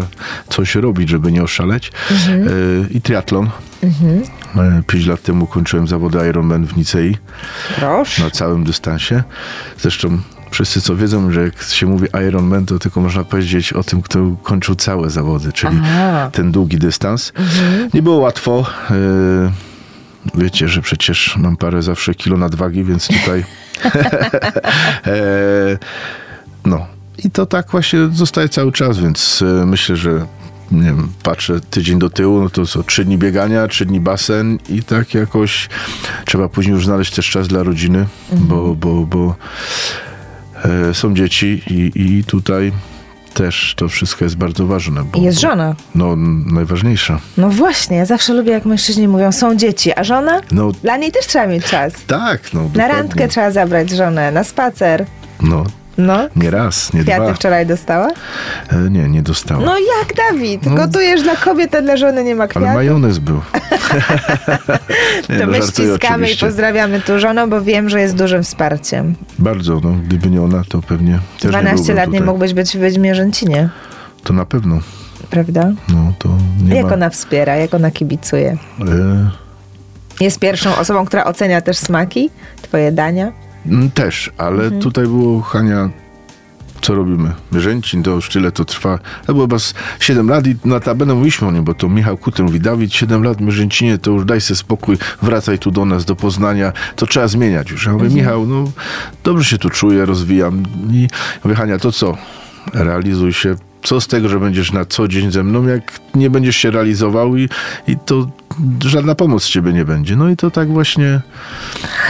coś 0.50 0.76
robić, 0.76 1.10
żeby 1.10 1.32
nie 1.32 1.44
oszaleć. 1.44 1.92
Mhm. 2.12 2.48
E, 2.48 2.52
I 2.92 3.02
triatlon. 3.02 3.50
E, 4.58 4.84
Pięć 4.88 5.06
lat 5.06 5.22
temu 5.22 5.48
kończyłem 5.48 5.88
zawody 5.88 6.28
Ironman 6.30 6.66
w 6.68 6.78
Nicei 6.78 7.18
Proszę. 7.80 8.24
na 8.24 8.30
całym 8.30 8.64
dystansie. 8.64 9.24
Zresztą 9.80 10.18
wszyscy 10.52 10.82
co 10.82 10.96
wiedzą, 10.96 11.32
że 11.32 11.44
jak 11.44 11.62
się 11.64 11.86
mówi 11.86 12.08
Ironman, 12.28 12.66
to 12.66 12.80
tylko 12.80 13.02
można 13.02 13.24
powiedzieć 13.24 13.74
o 13.74 13.84
tym, 13.84 14.02
kto 14.02 14.20
kończył 14.44 14.76
całe 14.76 15.10
zawody, 15.10 15.54
czyli 15.54 15.78
Aha. 15.84 16.30
ten 16.34 16.52
długi 16.52 16.78
dystans. 16.78 17.34
Nie 17.94 18.02
było 18.02 18.16
łatwo. 18.18 18.66
e, 18.92 19.52
wiecie, 20.36 20.68
że 20.68 20.82
przecież 20.82 21.38
mam 21.38 21.58
parę 21.58 21.82
zawsze 21.82 22.16
kilo 22.16 22.38
nadwagi, 22.38 22.84
więc 22.84 23.08
tutaj 23.08 23.44
e, 25.06 25.78
no. 26.66 26.88
I 27.26 27.32
to 27.32 27.46
tak 27.46 27.72
właśnie 27.72 28.00
zostaje 28.14 28.50
cały 28.50 28.72
czas, 28.72 29.00
więc 29.00 29.44
e, 29.62 29.66
myślę, 29.66 29.96
że 29.96 30.26
nie 30.72 30.84
wiem, 30.84 31.10
patrzę 31.24 31.60
tydzień 31.62 32.00
do 32.00 32.10
tyłu, 32.10 32.42
no 32.42 32.50
to 32.50 32.66
co, 32.66 32.84
trzy 32.84 33.06
dni 33.06 33.18
biegania, 33.18 33.68
trzy 33.68 33.86
dni 33.86 34.00
basen 34.00 34.58
i 34.70 34.84
tak 34.84 35.14
jakoś 35.14 35.70
trzeba 36.26 36.50
później 36.50 36.74
już 36.74 36.86
znaleźć 36.86 37.16
też 37.16 37.30
czas 37.30 37.48
dla 37.48 37.64
rodziny, 37.64 38.08
bo, 38.32 38.76
bo, 38.76 39.06
bo 39.06 39.36
e, 40.64 40.94
są 40.94 41.16
dzieci 41.16 41.62
i, 41.68 41.92
i 41.96 42.24
tutaj 42.24 42.72
też 43.34 43.74
to 43.78 43.88
wszystko 43.90 44.26
jest 44.26 44.36
bardzo 44.38 44.66
ważne. 44.68 45.04
Bo, 45.04 45.20
I 45.20 45.22
jest 45.22 45.38
bo- 45.38 45.42
żona. 45.42 45.76
No, 45.96 46.16
najważniejsza. 46.46 47.20
No 47.38 47.50
właśnie, 47.50 47.98
ja 47.98 48.06
zawsze 48.06 48.34
lubię, 48.34 48.52
jak 48.52 48.66
mężczyźni 48.66 49.08
mówią, 49.08 49.32
są 49.32 49.56
dzieci, 49.56 49.92
a 49.96 50.04
żona? 50.04 50.42
No 50.52 50.72
Dla 50.72 50.98
niej 50.98 51.12
też 51.12 51.28
trzeba 51.28 51.48
mieć 51.48 51.66
czas. 51.66 51.94
tak, 52.08 52.54
no. 52.54 52.62
Na 52.62 52.68
dokładnie. 52.70 52.96
randkę 52.96 53.28
trzeba 53.28 53.52
zabrać 53.52 53.90
żonę, 53.90 54.32
na 54.32 54.44
spacer. 54.44 55.06
No, 55.42 55.64
No. 55.98 56.28
nie 56.36 56.52
raz, 56.52 56.94
nie 56.94 57.04
Kwiaty 57.04 57.24
dwa. 57.26 57.34
wczoraj 57.34 57.66
dostała? 57.66 58.08
E, 58.70 58.76
nie, 58.90 59.10
nie 59.10 59.22
dostała. 59.22 59.66
No 59.66 59.76
jak 59.78 60.16
Dawid? 60.18 60.66
No. 60.66 60.76
Gotujesz 60.76 61.22
dla 61.24 61.36
kobiet, 61.36 61.76
a 61.76 61.82
dla 61.82 61.98
żony 61.98 62.24
nie 62.24 62.36
ma 62.36 62.44
Ale 62.44 62.50
kwiatów? 62.50 62.70
majonez 62.74 63.20
był. 63.20 63.42
Nie, 65.30 65.40
To 65.40 65.46
no, 65.46 65.52
my 65.52 65.62
ściskamy 65.62 66.32
i 66.32 66.38
pozdrawiamy 66.38 67.02
tu 67.02 67.20
żonę, 67.20 67.48
bo 67.48 67.62
wiem, 67.62 67.90
że 67.90 68.02
jest 68.02 68.16
dużym 68.16 68.44
wsparciem. 68.44 69.16
Bardzo, 69.40 69.80
no, 69.84 69.92
gdyby 70.04 70.30
nie 70.30 70.42
ona, 70.42 70.64
to 70.70 70.82
pewnie 70.82 71.20
też 71.40 71.44
nie 71.44 71.50
12 71.50 71.76
byłbym 71.76 71.96
lat 71.96 72.08
nie 72.08 72.12
tutaj. 72.20 72.28
mógłbyś 72.28 72.54
być 72.54 72.78
w 72.78 72.80
Wiedźmierzęcinie, 72.80 73.70
To 74.24 74.34
na 74.34 74.46
pewno. 74.46 74.80
prawda? 75.30 75.72
No, 75.90 76.14
to 76.20 76.30
nie 76.64 76.76
jak 76.76 76.86
ma... 76.86 76.94
ona 76.94 77.10
wspiera, 77.10 77.56
jak 77.56 77.74
ona 77.74 77.92
kibicuje? 77.92 78.58
E, 78.82 79.30
Jest 80.24 80.40
pierwszą 80.40 80.76
osobą, 80.76 81.06
która 81.06 81.24
ocenia 81.26 81.62
też 81.62 81.78
smaki, 81.78 82.30
twoje 82.62 82.92
dania. 82.92 83.32
Mm, 83.66 83.92
też, 83.92 84.32
ale 84.38 84.64
Mhm. 84.64 84.82
tutaj 84.82 85.04
było, 85.06 85.42
Hania, 85.42 85.90
co 86.82 86.96
robimy? 86.96 87.34
Bierzęcin, 87.54 88.04
to 88.04 88.12
już 88.12 88.30
tyle 88.30 88.52
to 88.52 88.66
trwa. 88.66 89.00
To 89.26 89.34
było 89.34 89.46
chyba 89.46 89.60
z 89.60 89.74
7 90.00 90.30
lat 90.30 90.48
i 90.48 90.56
notabene 90.66 91.14
mówiliśmy 91.14 91.48
o 91.48 91.52
nim, 91.52 91.64
bo 91.64 91.74
to 91.74 91.90
Michał 91.90 92.18
Kuter 92.18 92.46
mówi, 92.46 92.60
Dawid, 92.60 92.94
7 92.94 93.24
lat 93.24 93.42
Mierzęcinie, 93.42 93.98
to 93.98 94.12
już 94.12 94.26
daj 94.26 94.42
sobie 94.42 94.58
spokój, 94.58 94.98
wracaj 95.22 95.60
tu 95.60 95.72
do 95.72 95.86
nas, 95.86 96.06
do 96.06 96.16
Poznania, 96.16 96.74
to 96.96 97.08
trzeba 97.08 97.28
zmieniać 97.28 97.72
już. 97.72 97.86
Ja 97.86 97.92
mówię, 97.92 98.06
Mhm. 98.06 98.22
Michał, 98.26 98.46
no 98.46 98.72
dobrze 99.24 99.46
się 99.46 99.58
tu 99.58 99.70
czuję, 99.70 100.06
rozwijam. 100.06 100.64
I 100.92 101.08
mówię, 101.44 101.56
Hania, 101.56 101.80
to 101.80 101.92
co? 101.92 102.18
Realizuj 102.74 103.34
się. 103.34 103.56
Co 103.84 104.02
z 104.02 104.08
tego, 104.08 104.30
że 104.30 104.40
będziesz 104.40 104.72
na 104.72 104.86
co 104.86 105.08
dzień 105.08 105.32
ze 105.32 105.44
mną, 105.44 105.68
jak 105.68 106.00
nie 106.16 106.30
będziesz 106.30 106.56
się 106.56 106.72
realizował 106.72 107.38
i, 107.38 107.50
i 107.88 107.98
to 108.06 108.28
żadna 108.86 109.16
pomoc 109.16 109.44
z 109.44 109.48
ciebie 109.48 109.74
nie 109.74 109.86
będzie. 109.86 110.16
No 110.16 110.30
i 110.30 110.36
to 110.36 110.52
tak 110.52 110.70
właśnie 110.70 111.22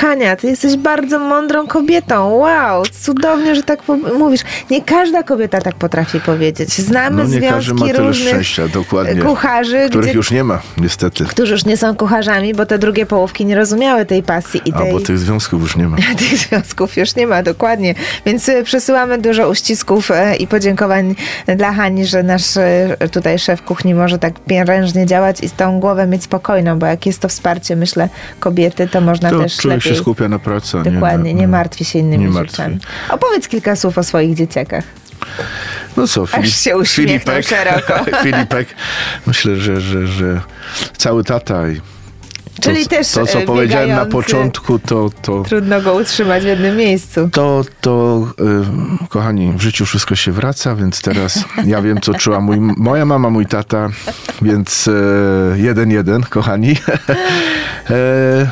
Hania, 0.01 0.35
ty 0.35 0.47
jesteś 0.47 0.77
bardzo 0.77 1.19
mądrą 1.19 1.67
kobietą. 1.67 2.35
Wow, 2.35 2.83
cudownie, 3.01 3.55
że 3.55 3.63
tak 3.63 3.79
mówisz. 4.19 4.41
Nie 4.69 4.81
każda 4.81 5.23
kobieta 5.23 5.61
tak 5.61 5.75
potrafi 5.75 6.19
powiedzieć. 6.19 6.81
Znamy 6.81 7.23
no 7.23 7.29
nie 7.29 7.51
ma 7.51 7.61
związki 7.61 7.85
tyle 7.91 8.07
różnych 8.07 8.27
szczęścia, 8.27 8.67
dokładnie. 8.67 9.21
kucharzy, 9.21 9.85
których 9.89 10.09
gdzie, 10.09 10.17
już 10.17 10.31
nie 10.31 10.43
ma, 10.43 10.61
niestety. 10.77 11.25
którzy 11.25 11.51
już 11.51 11.65
nie 11.65 11.77
są 11.77 11.95
kucharzami, 11.95 12.53
bo 12.53 12.65
te 12.65 12.79
drugie 12.79 13.05
połówki 13.05 13.45
nie 13.45 13.55
rozumiały 13.55 14.05
tej 14.05 14.23
pasji 14.23 14.61
i 14.65 14.73
tej... 14.73 14.81
Albo 14.81 14.99
tych 14.99 15.19
związków 15.19 15.61
już 15.61 15.75
nie 15.75 15.87
ma. 15.87 15.97
Tych 16.19 16.37
związków 16.37 16.97
już 16.97 17.15
nie 17.15 17.27
ma, 17.27 17.43
dokładnie. 17.43 17.95
Więc 18.25 18.49
y, 18.49 18.63
przesyłamy 18.63 19.17
dużo 19.17 19.49
uścisków 19.49 20.11
e, 20.11 20.35
i 20.35 20.47
podziękowań 20.47 21.15
dla 21.57 21.71
Hani, 21.71 22.05
że 22.05 22.23
nasz 22.23 22.57
e, 22.57 22.97
tutaj 23.11 23.39
szef 23.39 23.61
kuchni 23.61 23.93
może 23.93 24.19
tak 24.19 24.33
prężnie 24.39 25.05
działać 25.05 25.43
i 25.43 25.49
z 25.49 25.53
tą 25.53 25.79
głowę 25.79 26.07
mieć 26.07 26.23
spokojną, 26.35 26.79
bo 26.79 26.85
jak 26.85 27.05
jest 27.05 27.19
to 27.19 27.27
wsparcie, 27.27 27.75
myślę, 27.75 28.09
kobiety, 28.39 28.87
to 28.87 29.01
można 29.01 29.29
To 29.29 29.39
też 29.39 29.57
człowiek 29.57 29.77
lepiej... 29.77 29.93
się 29.95 30.01
skupia 30.01 30.27
na 30.29 30.39
pracy. 30.39 30.77
Dokładnie, 30.83 31.33
na, 31.33 31.39
nie 31.39 31.47
na- 31.47 31.57
martwi 31.57 31.85
się 31.85 31.99
innymi 31.99 32.23
nie 32.25 32.29
martwi. 32.31 32.51
rzeczami. 32.57 32.79
Opowiedz 33.09 33.47
kilka 33.47 33.75
słów 33.75 33.97
o 33.97 34.03
swoich 34.03 34.35
dzieciakach. 34.35 34.83
No 35.97 36.07
co, 36.07 36.25
Filip, 36.25 36.53
się 36.53 36.77
uśmiechnął 36.77 37.35
Filipek, 37.35 37.45
szeroko. 37.45 38.05
Filipek, 38.23 38.67
myślę, 39.27 39.55
że, 39.55 39.81
że, 39.81 40.07
że 40.07 40.41
cały 40.97 41.23
tata 41.23 41.69
i 41.69 41.81
to, 42.55 42.61
Czyli 42.61 42.87
też, 42.87 43.11
to, 43.11 43.25
co 43.25 43.39
e, 43.39 43.45
powiedziałem 43.45 43.89
na 43.89 44.05
początku, 44.05 44.79
to, 44.79 45.09
to, 45.21 45.43
Trudno 45.43 45.81
go 45.81 45.93
utrzymać 45.93 46.43
w 46.43 46.45
jednym 46.45 46.77
miejscu. 46.77 47.29
to, 47.31 47.63
to 47.81 48.25
y, 49.03 49.07
kochani, 49.07 49.53
w 49.57 49.61
życiu 49.61 49.85
wszystko 49.85 50.15
się 50.15 50.31
wraca, 50.31 50.75
więc 50.75 51.01
teraz 51.01 51.45
ja 51.65 51.81
wiem, 51.81 52.01
co 52.01 52.13
czuła 52.13 52.39
mój, 52.39 52.57
moja 52.59 53.05
mama, 53.05 53.29
mój 53.29 53.45
tata, 53.45 53.89
więc 54.41 54.87
e, 54.87 54.91
jeden, 55.57 55.91
jeden, 55.91 56.23
kochani. 56.23 56.71
e, 57.89 58.49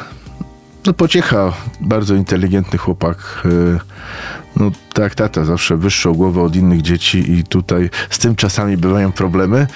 no 0.86 0.94
pociecha, 0.94 1.54
bardzo 1.82 2.16
inteligentny 2.16 2.78
chłopak. 2.78 3.44
No 4.60 4.72
tak, 4.94 5.16
tata 5.16 5.46
zawsze 5.46 5.78
wyższą 5.78 6.14
głowę 6.14 6.42
od 6.42 6.56
innych 6.56 6.82
dzieci 6.82 7.32
i 7.32 7.44
tutaj 7.44 7.90
z 8.10 8.20
tym 8.20 8.36
czasami 8.36 8.78
bywają 8.78 9.12
problemy, 9.12 9.68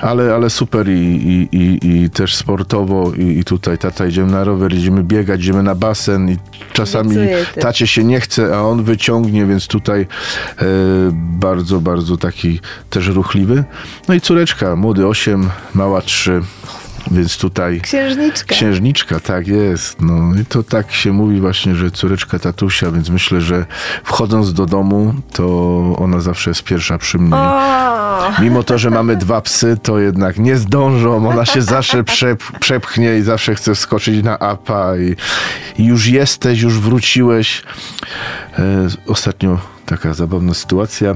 ale, 0.00 0.34
ale 0.34 0.50
super 0.50 0.88
i, 0.88 0.92
i, 0.92 1.56
i, 1.56 1.88
i 2.04 2.10
też 2.10 2.34
sportowo 2.34 3.12
i, 3.18 3.38
i 3.38 3.44
tutaj 3.44 3.78
tata 3.78 4.06
idziemy 4.06 4.32
na 4.32 4.44
rower, 4.44 4.74
idziemy 4.74 5.02
biegać, 5.02 5.40
idziemy 5.40 5.62
na 5.62 5.74
basen 5.74 6.30
i 6.30 6.38
czasami 6.72 7.16
ty. 7.16 7.60
tacie 7.60 7.86
się 7.86 8.04
nie 8.04 8.20
chce, 8.20 8.56
a 8.56 8.60
on 8.60 8.84
wyciągnie, 8.84 9.46
więc 9.46 9.66
tutaj 9.66 10.00
e, 10.00 10.64
bardzo, 11.12 11.80
bardzo 11.80 12.16
taki 12.16 12.60
też 12.90 13.06
ruchliwy. 13.06 13.64
No 14.08 14.14
i 14.14 14.20
córeczka, 14.20 14.76
młody 14.76 15.06
8, 15.06 15.50
mała 15.74 16.00
3, 16.02 16.40
więc 17.10 17.36
tutaj 17.36 17.80
Księżniczka. 17.80 18.54
Księżniczka, 18.54 19.20
tak 19.20 19.46
jest. 19.46 20.00
No 20.00 20.40
i 20.40 20.44
to 20.44 20.62
tak 20.62 20.92
się 20.92 21.12
mówi 21.12 21.40
właśnie, 21.40 21.74
że 21.74 21.90
córeczka 21.90 22.38
tatusia, 22.38 22.90
więc 22.90 23.08
myślę, 23.08 23.40
że 23.40 23.66
wchodząc 24.04 24.52
do 24.52 24.66
domu, 24.66 25.14
to 25.32 25.44
ona 25.98 26.20
zawsze 26.20 26.50
jest 26.50 26.64
pierwsza 26.64 26.98
przy 26.98 27.18
mnie. 27.18 27.36
O, 27.36 28.32
Mimo 28.40 28.62
to, 28.62 28.78
że 28.78 28.90
mamy 28.90 29.16
dwa 29.16 29.40
psy, 29.40 29.78
to 29.82 29.98
jednak 29.98 30.38
nie 30.38 30.56
zdążą. 30.56 31.28
Ona 31.28 31.46
się 31.46 31.62
zawsze 31.62 32.04
przep, 32.04 32.42
przepchnie 32.60 33.18
i 33.18 33.22
zawsze 33.22 33.54
chce 33.54 33.74
wskoczyć 33.74 34.24
na 34.24 34.38
apa 34.38 34.96
i, 34.96 35.16
i 35.82 35.84
już 35.86 36.06
jesteś, 36.06 36.60
już 36.60 36.78
wróciłeś. 36.80 37.62
E, 38.58 38.88
ostatnio 39.06 39.58
taka 39.86 40.14
zabawna 40.14 40.54
sytuacja. 40.54 41.14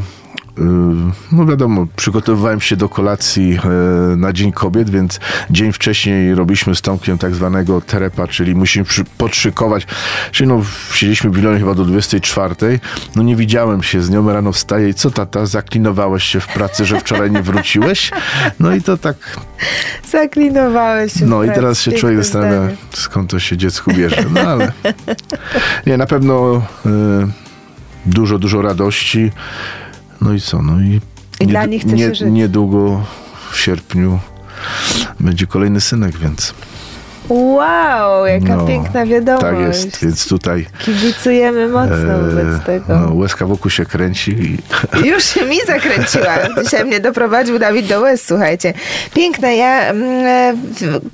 E, 0.61 1.11
No 1.33 1.47
wiadomo, 1.47 1.87
przygotowywałem 1.97 2.61
się 2.61 2.77
do 2.77 2.89
kolacji 2.89 3.59
e, 3.65 4.17
na 4.17 4.33
Dzień 4.33 4.53
Kobiet, 4.53 4.91
więc 4.91 5.21
dzień 5.51 5.73
wcześniej 5.73 6.35
robiliśmy 6.35 6.75
z 6.75 6.83
Tomkiem 6.83 7.19
tak 7.19 7.35
zwanego 7.35 7.81
terepa, 7.81 8.27
czyli 8.27 8.55
musimy 8.55 8.85
podszykować. 9.19 9.87
Czyli 10.33 10.49
no, 10.49 10.63
siedzieliśmy 10.93 11.31
w 11.31 11.37
Wilonie 11.37 11.59
chyba 11.59 11.75
do 11.75 11.85
24. 11.85 12.81
No 13.17 13.23
nie 13.23 13.37
widziałem 13.37 13.83
się 13.83 14.03
z 14.03 14.11
nią, 14.11 14.33
rano 14.33 14.53
wstaję 14.53 14.89
i 14.89 14.95
co 14.95 15.11
tata, 15.11 15.47
zaklinowałeś 15.47 16.25
się 16.25 16.41
w 16.41 16.47
pracy, 16.47 16.85
że 16.85 17.01
wczoraj 17.01 17.31
nie 17.31 17.43
wróciłeś? 17.43 18.11
No 18.61 18.75
i 18.75 18.83
to 18.83 18.97
tak, 18.97 19.17
zaklinowałeś 20.11 21.13
się. 21.13 21.27
no 21.27 21.45
i 21.45 21.47
teraz 21.49 21.81
się 21.81 21.93
człowiek 21.93 22.19
zastanawia, 22.19 22.69
skąd 22.93 23.31
to 23.31 23.39
się 23.39 23.57
dziecku 23.57 23.93
bierze. 23.95 24.25
No 24.31 24.41
ale 24.41 24.73
nie, 25.87 25.97
na 25.97 26.07
pewno 26.07 26.63
e, 26.87 26.91
dużo, 28.07 28.39
dużo 28.39 28.63
radości. 28.63 29.31
No 30.21 30.33
i 30.33 30.41
co, 30.41 30.63
no 30.63 30.81
i, 30.81 31.01
I 31.41 31.47
dla 31.47 31.65
nich 31.67 31.83
chce 31.83 31.99
się 31.99 32.15
żyć. 32.15 32.29
niedługo 32.31 33.03
w 33.53 33.59
sierpniu 33.61 34.19
będzie 35.21 35.47
kolejny 35.47 35.81
synek, 35.81 36.19
więc 36.19 36.55
Wow, 37.31 38.27
jaka 38.27 38.57
no, 38.57 38.67
piękna 38.67 39.07
wiadomość. 39.07 39.45
tak 39.45 39.59
jest, 39.59 40.03
więc 40.05 40.29
tutaj 40.29 40.67
Kibicujemy 40.79 41.69
mocno 41.69 41.97
e, 41.97 42.23
wobec 42.31 42.65
tego. 42.67 42.99
no, 42.99 43.15
łezka 43.15 43.47
wokół 43.47 43.71
się 43.71 43.87
kręci 43.87 44.31
i 44.31 44.59
Już 45.09 45.25
się 45.25 45.45
mi 45.45 45.57
zakręciła. 45.67 46.35
Dzisiaj 46.63 46.85
mnie 46.85 47.01
doprowadził 47.01 47.59
Dawid 47.59 47.87
do 47.87 48.01
łez, 48.01 48.25
słuchajcie. 48.27 48.75
Piękne. 49.15 49.57
Ja 49.57 49.81
mm, 49.91 50.27
e, 50.27 50.55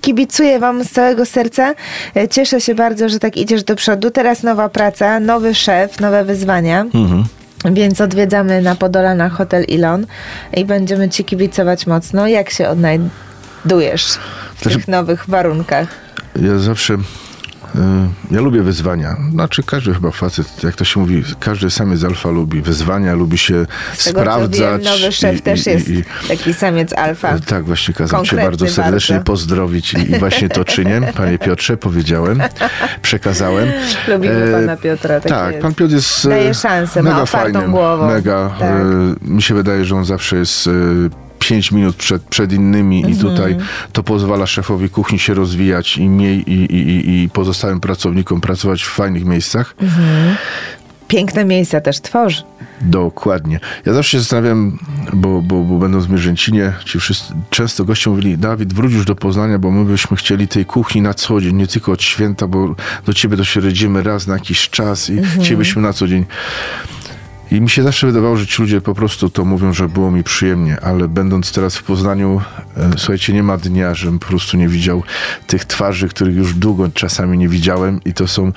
kibicuję 0.00 0.58
wam 0.58 0.84
z 0.84 0.90
całego 0.90 1.26
serca. 1.26 1.74
E, 2.16 2.28
Cieszę 2.28 2.60
się 2.60 2.74
bardzo, 2.74 3.08
że 3.08 3.18
tak 3.18 3.36
idziesz 3.36 3.64
do 3.64 3.76
przodu. 3.76 4.10
Teraz 4.10 4.42
nowa 4.42 4.68
praca, 4.68 5.20
nowy 5.20 5.54
szef, 5.54 6.00
nowe 6.00 6.24
wyzwania. 6.24 6.80
Mhm. 6.80 7.24
Więc 7.64 8.00
odwiedzamy 8.00 8.62
na 8.62 8.74
Podolanach 8.74 9.32
Hotel 9.32 9.64
Ilon 9.64 10.06
i 10.56 10.64
będziemy 10.64 11.08
ci 11.08 11.24
kibicować 11.24 11.86
mocno. 11.86 12.26
Jak 12.28 12.50
się 12.50 12.68
odnajdujesz 12.68 14.04
w 14.54 14.62
Znaczy- 14.62 14.76
tych 14.76 14.88
nowych 14.88 15.24
warunkach? 15.28 15.88
Ja 16.42 16.58
zawsze. 16.58 16.96
Y, 17.74 17.78
Ja 18.30 18.40
lubię 18.40 18.62
wyzwania. 18.62 19.16
Znaczy, 19.32 19.62
każdy 19.62 19.94
chyba 19.94 20.10
facet, 20.10 20.62
jak 20.64 20.74
to 20.76 20.84
się 20.84 21.00
mówi, 21.00 21.22
każdy 21.40 21.70
samiec 21.70 22.04
alfa 22.04 22.30
lubi 22.30 22.62
wyzwania, 22.62 23.14
lubi 23.14 23.38
się 23.38 23.66
Z 23.94 24.04
tego, 24.04 24.18
co 24.18 24.24
sprawdzać. 24.24 24.60
wiem, 24.60 24.82
nowy 24.82 25.12
szef 25.12 25.36
i- 25.38 25.42
też 25.42 25.66
i- 25.66 25.70
jest 25.70 25.88
i- 25.88 26.04
taki 26.28 26.54
samiec 26.54 26.92
alfa. 26.92 27.38
Tak, 27.38 27.64
właśnie 27.64 27.94
kazam 27.94 28.08
cię 28.24 28.30
Konkretny 28.30 28.44
bardzo 28.44 28.68
serdecznie 28.68 29.14
bardzo. 29.16 29.32
pozdrowić 29.32 29.94
i, 29.94 30.18
właśnie 30.18 30.48
to 30.48 30.64
czynię. 30.64 31.00
Panie 31.16 31.38
Piotrze, 31.38 31.76
powiedziałem, 31.76 32.42
przekazałem. 33.02 33.68
Lubimy 34.08 34.34
E, 34.44 34.60
pana 34.60 34.76
Piotra. 34.76 35.20
Tak, 35.20 35.28
Tak, 35.32 35.50
jest. 35.52 35.62
pan 35.62 35.74
Piotr 35.74 35.92
jest 35.94 36.28
Daje 36.28 36.54
szansę, 36.54 37.02
ma 37.02 37.10
mega 37.10 37.22
otwartą 37.22 37.52
fajnym, 37.52 37.70
głową. 37.70 38.06
mega. 38.06 38.50
Tak. 38.58 38.70
Mi 39.22 39.42
się 39.42 39.54
wydaje, 39.54 39.84
że 39.84 39.96
on 39.96 40.04
zawsze 40.04 40.36
jest 40.36 40.70
5 41.48 41.72
minut 41.72 41.96
przed, 41.96 42.22
przed 42.22 42.52
innymi 42.52 43.10
i 43.10 43.16
tutaj 43.16 43.56
to 43.92 44.02
pozwala 44.02 44.46
szefowi 44.46 44.88
kuchni 44.88 45.18
się 45.18 45.34
rozwijać 45.34 45.96
i, 45.96 46.08
mniej, 46.08 46.52
i, 46.52 46.74
i, 46.74 47.22
i, 47.22 47.28
pozostałym 47.28 47.80
pracownikom 47.80 48.40
pracować 48.40 48.82
w 48.82 48.88
fajnych 48.88 49.24
miejscach. 49.24 49.74
Piękne 51.08 51.44
miejsca 51.44 51.80
też 51.80 52.00
tworzy. 52.00 52.42
Dokładnie. 52.80 53.60
Ja 53.86 53.92
zawsze 53.92 54.10
się 54.10 54.18
zastanawiam, 54.18 54.78
bo, 55.12 55.42
bo, 55.42 55.62
bo 55.62 55.78
będąc 55.78 56.06
w 56.06 56.10
Mierzęcinie, 56.10 56.72
ci 56.84 57.00
wszyscy, 57.00 57.34
często 57.50 57.84
goście 57.84 58.10
mówili, 58.10 58.38
Dawid, 58.38 58.74
wróć 58.74 58.92
już 58.92 59.04
do 59.04 59.14
Poznania, 59.14 59.58
bo 59.58 59.70
my 59.70 59.84
byśmy 59.84 60.16
chcieli 60.16 60.48
tej 60.48 60.64
kuchni 60.64 61.00
na 61.02 61.14
co 61.14 61.40
dzień, 61.40 61.56
nie 61.56 61.66
tylko 61.66 61.92
od 61.92 62.02
święta, 62.02 62.46
bo 62.46 62.74
do 63.06 63.12
ciebie 63.12 63.36
to 63.36 63.44
się 63.44 63.60
rodzimy 63.60 64.02
raz 64.02 64.26
na 64.26 64.34
jakiś 64.34 64.70
czas 64.70 65.10
i 65.10 65.22
chcielibyśmy 65.22 65.82
na 65.82 65.92
co 65.92 66.08
dzień. 66.08 66.24
I 67.54 67.60
mi 67.60 67.70
się 67.70 67.82
zawsze 67.82 68.06
wydawało, 68.06 68.36
że 68.36 68.46
ci 68.46 68.62
ludzie 68.62 68.80
po 68.80 68.94
prostu 68.94 69.30
to 69.30 69.44
mówią, 69.44 69.72
że 69.72 69.88
było 69.88 70.10
mi 70.10 70.24
przyjemnie, 70.24 70.80
ale 70.80 71.08
będąc 71.08 71.52
teraz 71.52 71.76
w 71.76 71.82
Poznaniu, 71.82 72.40
e, 72.76 72.90
słuchajcie, 72.96 73.32
nie 73.32 73.42
ma 73.42 73.56
dnia, 73.56 73.94
żebym 73.94 74.18
po 74.18 74.26
prostu 74.26 74.56
nie 74.56 74.68
widział 74.68 75.02
tych 75.46 75.64
twarzy, 75.64 76.08
których 76.08 76.36
już 76.36 76.54
długo 76.54 76.88
czasami 76.94 77.38
nie 77.38 77.48
widziałem. 77.48 78.00
I 78.04 78.14
to 78.14 78.28
są, 78.28 78.52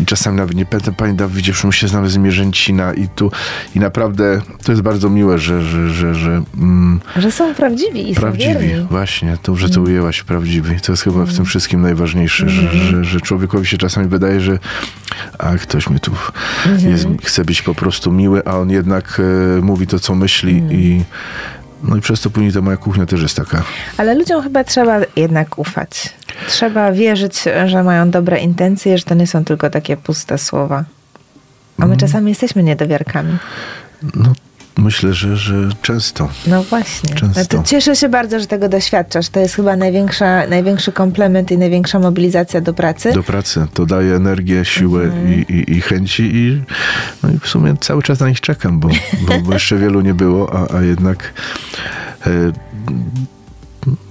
i 0.00 0.06
czasami 0.06 0.36
nawet 0.36 0.54
nie 0.54 0.66
pamiętam, 0.66 0.94
panie 0.94 1.14
Dawidzie, 1.14 1.52
że 1.52 1.66
my 1.66 1.72
się 1.72 1.88
znamy 1.88 2.10
z 2.10 2.16
Mierzęcina 2.16 2.94
i 2.94 3.08
tu, 3.08 3.30
i 3.76 3.80
naprawdę 3.80 4.40
to 4.64 4.72
jest 4.72 4.82
bardzo 4.82 5.10
miłe, 5.10 5.38
że, 5.38 5.62
że, 5.62 5.90
że, 5.90 6.14
że 6.14 6.42
mm, 6.58 7.00
Że 7.16 7.30
są 7.30 7.54
prawdziwi 7.54 8.10
i 8.10 8.14
są 8.14 8.20
Prawdziwi, 8.20 8.52
wierni. 8.52 8.86
właśnie, 8.90 9.38
to, 9.42 9.56
że 9.56 9.68
to 9.70 9.80
ujęłaś, 9.80 10.22
prawdziwi. 10.22 10.80
To 10.80 10.92
jest 10.92 11.02
chyba 11.02 11.24
w 11.24 11.34
tym 11.36 11.44
wszystkim 11.44 11.80
najważniejsze, 11.82 12.48
że, 12.48 12.72
że, 12.72 13.04
że 13.04 13.20
człowiekowi 13.20 13.66
się 13.66 13.78
czasami 13.78 14.08
wydaje, 14.08 14.40
że 14.40 14.58
a 15.38 15.56
ktoś 15.56 15.90
mi 15.90 16.00
tu 16.00 16.12
jest, 16.78 17.06
chce 17.24 17.44
być 17.44 17.62
po 17.62 17.74
prostu 17.74 18.12
miły, 18.12 18.39
a 18.44 18.58
on 18.58 18.70
jednak 18.70 19.20
e, 19.58 19.60
mówi 19.62 19.86
to, 19.86 19.98
co 19.98 20.14
myśli 20.14 20.62
i 20.70 21.04
no 21.82 21.96
i 21.96 22.00
przez 22.00 22.20
to 22.20 22.30
później 22.30 22.52
ta 22.52 22.60
moja 22.60 22.76
kuchnia 22.76 23.06
też 23.06 23.22
jest 23.22 23.36
taka. 23.36 23.62
Ale 23.96 24.14
ludziom 24.14 24.42
chyba 24.42 24.64
trzeba 24.64 25.00
jednak 25.16 25.58
ufać. 25.58 26.14
Trzeba 26.48 26.92
wierzyć, 26.92 27.44
że 27.66 27.82
mają 27.82 28.10
dobre 28.10 28.38
intencje, 28.38 28.98
że 28.98 29.04
to 29.04 29.14
nie 29.14 29.26
są 29.26 29.44
tylko 29.44 29.70
takie 29.70 29.96
puste 29.96 30.38
słowa. 30.38 30.84
A 31.78 31.86
my 31.86 31.96
czasami 31.96 32.28
jesteśmy 32.28 32.62
niedowiarkami. 32.62 33.38
No, 34.14 34.32
myślę, 34.78 35.12
że, 35.14 35.36
że 35.36 35.54
często. 35.82 36.28
No 36.46 36.62
właśnie. 36.62 37.14
Często. 37.14 37.56
To 37.58 37.62
cieszę 37.64 37.96
się 37.96 38.08
bardzo, 38.08 38.40
że 38.40 38.46
tego 38.46 38.68
doświadczasz. 38.68 39.28
To 39.28 39.40
jest 39.40 39.54
chyba 39.54 39.76
największa, 39.76 40.46
największy 40.46 40.92
komplement 40.92 41.50
i 41.50 41.58
największa 41.58 41.98
mobilizacja 41.98 42.60
do 42.60 42.74
pracy. 42.74 43.12
Do 43.12 43.22
pracy. 43.22 43.66
To 43.74 43.86
daje 43.86 44.14
energię, 44.14 44.64
siłę 44.64 45.02
Mhm. 45.02 45.32
i, 45.32 45.52
i, 45.52 45.72
i 45.76 45.80
chęci 45.80 46.22
i, 46.34 46.62
no 47.22 47.30
i 47.30 47.38
w 47.38 47.48
sumie 47.48 47.74
cały 47.80 48.02
czas 48.02 48.20
na 48.20 48.28
nich 48.28 48.40
czekam, 48.40 48.80
bo, 48.80 48.88
bo, 49.28 49.40
bo 49.40 49.52
jeszcze 49.52 49.76
wielu 49.76 50.00
nie 50.00 50.14
było, 50.14 50.54
a, 50.54 50.76
a 50.76 50.82
jednak 50.82 51.32
e, 52.26 52.30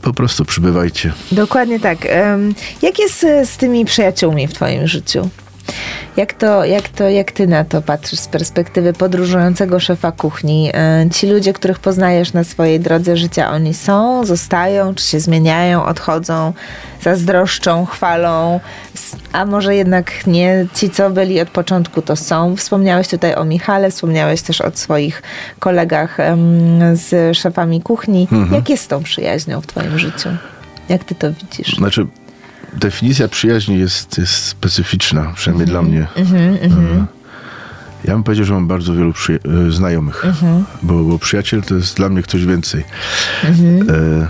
po 0.01 0.13
prostu 0.13 0.45
przybywajcie. 0.45 1.13
Dokładnie 1.31 1.79
tak. 1.79 1.97
Jak 2.81 2.99
jest 2.99 3.23
e, 3.23 3.45
z 3.45 3.57
tymi 3.57 3.85
przyjaciółmi 3.85 4.47
w 4.47 4.53
twoim 4.53 4.87
życiu? 4.87 5.29
Jak 6.17 6.33
to, 6.33 6.65
jak 6.65 6.89
to, 6.89 7.09
jak 7.09 7.31
ty 7.31 7.47
na 7.47 7.65
to 7.65 7.81
patrzysz 7.81 8.19
z 8.19 8.27
perspektywy 8.27 8.93
podróżującego 8.93 9.79
szefa 9.79 10.11
kuchni? 10.11 10.71
E, 10.73 11.09
Ci 11.13 11.27
ludzie, 11.27 11.53
których 11.53 11.79
poznajesz 11.79 12.33
na 12.33 12.43
swojej 12.43 12.79
drodze 12.79 13.17
życia, 13.17 13.51
oni 13.51 13.73
są, 13.73 14.25
zostają, 14.25 14.95
czy 14.95 15.05
się 15.05 15.19
zmieniają, 15.19 15.85
odchodzą, 15.85 16.53
zazdroszczą, 17.01 17.85
chwalą, 17.85 18.59
a 19.31 19.45
może 19.45 19.75
jednak 19.75 20.27
nie, 20.27 20.65
ci 20.75 20.89
co 20.89 21.09
byli 21.09 21.41
od 21.41 21.49
początku 21.49 22.01
to 22.01 22.15
są. 22.15 22.55
Wspomniałeś 22.55 23.07
tutaj 23.07 23.35
o 23.35 23.45
Michale, 23.45 23.91
wspomniałeś 23.91 24.41
też 24.41 24.61
o 24.61 24.71
swoich 24.73 25.21
kolegach 25.59 26.17
z 26.93 27.37
szefami 27.37 27.81
kuchni. 27.81 28.27
Jak 28.51 28.69
jest 28.69 28.83
z 28.83 28.87
tą 28.87 29.03
przyjaźnią 29.03 29.61
w 29.61 29.67
twoim 29.67 29.99
życiu? 29.99 30.29
Jak 30.89 31.03
ty 31.03 31.15
to 31.15 31.27
widzisz? 31.33 31.75
Znaczy, 31.75 32.07
definicja 32.73 33.27
przyjaźni 33.27 33.79
jest, 33.79 34.17
jest 34.17 34.33
specyficzna, 34.33 35.33
przynajmniej 35.35 35.67
dla 35.67 35.81
mnie. 35.81 36.07
Mhm, 36.15 36.53
E, 36.55 37.05
Ja 38.05 38.13
bym 38.13 38.23
powiedział, 38.23 38.45
że 38.45 38.53
mam 38.53 38.67
bardzo 38.67 38.93
wielu 38.93 39.11
przyja- 39.13 39.67
e, 39.67 39.71
znajomych, 39.71 40.25
Mhm. 40.25 40.65
bo, 40.81 41.03
bo 41.03 41.19
przyjaciel 41.19 41.61
to 41.63 41.75
jest 41.75 41.95
dla 41.97 42.09
mnie 42.09 42.21
ktoś 42.23 42.45
więcej. 42.45 42.83
E, 43.43 44.27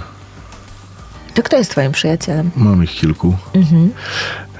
To 1.33 1.43
kto 1.43 1.57
jest 1.57 1.71
twoim 1.71 1.91
przyjacielem? 1.91 2.51
mam 2.55 2.83
ich 2.83 2.91
kilku. 2.91 3.37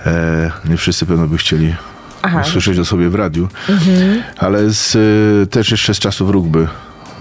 E, 0.06 0.52
nie 0.66 0.78
wszyscy 0.78 1.06
pewno 1.06 1.28
by 1.28 1.38
chcieli. 1.38 1.76
Aha. 2.22 2.42
Usłyszeć 2.42 2.80
o 2.80 2.86
sobie 2.86 3.10
w 3.10 3.16
radiu, 3.16 3.48
ale 4.38 4.70
z, 4.70 4.96
e, 5.44 5.48
też 5.48 5.72
jeszcze 5.72 5.94
z 5.94 6.00
czasów 6.00 6.30
rugby, 6.30 6.68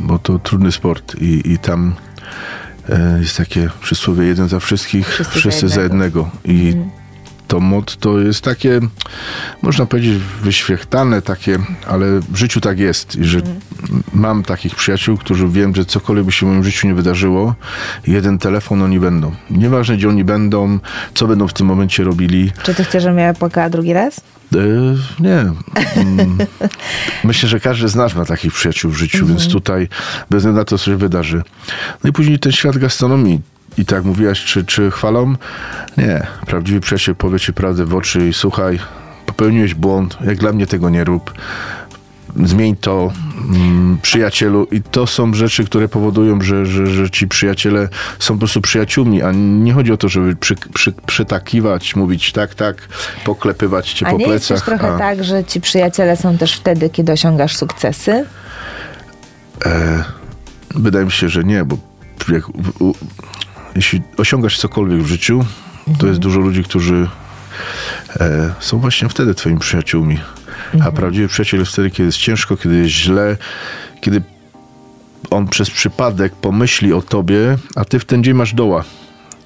bo 0.00 0.18
to 0.18 0.38
trudny 0.38 0.72
sport 0.72 1.14
i, 1.20 1.52
i 1.52 1.58
tam 1.58 1.94
jest 3.20 3.36
takie 3.36 3.68
przysłowie 3.80 4.26
jeden 4.26 4.48
za 4.48 4.60
wszystkich, 4.60 5.08
Wszyscy 5.08 5.38
wszyscy, 5.38 5.68
za 5.68 5.74
za 5.74 5.82
jednego. 5.82 6.20
Mhm. 6.20 6.66
jednego. 6.66 6.84
I 6.84 6.97
to 7.48 7.60
motto 7.60 8.18
jest 8.20 8.40
takie, 8.44 8.80
można 9.62 9.86
powiedzieć, 9.86 10.18
wyświechtane 10.42 11.22
takie, 11.22 11.58
ale 11.86 12.20
w 12.20 12.36
życiu 12.36 12.60
tak 12.60 12.78
jest. 12.78 13.16
I 13.16 13.24
że 13.24 13.38
Mhm. 13.38 13.58
mam 14.12 14.42
takich 14.42 14.74
przyjaciół, 14.74 15.16
którzy 15.16 15.48
wiem, 15.48 15.74
że 15.74 15.84
cokolwiek 15.84 16.24
by 16.24 16.32
się 16.32 16.46
w 16.46 16.48
moim 16.48 16.64
życiu 16.64 16.86
nie 16.88 16.94
wydarzyło, 16.94 17.54
jeden 18.06 18.38
telefon 18.38 18.82
oni 18.82 19.00
będą. 19.00 19.32
Nieważne, 19.50 19.96
gdzie 19.96 20.08
oni 20.08 20.24
będą, 20.24 20.78
co 21.14 21.26
będą 21.26 21.48
w 21.48 21.52
tym 21.52 21.66
momencie 21.66 22.04
robili. 22.04 22.52
Czy 22.62 22.74
ty 22.74 22.84
chcesz, 22.84 23.02
żebym 23.02 23.18
ja 23.18 23.34
płakała 23.34 23.70
drugi 23.70 23.92
raz? 23.92 24.20
E, 24.54 24.58
nie. 25.22 25.38
Mm, 25.96 26.38
Myślę, 27.24 27.48
że 27.48 27.60
każdy 27.60 27.88
z 27.88 27.94
nas 27.94 28.14
ma 28.14 28.24
takich 28.24 28.52
przyjaciół 28.52 28.90
w 28.90 28.96
życiu, 28.96 29.26
więc 29.26 29.48
tutaj 29.48 29.88
bez 30.30 30.38
względu 30.38 30.58
na 30.58 30.64
to, 30.64 30.78
co 30.78 30.84
się 30.84 30.96
wydarzy. 30.96 31.42
No 32.04 32.10
i 32.10 32.12
później 32.12 32.38
ten 32.38 32.52
świat 32.52 32.78
gastronomii. 32.78 33.40
I 33.78 33.84
tak 33.84 34.04
mówiłaś, 34.04 34.44
czy, 34.44 34.64
czy 34.64 34.90
chwalą? 34.90 35.34
Nie. 35.96 36.26
Prawdziwy 36.46 36.80
przyjaciel 36.80 37.14
powie 37.16 37.40
ci 37.40 37.52
prawdę 37.52 37.84
w 37.84 37.94
oczy 37.94 38.28
i 38.28 38.32
słuchaj, 38.32 38.78
popełniłeś 39.26 39.74
błąd, 39.74 40.18
jak 40.26 40.38
dla 40.38 40.52
mnie 40.52 40.66
tego 40.66 40.90
nie 40.90 41.04
rób. 41.04 41.32
Zmień 42.44 42.76
to, 42.76 43.12
mm, 43.54 43.98
przyjacielu. 44.02 44.64
I 44.64 44.82
to 44.82 45.06
są 45.06 45.34
rzeczy, 45.34 45.64
które 45.64 45.88
powodują, 45.88 46.40
że, 46.40 46.66
że, 46.66 46.86
że 46.86 47.10
ci 47.10 47.28
przyjaciele 47.28 47.88
są 48.18 48.34
po 48.34 48.38
prostu 48.38 48.60
przyjaciółmi, 48.60 49.22
a 49.22 49.32
nie 49.34 49.72
chodzi 49.72 49.92
o 49.92 49.96
to, 49.96 50.08
żeby 50.08 50.36
przy, 50.36 50.54
przy, 50.74 50.92
przytakiwać, 51.06 51.96
mówić 51.96 52.32
tak, 52.32 52.54
tak, 52.54 52.88
poklepywać 53.24 53.92
cię 53.92 54.06
A 54.06 54.10
po 54.10 54.16
nie 54.16 54.26
jest 54.26 54.46
plecach. 54.48 54.66
też 54.68 54.78
trochę 54.78 54.94
a- 54.94 54.98
tak, 54.98 55.24
że 55.24 55.44
ci 55.44 55.60
przyjaciele 55.60 56.16
są 56.16 56.38
też 56.38 56.54
wtedy, 56.56 56.90
kiedy 56.90 57.12
osiągasz 57.12 57.56
sukcesy? 57.56 58.24
E, 59.66 60.04
wydaje 60.74 61.04
mi 61.04 61.12
się, 61.12 61.28
że 61.28 61.44
nie, 61.44 61.64
bo 61.64 61.76
jak, 62.28 62.48
u, 62.80 62.94
jeśli 63.76 64.02
osiągasz 64.16 64.58
cokolwiek 64.58 65.02
w 65.02 65.06
życiu, 65.06 65.44
to 65.98 66.06
jest 66.06 66.18
dużo 66.18 66.40
ludzi, 66.40 66.64
którzy 66.64 67.08
e, 68.20 68.54
są 68.60 68.78
właśnie 68.78 69.08
wtedy 69.08 69.34
twoimi 69.34 69.58
przyjaciółmi. 69.58 70.20
A 70.80 70.92
prawdziwy 70.92 71.28
przyjaciel 71.28 71.60
jest 71.60 71.72
wtedy, 71.72 71.90
kiedy 71.90 72.06
jest 72.06 72.18
ciężko, 72.18 72.56
kiedy 72.56 72.76
jest 72.76 72.90
źle, 72.90 73.36
kiedy 74.00 74.22
on 75.30 75.48
przez 75.48 75.70
przypadek 75.70 76.32
pomyśli 76.32 76.92
o 76.92 77.02
tobie, 77.02 77.58
a 77.76 77.84
ty 77.84 77.98
w 77.98 78.04
ten 78.04 78.24
dzień 78.24 78.34
masz 78.34 78.54
doła. 78.54 78.84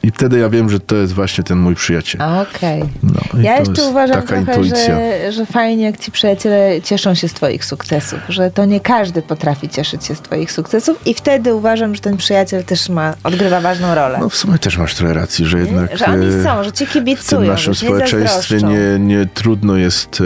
I 0.02 0.10
wtedy 0.10 0.38
ja 0.38 0.48
wiem, 0.48 0.70
że 0.70 0.80
to 0.80 0.96
jest 0.96 1.12
właśnie 1.12 1.44
ten 1.44 1.58
mój 1.58 1.74
przyjaciel. 1.74 2.20
Okej. 2.22 2.84
No, 3.02 3.40
i 3.40 3.42
Ja 3.42 3.58
jeszcze 3.58 3.82
uważam 3.82 4.22
taka 4.22 4.44
trochę, 4.44 4.64
że, 4.64 5.32
że 5.32 5.46
fajnie, 5.46 5.84
jak 5.84 5.98
ci 5.98 6.12
przyjaciele 6.12 6.82
cieszą 6.82 7.14
się 7.14 7.28
z 7.28 7.34
twoich 7.34 7.64
sukcesów, 7.64 8.20
że 8.28 8.50
to 8.50 8.64
nie 8.64 8.80
każdy 8.80 9.22
potrafi 9.22 9.68
cieszyć 9.68 10.04
się 10.04 10.14
z 10.14 10.20
twoich 10.20 10.52
sukcesów 10.52 11.06
i 11.06 11.14
wtedy 11.14 11.54
uważam, 11.54 11.94
że 11.94 12.00
ten 12.00 12.16
przyjaciel 12.16 12.64
też 12.64 12.88
ma, 12.88 13.14
odgrywa 13.24 13.60
ważną 13.60 13.94
rolę. 13.94 14.18
No 14.20 14.28
w 14.28 14.36
sumie 14.36 14.58
też 14.58 14.78
masz 14.78 14.94
trochę 14.94 15.14
racji, 15.14 15.46
że 15.46 15.58
jednak... 15.58 15.96
że 15.96 16.06
oni 16.06 16.26
e, 16.26 16.44
są, 16.44 16.64
że 16.64 16.72
ci 16.72 16.86
w 16.86 16.92
tym 16.92 17.02
kibicują, 17.02 17.40
naszym 17.40 17.74
społeczeństwie 17.74 18.56
nie, 18.56 18.98
nie 18.98 19.26
trudno 19.26 19.76
jest. 19.76 20.22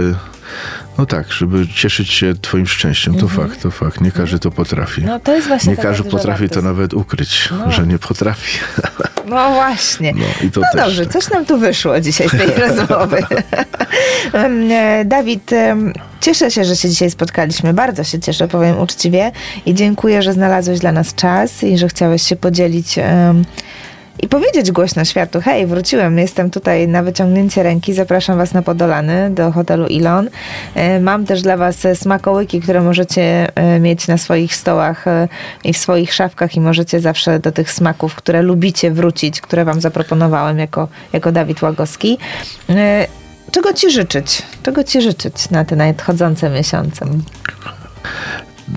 No 0.98 1.06
tak, 1.06 1.32
żeby 1.32 1.68
cieszyć 1.68 2.10
się 2.10 2.34
twoim 2.40 2.66
szczęściem. 2.66 3.14
To 3.14 3.28
fakt, 3.28 3.62
to 3.62 3.70
fakt. 3.70 4.00
Nie 4.00 4.12
każdy 4.12 4.38
to 4.38 4.50
potrafi. 4.50 5.00
Mhm. 5.00 5.18
No 5.18 5.20
to 5.24 5.34
jest 5.34 5.48
właśnie 5.48 5.70
nie 5.70 5.76
każdy 5.76 6.10
potrafi 6.10 6.48
to 6.48 6.62
nawet 6.62 6.94
ukryć, 6.94 7.48
No. 7.50 7.72
że 7.72 7.86
nie 7.86 7.98
potrafi. 7.98 8.58
No 9.28 9.50
właśnie. 9.50 10.12
No 10.16 10.46
i 10.46 10.50
to 10.50 10.60
no 10.60 10.66
też 10.72 10.84
dobrze, 10.86 11.04
tak. 11.04 11.12
coś 11.12 11.30
nam 11.30 11.46
tu 11.46 11.58
wyszło 11.58 12.00
dzisiaj 12.00 12.28
z 12.28 12.30
tej 12.30 12.48
rozmowy. 12.68 13.18
E, 14.32 15.04
Dawid, 15.04 15.50
cieszę 16.20 16.50
się, 16.50 16.64
że 16.64 16.76
się 16.76 16.88
dzisiaj 16.88 17.10
spotkaliśmy. 17.10 17.74
Bardzo 17.74 18.04
się 18.04 18.20
cieszę, 18.20 18.48
powiem 18.48 18.78
uczciwie. 18.78 19.32
I 19.66 19.74
dziękuję, 19.74 20.22
że 20.22 20.32
znalazłeś 20.32 20.78
dla 20.80 20.92
nas 20.92 21.14
czas 21.14 21.62
i 21.62 21.78
że 21.78 21.88
chciałeś 21.88 22.22
się 22.22 22.36
podzielić 22.36 22.98
i 24.22 24.28
powiedzieć 24.28 24.72
głośno 24.72 25.04
światu, 25.04 25.40
hej, 25.40 25.66
wróciłem, 25.66 26.18
jestem 26.18 26.50
tutaj 26.50 26.88
na 26.88 27.02
wyciągnięcie 27.02 27.62
ręki, 27.62 27.94
zapraszam 27.94 28.38
Was 28.38 28.54
na 28.54 28.62
Podolany 28.62 29.30
do 29.30 29.52
hotelu 29.52 29.86
Ilon. 29.86 30.28
E, 30.74 31.00
Mam 31.00 31.26
też 31.26 31.42
dla 31.42 31.56
Was 31.56 31.86
smakołyki, 31.94 32.60
które 32.60 32.80
możecie 32.80 33.48
e, 33.54 33.80
mieć 33.80 34.08
na 34.08 34.18
swoich 34.18 34.54
stołach 34.54 35.06
e, 35.06 35.28
i 35.64 35.72
w 35.72 35.78
swoich 35.78 36.14
szafkach 36.14 36.56
i 36.56 36.60
możecie 36.60 37.00
zawsze 37.00 37.38
do 37.38 37.52
tych 37.52 37.72
smaków, 37.72 38.14
które 38.14 38.42
lubicie 38.42 38.90
wrócić, 38.90 39.40
które 39.40 39.64
Wam 39.64 39.80
zaproponowałem 39.80 40.58
jako, 40.58 40.88
jako 41.12 41.32
Dawid 41.32 41.62
Łagowski. 41.62 42.18
Czego 43.50 43.72
Ci 43.72 43.90
życzyć? 43.90 44.42
Czego 44.62 44.84
Ci 44.84 45.02
życzyć 45.02 45.50
na 45.50 45.64
te 45.64 45.76
nadchodzące 45.76 46.50
miesiące? 46.50 47.06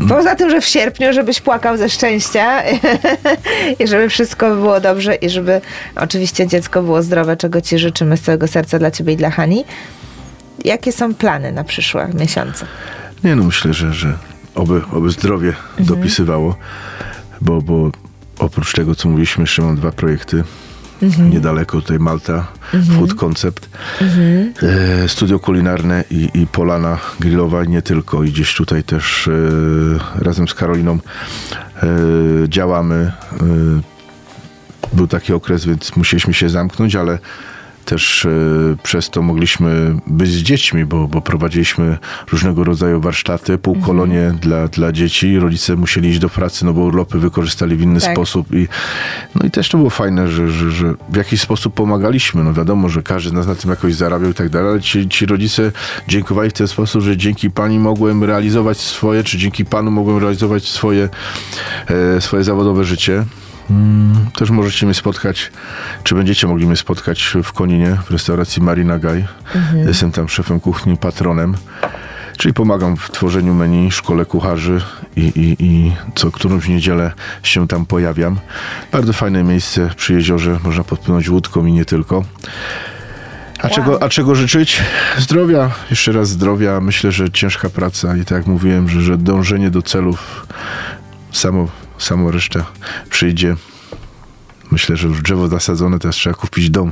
Poza 0.09 0.35
tym, 0.35 0.49
że 0.49 0.61
w 0.61 0.65
sierpniu, 0.65 1.13
żebyś 1.13 1.41
płakał 1.41 1.77
ze 1.77 1.89
szczęścia 1.89 2.61
i 3.79 3.87
żeby 3.87 4.09
wszystko 4.09 4.55
było 4.55 4.79
dobrze 4.79 5.15
i 5.15 5.29
żeby 5.29 5.61
oczywiście 5.95 6.47
dziecko 6.47 6.81
było 6.81 7.03
zdrowe, 7.03 7.37
czego 7.37 7.61
ci 7.61 7.79
życzymy 7.79 8.17
z 8.17 8.21
całego 8.21 8.47
serca 8.47 8.79
dla 8.79 8.91
ciebie 8.91 9.13
i 9.13 9.17
dla 9.17 9.29
Hani. 9.29 9.65
Jakie 10.65 10.91
są 10.91 11.13
plany 11.13 11.51
na 11.51 11.63
przyszłe 11.63 12.09
miesiące? 12.13 12.65
Nie 13.23 13.35
no, 13.35 13.43
myślę, 13.43 13.73
że, 13.73 13.93
że 13.93 14.17
oby, 14.55 14.81
oby 14.91 15.09
zdrowie 15.09 15.53
dopisywało, 15.79 16.55
bo, 17.41 17.61
bo 17.61 17.91
oprócz 18.39 18.73
tego, 18.73 18.95
co 18.95 19.09
mówiliśmy, 19.09 19.43
jeszcze 19.43 19.61
mam 19.61 19.75
dwa 19.75 19.91
projekty. 19.91 20.43
Niedaleko 21.29 21.81
tutaj 21.81 21.99
Malta, 21.99 22.47
Food 22.95 23.13
Concept, 23.13 23.69
e, 24.61 25.09
studio 25.09 25.39
kulinarne 25.39 26.03
i, 26.11 26.29
i 26.33 26.47
polana 26.47 26.97
grillowa 27.19 27.63
i 27.63 27.67
nie 27.69 27.81
tylko. 27.81 28.23
I 28.23 28.31
gdzieś 28.31 28.55
tutaj 28.55 28.83
też 28.83 29.27
e, 29.27 29.31
razem 30.23 30.47
z 30.47 30.53
Karoliną 30.53 30.99
e, 31.83 31.87
działamy. 32.47 32.95
E, 32.95 33.81
był 34.93 35.07
taki 35.07 35.33
okres, 35.33 35.65
więc 35.65 35.95
musieliśmy 35.95 36.33
się 36.33 36.49
zamknąć, 36.49 36.95
ale 36.95 37.19
też 37.89 38.25
e, 38.25 38.29
przez 38.83 39.09
to 39.09 39.21
mogliśmy 39.21 39.95
być 40.07 40.31
z 40.31 40.37
dziećmi, 40.37 40.85
bo, 40.85 41.07
bo 41.07 41.21
prowadziliśmy 41.21 41.97
różnego 42.31 42.63
rodzaju 42.63 43.01
warsztaty, 43.01 43.57
półkolonie 43.57 44.33
dla, 44.41 44.67
dla 44.67 44.91
dzieci. 44.91 45.39
Rodzice 45.39 45.75
musieli 45.75 46.09
iść 46.09 46.19
do 46.19 46.29
pracy, 46.29 46.65
no 46.65 46.73
bo 46.73 46.81
urlopy 46.81 47.19
wykorzystali 47.19 47.75
w 47.75 47.81
inny 47.81 48.01
Tak. 48.01 48.11
sposób. 48.11 48.55
I, 48.55 48.67
no 49.35 49.45
i 49.47 49.51
też 49.51 49.69
to 49.69 49.77
było 49.77 49.89
fajne, 49.89 50.27
że, 50.27 50.51
że, 50.51 50.71
że 50.71 50.93
w 51.09 51.15
jakiś 51.15 51.41
sposób 51.41 51.73
pomagaliśmy. 51.73 52.43
No 52.43 52.53
wiadomo, 52.53 52.89
że 52.89 53.03
każdy 53.03 53.29
z 53.29 53.33
nas 53.33 53.47
na 53.47 53.55
tym 53.55 53.69
jakoś 53.69 53.95
zarabiał 53.95 54.31
i 54.31 54.33
tak 54.33 54.49
dalej, 54.49 54.69
ale 54.69 54.81
ci, 54.81 55.09
ci 55.09 55.25
rodzice 55.25 55.71
dziękowali 56.07 56.49
w 56.49 56.53
ten 56.53 56.67
sposób, 56.67 57.01
że 57.01 57.17
dzięki 57.17 57.51
pani 57.51 57.79
mogłem 57.79 58.23
realizować 58.23 58.77
swoje, 58.77 59.23
czy 59.23 59.37
dzięki 59.37 59.65
panu 59.65 59.91
mogłem 59.91 60.17
realizować 60.17 60.67
swoje, 60.67 61.09
e, 62.17 62.21
swoje 62.21 62.43
zawodowe 62.43 62.83
życie. 62.83 63.25
Mm, 63.69 64.31
Też 64.37 64.49
możecie 64.49 64.85
mnie 64.85 64.95
spotkać, 64.95 65.51
czy 66.03 66.15
będziecie 66.15 66.47
mogli 66.47 66.65
mnie 66.65 66.75
spotkać 66.75 67.33
w 67.43 67.53
Koninie, 67.53 67.97
w 68.05 68.11
restauracji 68.11 68.61
Marina 68.61 68.99
Gaj. 68.99 69.25
Jestem 69.87 70.11
tam 70.11 70.29
szefem 70.29 70.59
kuchni, 70.59 70.97
patronem. 70.97 71.55
Czyli 72.37 72.53
pomagam 72.53 72.97
w 72.97 73.11
tworzeniu 73.11 73.53
menu, 73.53 73.91
szkole 73.91 74.25
kucharzy 74.25 74.81
i, 75.15 75.21
i, 75.21 75.65
i 75.65 75.91
co 76.15 76.31
którąś 76.31 76.67
niedzielę 76.67 77.11
się 77.43 77.67
tam 77.67 77.85
pojawiam. 77.85 78.39
Bardzo 78.91 79.13
fajne 79.13 79.43
miejsce 79.43 79.89
przy 79.95 80.13
jeziorze, 80.13 80.59
można 80.63 80.83
podpłynąć 80.83 81.29
łódką 81.29 81.65
i 81.65 81.71
nie 81.71 81.85
tylko. 81.85 82.23
A, 83.59 83.69
czego, 83.69 84.03
a 84.03 84.09
czego 84.09 84.35
życzyć? 84.35 84.81
Zdrowia, 85.17 85.71
jeszcze 85.89 86.11
raz 86.11 86.29
zdrowia. 86.29 86.81
Myślę, 86.81 87.11
że 87.11 87.31
ciężka 87.31 87.69
praca 87.69 88.15
i 88.15 88.19
tak 88.19 88.31
jak 88.31 88.47
mówiłem, 88.47 88.89
że, 88.89 89.01
że 89.01 89.17
dążenie 89.17 89.71
do 89.71 89.81
celów 89.81 90.47
samo, 91.31 91.67
samo 91.99 92.31
reszta 92.31 92.65
przyjdzie. 93.09 93.55
Myślę, 94.71 94.97
że 94.97 95.07
już 95.07 95.21
drzewo 95.21 95.47
zasadzone, 95.47 95.99
teraz 95.99 96.15
trzeba 96.15 96.35
kupić 96.35 96.69
dom. 96.69 96.91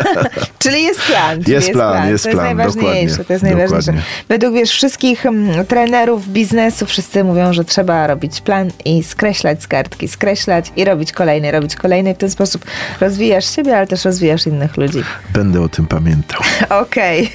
Czyli 0.58 0.82
jest 0.82 1.00
plan. 1.02 1.40
Czyli 1.42 1.52
Jest 1.52 1.70
plan, 1.72 2.08
jest 2.08 2.24
to 2.24 2.30
plan, 2.30 2.46
jest 2.46 2.56
najważniejsze. 2.56 3.16
dokładnie, 3.16 3.24
To 3.26 3.32
jest 3.32 3.42
najważniejsze. 3.44 3.76
dokładnie. 3.92 4.02
Według 4.28 4.54
wiesz, 4.54 4.70
wszystkich 4.70 5.26
mm, 5.26 5.66
trenerów 5.66 6.28
biznesu 6.28 6.86
wszyscy 6.86 7.24
mówią, 7.24 7.52
że 7.52 7.64
trzeba 7.64 8.06
robić 8.06 8.40
plan 8.40 8.70
i 8.84 9.02
skreślać 9.02 9.62
z 9.62 9.66
kartki, 9.66 10.08
skreślać 10.08 10.72
i 10.76 10.84
robić 10.84 11.12
kolejny, 11.12 11.50
robić 11.50 11.76
kolejny. 11.76 12.14
W 12.14 12.18
ten 12.18 12.30
sposób 12.30 12.64
rozwijasz 13.00 13.54
siebie, 13.56 13.76
ale 13.76 13.86
też 13.86 14.04
rozwijasz 14.04 14.46
innych 14.46 14.76
ludzi. 14.76 15.02
Będę 15.32 15.60
o 15.60 15.68
tym 15.68 15.86
pamiętał. 15.86 16.40
Okej. 16.82 17.32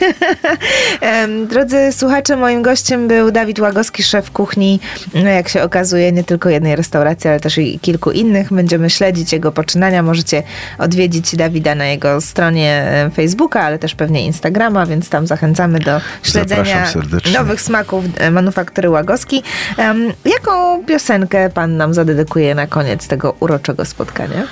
Drodzy 1.49 1.91
słuchacze, 1.91 2.36
moim 2.38 2.61
gościem 2.61 3.07
był 3.07 3.31
Dawid 3.31 3.59
Łagowski, 3.59 4.03
szef 4.03 4.31
kuchni, 4.31 4.79
no 5.13 5.29
jak 5.29 5.49
się 5.49 5.63
okazuje, 5.63 6.11
nie 6.11 6.23
tylko 6.23 6.49
jednej 6.49 6.75
restauracji, 6.75 7.29
ale 7.29 7.39
też 7.39 7.57
i 7.57 7.79
kilku 7.79 8.11
innych. 8.11 8.53
Będziemy 8.53 8.89
śledzić 8.89 9.34
jego 9.34 9.51
poczynania. 9.74 10.03
Możecie 10.03 10.43
odwiedzić 10.78 11.36
Dawida 11.36 11.76
na 11.76 11.86
jego 11.86 12.21
stronie 12.21 12.71
e, 12.71 13.09
Facebooka, 13.09 13.61
ale 13.61 13.80
też 13.80 13.95
pewnie 13.95 14.26
Instagrama, 14.26 14.86
więc 14.86 15.09
tam 15.09 15.28
zachęcamy 15.28 15.80
do 15.80 16.01
śledzenia 16.24 16.88
nowych 17.34 17.61
smaków 17.61 18.05
e, 18.17 18.32
manufaktury 18.32 18.89
Łagowski. 18.89 19.43
Em, 19.78 20.13
Jaką 20.26 20.84
piosenkę 20.86 21.49
pan 21.49 21.78
nam 21.78 21.93
zadedykuje 21.93 22.55
na 22.55 22.67
koniec 22.67 23.07
tego 23.07 23.36
uroczego 23.39 23.86
spotkania? 23.86 24.43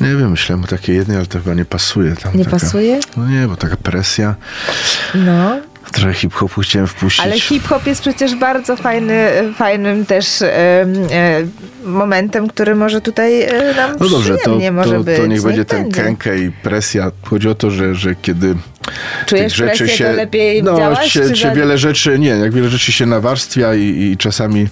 Nie 0.00 0.08
wiem, 0.16 0.30
myślałem 0.30 0.64
o 0.64 0.66
takiej 0.66 0.96
jednej, 0.96 1.16
ale 1.16 1.26
to 1.26 1.38
chyba 1.38 1.54
nie 1.54 1.64
pasuje. 1.64 2.16
Tam 2.16 2.32
Nie 2.36 2.44
taka, 2.44 2.58
pasuje? 2.58 3.00
No 3.16 3.28
nie, 3.28 3.48
bo 3.48 3.56
taka 3.56 3.76
presja. 3.76 4.34
No. 5.14 5.60
Trochę 5.92 6.14
hip-hopu 6.14 6.60
chciałem 6.60 6.86
wpuścić. 6.88 7.24
Ale 7.24 7.40
hip-hop 7.40 7.86
jest 7.86 8.00
przecież 8.00 8.34
bardzo 8.34 8.76
fajny, 8.76 9.28
fajnym 9.54 10.06
też 10.06 10.42
em, 10.42 10.48
e, 11.12 11.42
momentem, 11.84 12.48
który 12.48 12.74
może 12.74 13.00
tutaj 13.00 13.42
e, 13.42 13.74
nam 13.76 13.96
No 14.00 14.08
dobrze, 14.08 14.36
to, 14.44 14.58
może 14.72 14.90
to, 14.90 15.04
być. 15.04 15.16
to 15.16 15.26
niech 15.26 15.42
będzie 15.42 15.64
ten 15.64 15.82
będzie. 15.82 16.02
kękę 16.02 16.38
i 16.38 16.50
presja. 16.50 17.10
Chodzi 17.22 17.48
o 17.48 17.54
to, 17.54 17.70
że, 17.70 17.94
że 17.94 18.14
kiedy 18.14 18.54
Czujesz 19.26 19.44
tych 19.44 19.54
rzeczy 19.54 19.78
presję, 19.78 19.96
się... 19.96 20.04
to 20.04 20.12
lepiej 20.12 20.62
no, 20.62 20.76
działać? 20.76 21.08
Się, 21.08 21.20
czy 21.20 21.36
się 21.36 21.52
wiele 21.54 21.78
rzeczy, 21.78 22.18
nie, 22.18 22.28
jak 22.28 22.52
wiele 22.52 22.68
rzeczy 22.68 22.92
się 22.92 23.06
nawarstwia 23.06 23.74
i, 23.74 23.82
i 23.82 24.16
czasami 24.16 24.68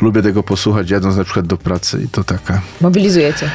lubię 0.00 0.22
tego 0.22 0.42
posłuchać, 0.42 0.90
jadąc 0.90 1.16
na 1.16 1.24
przykład 1.24 1.46
do 1.46 1.56
pracy 1.56 2.02
i 2.04 2.08
to 2.08 2.24
taka... 2.24 2.60
Mobilizujecie. 2.80 3.50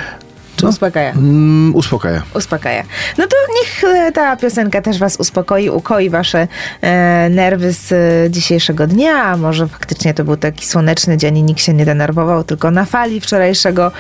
Czy 0.58 0.64
No. 0.64 0.70
uspokaja? 0.70 1.12
Mm, 1.12 1.76
uspokaja. 1.76 2.22
Uspokaja. 2.34 2.84
No 3.18 3.28
to 3.28 3.36
niech 3.60 3.84
e, 3.84 4.12
ta 4.12 4.36
piosenka 4.36 4.82
też 4.82 5.00
was 5.00 5.16
uspokoi, 5.16 5.70
ukoi 5.70 6.10
wasze 6.10 6.48
e, 6.82 7.30
nerwy 7.30 7.74
z 7.74 7.92
e, 7.92 8.32
dzisiejszego 8.32 8.88
dnia. 8.88 9.24
A 9.24 9.38
może 9.38 9.68
faktycznie 9.68 10.14
to 10.14 10.24
był 10.24 10.38
taki 10.38 10.66
słoneczny 10.66 11.18
dzień 11.18 11.38
i 11.38 11.44
nikt 11.44 11.62
się 11.62 11.74
nie 11.74 11.86
denerwował, 11.86 12.44
tylko 12.44 12.72
na 12.72 12.86
fali 12.86 13.22
wczorajszego 13.22 13.92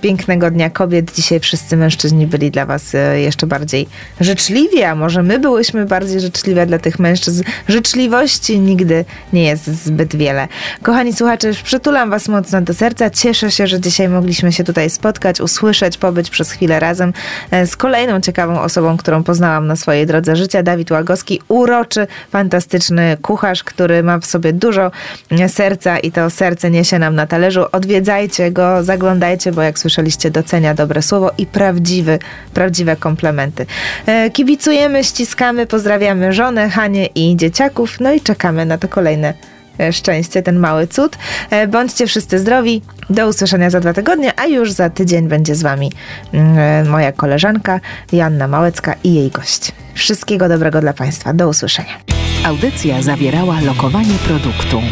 pięknego 0.00 0.50
Dnia 0.50 0.70
Kobiet. 0.70 1.14
Dzisiaj 1.14 1.40
wszyscy 1.40 1.76
mężczyźni 1.76 2.26
byli 2.26 2.50
dla 2.50 2.66
was 2.66 2.94
e, 2.94 3.20
jeszcze 3.20 3.46
bardziej 3.46 3.88
życzliwi, 4.20 4.82
a 4.82 4.94
może 4.94 5.22
my 5.22 5.38
byłyśmy 5.38 5.86
bardziej 5.86 6.20
życzliwe 6.20 6.66
dla 6.66 6.78
tych 6.78 6.98
mężczyzn. 6.98 7.42
Życzliwości 7.68 8.60
nigdy 8.60 9.04
nie 9.32 9.44
jest 9.44 9.66
zbyt 9.84 10.16
wiele. 10.16 10.48
Kochani 10.82 11.12
słuchacze, 11.12 11.50
przytulam 11.64 12.10
was 12.10 12.28
mocno 12.28 12.60
do 12.60 12.74
serca. 12.74 13.10
Cieszę 13.10 13.50
się, 13.50 13.66
że 13.66 13.80
dzisiaj 13.80 14.08
mogliśmy 14.08 14.52
się 14.52 14.64
tutaj 14.64 14.90
spotkać, 14.90 15.40
usłyszeć, 15.40 15.98
pobyć 16.02 16.30
przez 16.30 16.50
chwilę 16.50 16.80
razem 16.80 17.12
e, 17.50 17.66
z 17.66 17.76
kolejną 17.76 18.20
ciekawą 18.20 18.60
osobą, 18.60 18.96
którą 18.96 19.22
poznałam 19.24 19.66
na 19.66 19.76
swojej 19.76 20.06
drodze 20.06 20.36
życia. 20.36 20.62
Dawid 20.62 20.90
Łagowski, 20.90 21.40
uroczy, 21.48 22.06
fantastyczny 22.30 23.16
kucharz, 23.22 23.64
który 23.64 24.02
ma 24.02 24.18
w 24.18 24.26
sobie 24.26 24.52
dużo 24.52 24.90
e, 25.30 25.48
serca 25.48 25.98
i 25.98 26.12
to 26.12 26.30
serce 26.30 26.70
niesie 26.70 26.98
nam 26.98 27.14
na 27.14 27.26
talerzu. 27.26 27.64
Odwiedzajcie 27.72 28.50
go, 28.50 28.82
zaglądajcie, 28.82 29.52
bo 29.52 29.62
jak 29.62 29.78
słyszeliście, 29.78 30.30
docenia 30.30 30.74
dobre 30.74 31.02
słowo 31.02 31.30
i 31.38 31.46
prawdziwy, 31.46 32.18
prawdziwe 32.54 32.96
komplementy. 32.96 33.66
E, 34.06 34.30
Kibicujemy, 34.30 35.04
ściskamy, 35.04 35.66
pozdrawiamy 35.66 36.32
żonę, 36.32 36.70
Hanię 36.70 37.06
i 37.06 37.36
dzieciaków, 37.36 38.00
no 38.00 38.12
i 38.12 38.20
czekamy 38.20 38.66
na 38.66 38.78
to 38.78 38.88
kolejne 38.88 39.51
szczęście, 39.92 40.42
ten 40.42 40.58
mały 40.58 40.86
cud. 40.86 41.18
E, 41.50 41.66
Bądźcie 41.66 42.06
wszyscy 42.06 42.38
zdrowi. 42.38 42.82
Do 43.10 43.28
usłyszenia 43.28 43.70
za 43.70 43.80
dwa 43.80 43.92
tygodnie, 43.92 44.40
a 44.40 44.46
już 44.46 44.72
za 44.72 44.90
tydzień 44.90 45.28
będzie 45.28 45.54
z 45.54 45.62
Wami 45.62 45.92
mm, 46.32 46.58
e, 46.58 46.90
moja 46.90 47.12
koleżanka 47.12 47.80
Joanna 48.12 48.48
Małecka 48.48 48.94
i 49.04 49.14
jej 49.14 49.30
gość. 49.30 49.72
Wszystkiego 49.94 50.48
dobrego 50.48 50.80
dla 50.80 50.92
Państwa. 50.92 51.32
Do 51.34 51.48
usłyszenia. 51.48 51.98
Audycja 52.44 53.02
zawierała 53.02 53.60
lokowanie 53.60 54.14
produktu. 54.26 54.82